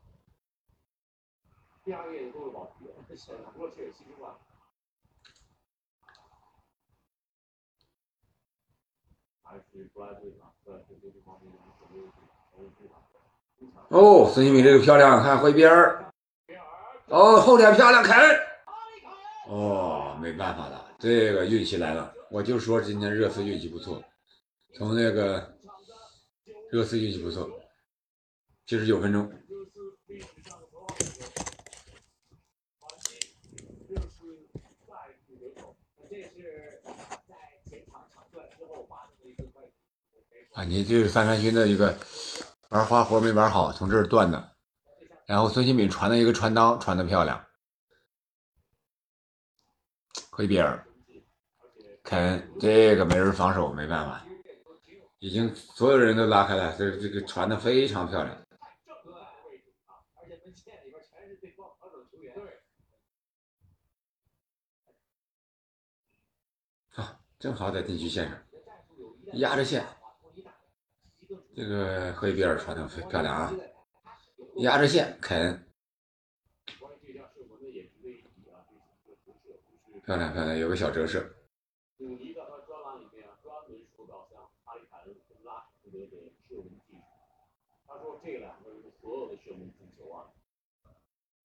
[13.88, 16.07] 哦，孙兴慜这个漂亮，看回边儿，
[17.10, 18.36] 哦，后点漂亮，凯恩，
[19.48, 24.02] 哦，没办法了，这个运气来了，我就说今天热刺运气不错，
[24.76, 25.56] 从那个
[26.70, 27.48] 热刺运气不错，
[28.66, 29.32] 七十九分钟，
[40.52, 41.97] 啊，你这是范山勋的一个
[42.68, 44.52] 玩花活没玩好，从这儿断的，
[45.28, 47.44] 然后孙兴慜传的一个传裆传的漂亮，
[50.30, 50.86] 回边儿，
[52.02, 54.24] 凯恩这个没人防守，没办法，
[55.18, 58.42] 已经所有人都拉开了，这这个传的非常漂亮。
[67.38, 68.38] 正好在禁区线上，
[69.34, 69.86] 压着线，
[71.55, 73.52] 这个赫伊比尔传的非漂亮啊，
[74.59, 75.64] 压着线凯恩，
[80.05, 81.35] 漂亮漂亮，有个小折射。
[82.66, 85.90] 专栏里面啊，专门说到像哈里凯恩跟拉的
[86.48, 86.66] 射门。
[87.86, 90.35] 他说这两个人的所有的射门进球啊，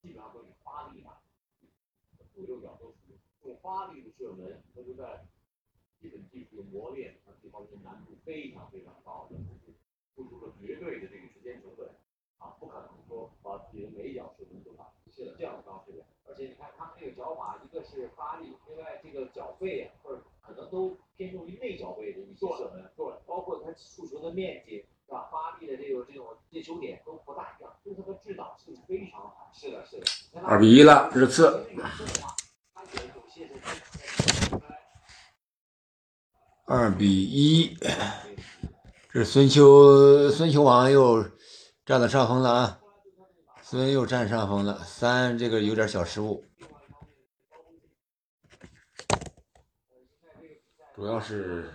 [0.01, 1.21] 基本上都以发力打，
[2.33, 5.23] 左右脚都属于这种发力的射门，那就在
[6.01, 9.37] 基本技术的磨练啊这方面难度非常非常高的，
[10.15, 11.87] 付出了绝对的这个时间成本
[12.43, 14.83] 啊，不可能说把自己的每一脚射门都打，
[15.15, 16.03] 是的，这样的方式的。
[16.27, 25.29] 而且你看他们这个脚法，一个是发力，另外这个脚背啊，或者可能都偏重于内脚背的一些射门，对，包括他触球的面积，是吧？
[25.31, 29.49] 发力的这种这种接球点都不大一样，就是他的制导性非常好。
[29.53, 30.41] 是的，是的。
[30.41, 31.65] 二比一了，热刺。
[36.65, 37.77] 二比一，
[39.11, 41.23] 这是孙秋孙秋王又
[41.85, 42.79] 占了上风了啊！
[43.61, 46.45] 孙又占上风了，三这个有点小失误，
[50.95, 51.69] 主要是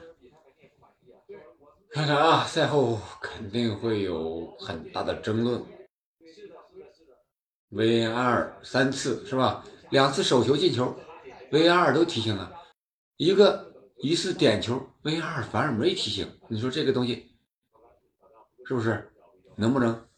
[1.90, 5.62] 看看啊，赛后肯定会有很大的争论。
[7.68, 9.62] V 二三次是吧？
[9.90, 10.98] 两次手球进球
[11.52, 12.50] ，V 二都提醒了，
[13.18, 16.40] 一个疑似点球，V 二反而没提醒。
[16.48, 17.38] 你说这个东西
[18.66, 19.12] 是不是
[19.60, 20.08] 能不能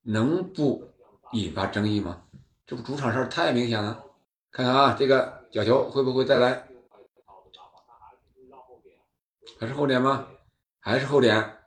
[0.00, 0.82] 能不
[1.32, 2.22] 引发争议吗？
[2.66, 4.02] 这不主场事儿太明显了。
[4.50, 6.66] 看看啊，这个角球会不会再来？
[9.60, 10.26] 还是后点吗？
[10.80, 11.58] 还是后点？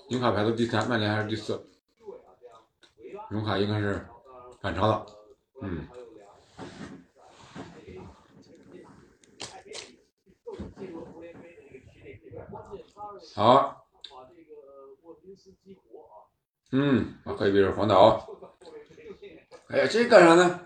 [0.08, 1.70] 纽卡排到第三，曼联还是第四。
[3.30, 4.06] 纽卡应该是
[4.60, 5.06] 反超了。
[5.62, 5.86] 嗯。
[13.34, 13.86] 好。
[16.72, 18.26] 嗯，把赫伊比尔晃倒。
[19.68, 20.60] 哎呀，这干啥呢？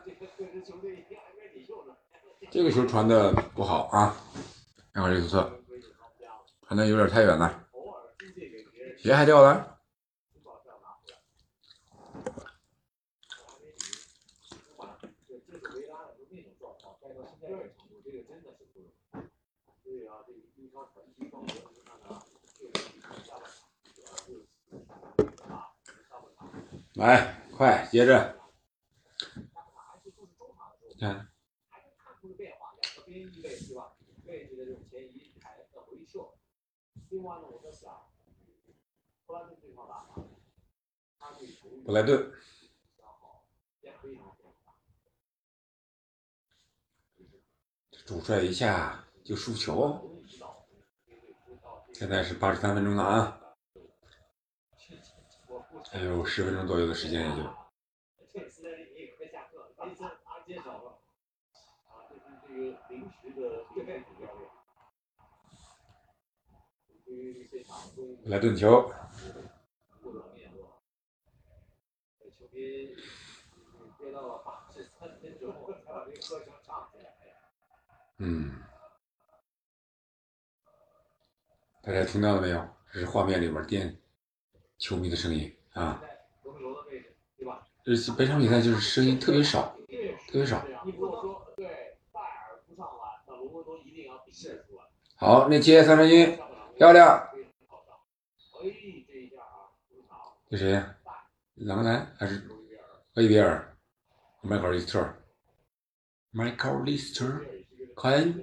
[2.51, 4.17] 这个球传的不好啊！
[4.93, 5.61] 看看这个侧，
[6.67, 7.69] 传的有点太远了，
[8.99, 9.79] 鞋还掉了。
[27.01, 28.39] 来，快接着，
[30.99, 31.27] 看。
[41.87, 42.31] 布莱顿，
[48.05, 50.21] 主帅一下就输球，
[51.95, 53.50] 现在是八十三分钟了啊。
[55.89, 57.43] 还有十分钟左右的时间也就。
[68.27, 68.93] 来顿球。
[78.19, 78.63] 嗯。
[81.83, 82.69] 大家听到了没有？
[82.93, 83.97] 这是画面里面电
[84.79, 85.57] 球迷的声音。
[85.73, 86.03] 啊，
[87.85, 89.77] 这本场比赛就是声音特别少，
[90.27, 90.65] 特别少。
[95.17, 96.39] 好，那接三分音，
[96.77, 97.29] 漂亮。
[100.51, 100.83] 这谁？
[101.55, 102.49] 朗格莱还是
[103.15, 103.77] 赫伊比尔？
[104.43, 105.15] 迈克尔利斯特，
[106.31, 107.45] 迈克尔利斯特，
[107.95, 108.35] 看，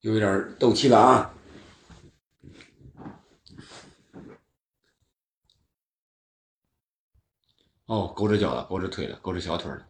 [0.00, 1.34] 又有点斗气了啊。
[7.90, 9.84] 哦，勾着脚了，勾着腿了，勾着小腿了。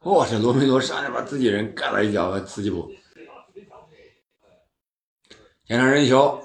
[0.00, 2.90] 哇，塞罗梅罗上来把自己人干了一脚，刺激不？
[5.64, 6.42] 前场任意球。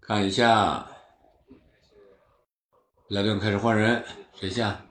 [0.00, 0.84] 看一下，
[3.06, 4.04] 莱顿开始换人，
[4.34, 4.84] 谁下？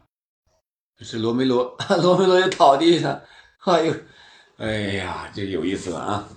[0.99, 3.21] 是罗梅罗， 罗梅罗又倒地上，
[3.65, 3.93] 哎呦，
[4.61, 6.29] 哎呀，这有意思了啊！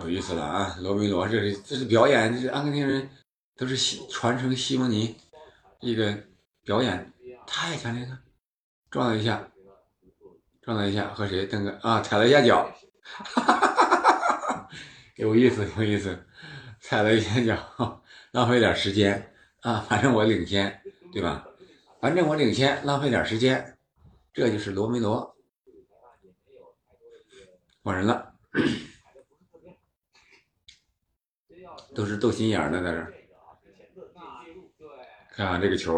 [0.00, 0.76] 有意思了啊！
[0.80, 3.10] 罗梅罗，这是这是表演，这是阿根廷人
[3.54, 5.14] 都是西传承西蒙尼
[5.80, 6.24] 一个
[6.64, 7.12] 表演，
[7.46, 8.18] 太强烈了，
[8.88, 9.46] 撞了一下，
[10.62, 11.44] 撞了一下，和谁？
[11.44, 13.69] 登哥啊，踩了一下脚，哈哈哈！
[15.20, 16.18] 有意思，有意思，
[16.80, 18.02] 踩了一下脚，
[18.32, 20.80] 浪费点时间啊，反正我领先，
[21.12, 21.46] 对吧？
[22.00, 23.76] 反正我领先，浪费点时间，
[24.32, 25.36] 这就是罗梅罗，
[27.82, 28.34] 换人了。
[31.94, 33.12] 都是斗心眼儿的在这儿，
[35.32, 35.92] 看看这个球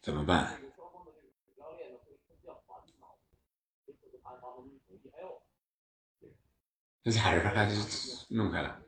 [0.00, 0.58] 怎么办？
[7.04, 8.80] 这俩人还是弄开了。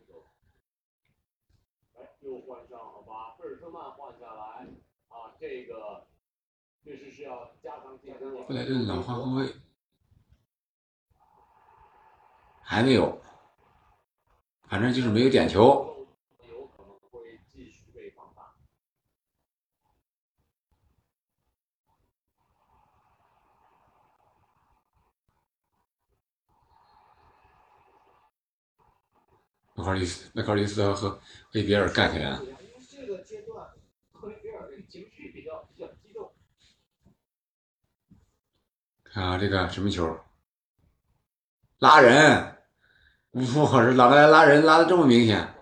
[2.21, 4.67] 又换上，把贝尔特曼换下来
[5.09, 6.09] 啊，这个
[6.83, 8.47] 确实是要加强进攻。
[8.47, 9.55] 布莱顿老换后卫
[12.63, 13.21] 还没有。
[14.63, 16.09] 反正就是没有点球。
[16.49, 18.57] 有可能会继续被放大。
[29.79, 31.21] 那卡里斯，那卡里斯和和
[31.53, 32.43] 比尔干起来了。
[32.89, 33.69] 这个阶段，
[34.11, 36.33] 科比尔情绪比较比较激动。
[39.05, 40.19] 看啊，这个什么球？
[41.79, 42.57] 拉人。
[43.33, 45.53] 我是哪个来拉人拉的这么明显？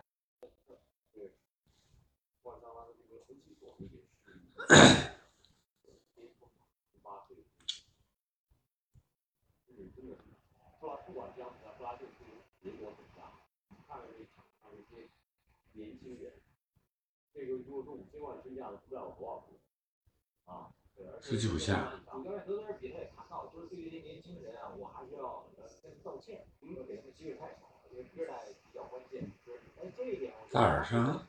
[21.20, 21.90] 四季不下。
[22.12, 25.48] 主教练德德尔比他也谈到，就是对于这些年轻人啊，我还是要
[25.82, 29.32] 跟道歉，因为给他们机会太少了，因为哥俩比较关键。
[29.80, 31.26] 哎，这一点我大耳上。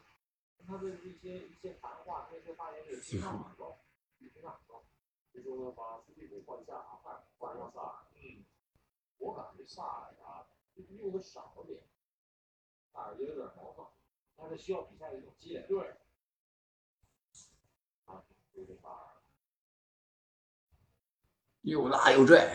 [0.67, 3.79] 他的一些一些谈话，那些发言有情商很高，
[4.19, 4.83] 情商很高。
[5.33, 7.95] 就说呢，把斯蒂普换下啊，换换上萨尔。
[8.15, 8.43] 嗯，
[9.17, 11.81] 我感觉萨尔啊，用的少了点，
[13.19, 13.93] 有点毛躁，
[14.35, 15.65] 但是需要比赛的一种积累。
[15.67, 15.95] 对。
[18.05, 18.23] 啊。
[21.61, 22.47] 又拉又拽，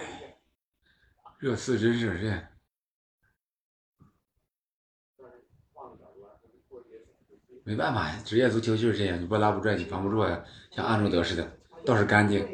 [1.40, 2.48] 这四真是这。
[7.64, 10.44] 没办法呀，职业足球就是这样，你不拉不拽，你防不住呀。
[10.70, 12.46] 像安诺德似的，倒是干净。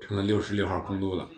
[0.00, 1.28] 成了六十六号公路了。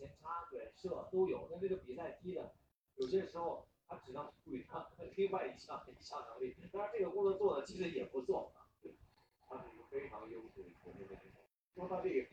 [0.00, 1.48] 前插、远射都有。
[1.52, 2.52] 那这个比赛踢的，
[2.96, 3.66] 有些时候。
[3.92, 4.86] 他只能注意他
[5.16, 8.52] 另外一项一项能力，当然这个工作做的其实也不错，
[9.48, 11.20] 他是一个非常优秀的球员。
[11.74, 12.28] 说他这个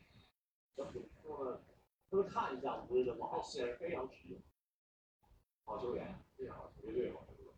[0.76, 1.60] 怎么说呢？
[2.08, 4.40] 他的看相不是这么好，是非常实用，
[5.64, 7.52] 好球员，非常好，绝对好球员。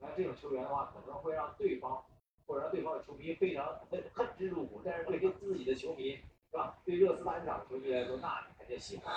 [0.00, 2.04] 那这种球员的话，可能会让对方
[2.46, 6.16] 或者让对方的球迷非常恨恨之入骨，但是对于自己的球迷
[6.50, 6.82] 是吧？
[6.84, 9.14] 对热刺单场球迷来说，那你肯定喜欢。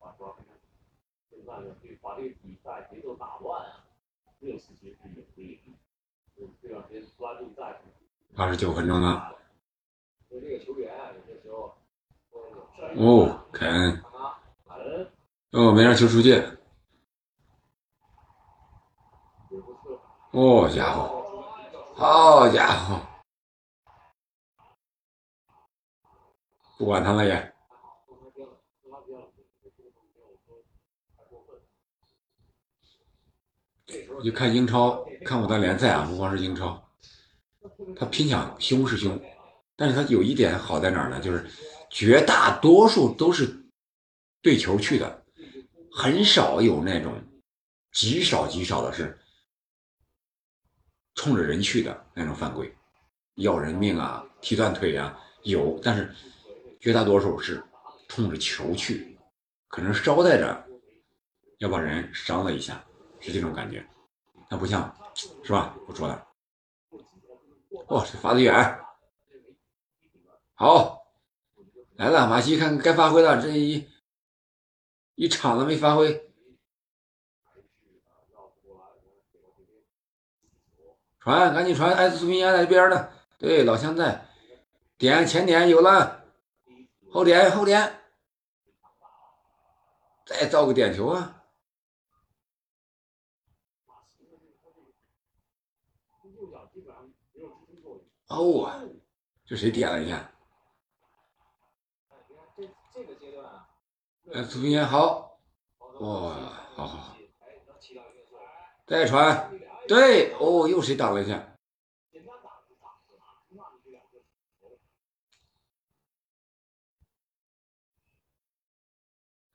[0.00, 0.36] 啊，说。
[1.46, 3.84] 那个对把这比赛节奏打乱啊，
[4.38, 5.72] 热刺其实是有利的。
[6.36, 7.80] 就这两天拉比赛，
[8.36, 9.36] 二十九分钟了。
[10.30, 11.74] 就这个球员有些时候，
[12.96, 14.02] 哦，凯恩，
[15.52, 16.40] 哦，没让球出界。
[20.30, 21.44] 哦家伙，
[21.96, 23.00] 好家伙，
[26.78, 27.54] 不管他了也。
[34.24, 36.90] 就看英超，看我的联赛啊，不光是英超，
[37.96, 39.20] 他拼抢凶是凶，
[39.76, 41.20] 但是他有一点好在哪儿呢？
[41.20, 41.46] 就是
[41.90, 43.64] 绝大多数都是
[44.42, 45.24] 对球去的，
[45.92, 47.12] 很少有那种
[47.92, 49.18] 极少极少的是
[51.14, 52.72] 冲着人去的那种犯规，
[53.34, 56.14] 要人命啊，踢断腿啊，有，但是
[56.78, 57.62] 绝大多数是
[58.08, 59.18] 冲着球去，
[59.68, 60.66] 可能捎带着
[61.58, 62.82] 要把人伤了一下，
[63.20, 63.86] 是这种感觉。
[64.48, 64.94] 它不像
[65.44, 65.76] 是吧？
[65.86, 66.26] 不错了。
[67.86, 68.80] 哦这发的远
[70.54, 71.02] 好
[71.96, 73.88] 来了马西看该发挥了这一
[75.14, 76.30] 一场都没发挥。
[81.20, 83.10] 传赶紧传艾斯苏明亚在这边儿呢。
[83.38, 84.26] 对老乡在。
[84.98, 86.24] 点前点有了。
[87.12, 88.00] 后点后点。
[90.26, 91.39] 再造个点球啊
[98.30, 98.88] 哦，
[99.44, 100.32] 这谁点了一下？
[102.56, 102.62] 这
[102.92, 103.68] 这个阶段啊
[104.32, 105.40] ，S 苏明安好，
[105.78, 106.34] 哇，
[106.76, 107.16] 好好好，
[108.86, 109.50] 再传，
[109.88, 111.56] 对，哦，又谁挡了一下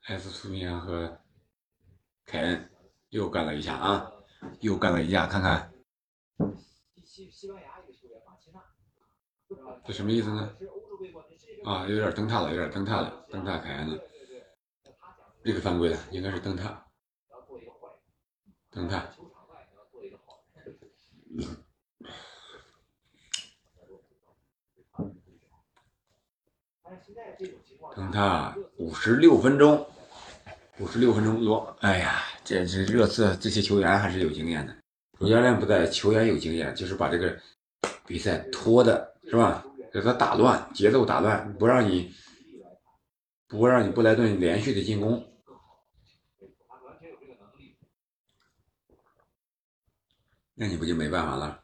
[0.07, 1.21] ？S 苏明安和
[2.25, 2.69] 凯恩
[3.09, 4.11] 又干了一下啊，
[4.59, 5.73] 又干了一架，看看
[7.05, 7.79] 西西班牙，
[9.85, 10.55] 这什么意思呢？
[11.63, 14.03] 啊，有点蹬踏了，有点蹬踏了，蹬踏凯恩了，
[15.43, 16.85] 这个犯规了，应该是蹬踏，
[17.31, 17.87] 要做一个坏
[18.43, 18.99] 人，蹬踏。
[19.15, 20.77] 球场外你要做一个好人。
[26.83, 29.87] 但是现在这种情况下等他五十六分钟，
[30.79, 31.75] 五十六分钟多。
[31.81, 34.75] 哎呀，这这热刺这些球员还是有经验的，
[35.17, 37.39] 主教练不在，球员有经验，就是把这个
[38.05, 39.65] 比赛拖的是吧？
[39.93, 42.13] 给他打乱节奏，打乱，不让你
[43.47, 45.25] 不让你布莱顿连续的进攻。
[50.53, 51.61] 那你不就没办法了？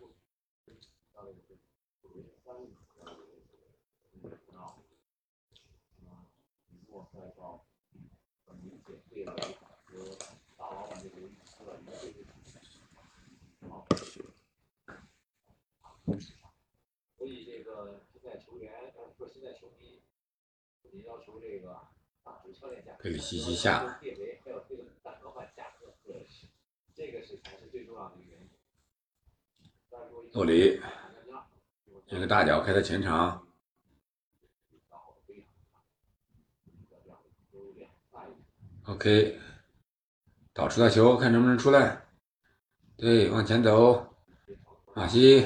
[17.18, 20.02] 所以这个现在球员，呃，不是现在球迷，
[20.92, 21.74] 你要求这个
[22.24, 26.28] 啊，主教练下课，佩里西奇下，列维还有这个大老板下课，对，
[26.96, 28.50] 这个是才是最重要的一个原因。
[30.34, 30.80] 洛里
[32.08, 33.46] 这个大脚开到前场
[38.86, 39.40] ，OK，
[40.54, 42.06] 导出大球，看能不能出来。
[42.98, 44.14] 对，往前走，
[44.96, 45.46] 马西，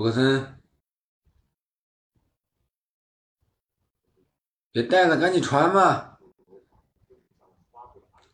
[0.00, 0.58] 福克森，
[4.72, 6.18] 别带了，赶紧传吧，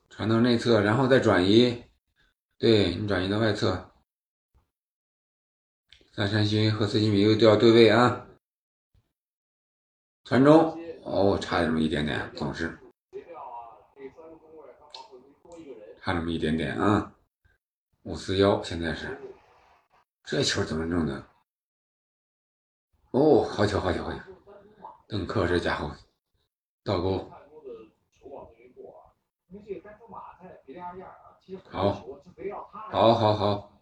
[0.09, 1.83] 传到内侧，然后再转移，
[2.57, 3.93] 对你转移到外侧。
[6.13, 8.29] 三山勋和斯基米又都要对位啊！
[10.23, 12.79] 传中，哦，差这么一点点，总是
[16.01, 17.13] 差那么一点点啊！
[18.05, 19.21] 五四幺现在是，
[20.23, 21.27] 这球怎么弄的？
[23.13, 24.19] 哦，好球，好球，好球！
[25.09, 25.95] 邓克这家伙
[26.85, 27.31] 倒钩，
[31.71, 31.93] 好，
[32.91, 33.73] 好，好，好。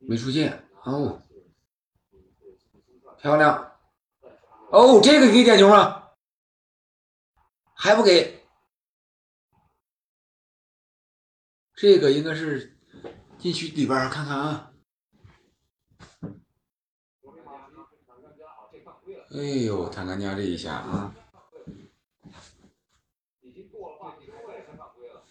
[0.00, 1.22] 没出现哦，
[3.18, 3.72] 漂亮
[4.70, 6.10] 哦，这个给点球吗？
[7.74, 8.41] 还不给？
[11.82, 12.76] 这个应该是
[13.40, 14.72] 进去里边儿看看啊。
[19.32, 21.12] 哎呦，坦甘加这一下啊！
[23.40, 25.24] 已经过了半个多也是犯规了。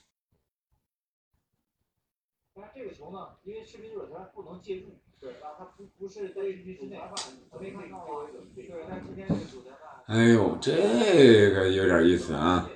[2.53, 5.55] 但是这个球呢，因为视频解说员不能介入，对吧？
[5.57, 6.99] 他不不是在禁区之内，
[7.49, 8.27] 他没看到啊。
[8.53, 12.69] 对，但今天这个主裁判，哎呦，这个有点意思啊！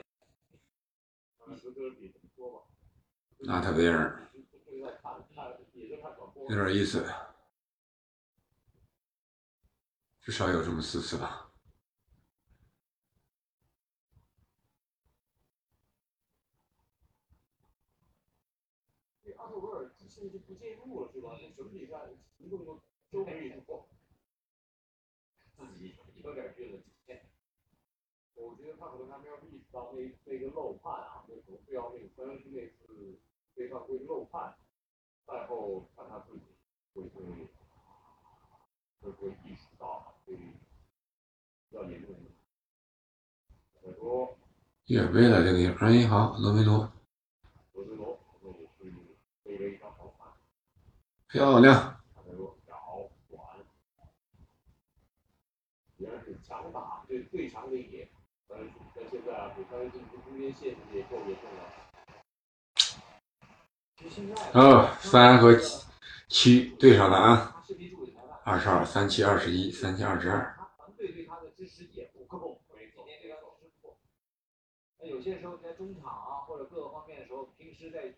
[3.46, 4.22] 纳特维尔。
[6.50, 7.06] 有点意思，
[10.22, 11.52] 至少有这么四次吧。
[25.74, 26.84] 自己有点觉得
[28.36, 33.18] 我觉得他可能还没有意识到那那个漏判啊，那可能是要那个三十那次
[33.56, 34.54] 对犯规漏判，
[35.26, 36.44] 赛后看他自己
[36.94, 37.26] 会不会
[39.00, 40.34] 会不会意识到这
[41.70, 42.20] 要严重的。
[43.82, 44.38] 再说
[44.88, 46.92] 越位了这个地方，哎，好，罗梅罗
[47.72, 48.20] 罗梅罗，
[49.44, 50.26] 那也是一张好牌，
[51.30, 53.66] 漂亮，他在说咬短，
[55.98, 58.10] 也是强打，这最强的一点。
[58.48, 61.85] 但是但现在啊，给他的这个中间线也够严重了。
[63.98, 65.58] 其实现在哦，三和
[66.28, 67.64] 七对上了啊，
[68.44, 70.56] 二十二，三七二十一，三七二十二，
[75.00, 78.10] 那有些时候在中场啊或者各个方面的时候，平时在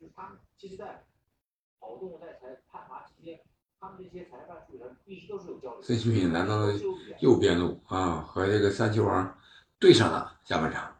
[0.00, 1.04] 就他们其实，在
[1.78, 3.40] 跑动在裁判罚期间，
[3.78, 5.82] 他们这些裁判处理上一直都是有交流。
[5.82, 6.72] 孙兴慜来到了
[7.20, 9.38] 右边路啊，和这个三球王
[9.78, 10.95] 对上了下半场。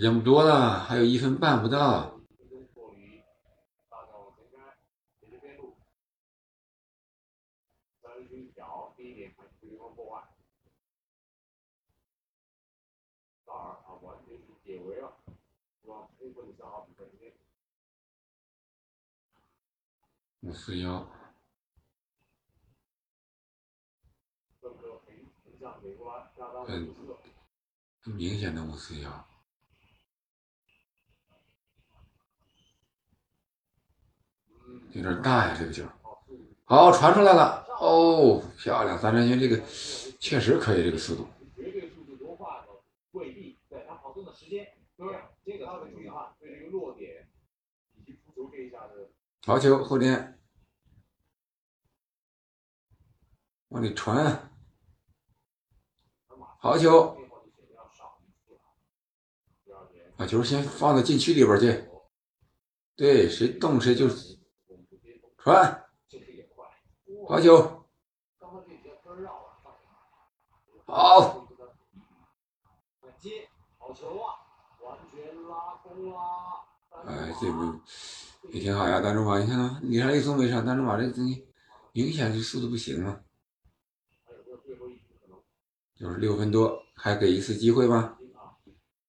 [0.00, 2.14] 人不多了，还有一分半不到。
[20.42, 21.04] 五四幺，
[28.04, 29.37] 很明显的五四幺。
[34.92, 35.84] 有点大呀，这个球。
[36.64, 37.66] 好，传出来了。
[37.80, 38.98] 哦，漂亮！
[38.98, 39.56] 三山军这个
[40.18, 41.26] 确实可以，这个速度。
[49.46, 50.38] 好球，后天，
[53.68, 54.50] 往里传。
[56.60, 57.16] 好球，
[60.16, 61.88] 把球先放到禁区里边去。
[62.96, 64.08] 对，谁动谁就
[65.48, 65.82] 传。
[66.10, 66.66] 这个也快。
[67.26, 67.86] 好球，
[70.84, 71.46] 好，
[77.06, 77.80] 哎，这个
[78.50, 81.48] 也挺好呀，单中马，你看啊，你看一松没上，单中马这东西
[81.92, 83.22] 明显是速度不行啊。
[85.96, 88.18] 就是六分多，还给一次机会吗？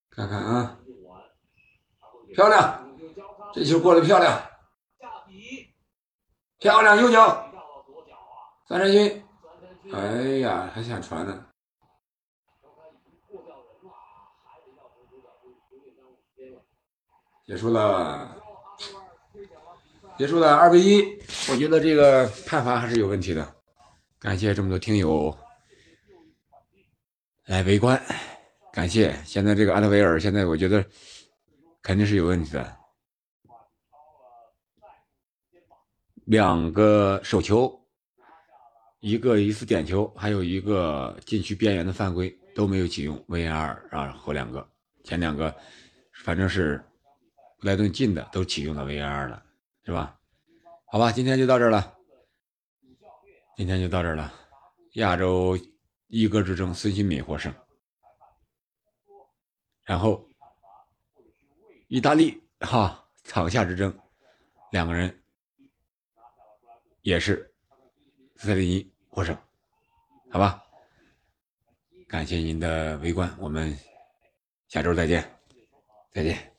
[0.08, 0.80] 看看啊，
[2.34, 2.96] 漂亮，
[3.52, 4.49] 这球过得漂亮，
[6.60, 7.50] 漂亮，右脚，
[8.68, 9.24] 三山军，
[9.94, 11.46] 哎呀，还想传呢。
[17.46, 18.36] 结束了。
[20.18, 21.00] 结束了，二比一。
[21.50, 23.56] 我觉得这个判罚还是有问题的，
[24.18, 25.34] 感谢这么多听友
[27.46, 27.98] 来围观，
[28.70, 29.18] 感谢。
[29.24, 30.84] 现在这个安德维尔，现在我觉得
[31.80, 32.76] 肯定是有问题的，
[36.30, 37.76] 两个手球，
[39.00, 44.64] 一个疑似点球，还有一个禁区边缘的犯规都没有启用 VAR 啊，后两个
[45.02, 45.52] 前两个
[46.22, 46.80] 反正是
[47.58, 49.42] 布莱顿进的都启用了 VAR 了，
[49.84, 50.16] 是吧？
[50.86, 51.96] 好吧，今天就到这儿了，
[53.56, 54.32] 今天就到这儿了。
[54.92, 55.58] 亚洲
[56.06, 57.52] 一哥之争，孙兴敏获胜，
[59.82, 60.28] 然后
[61.88, 63.92] 意大利哈场下之争，
[64.70, 65.19] 两个人
[67.02, 67.52] 也是
[68.36, 69.36] 四零一获胜，
[70.30, 70.62] 好吧？
[72.06, 73.78] 感谢您的围观，我们
[74.68, 75.24] 下周再见，
[76.10, 76.49] 再见。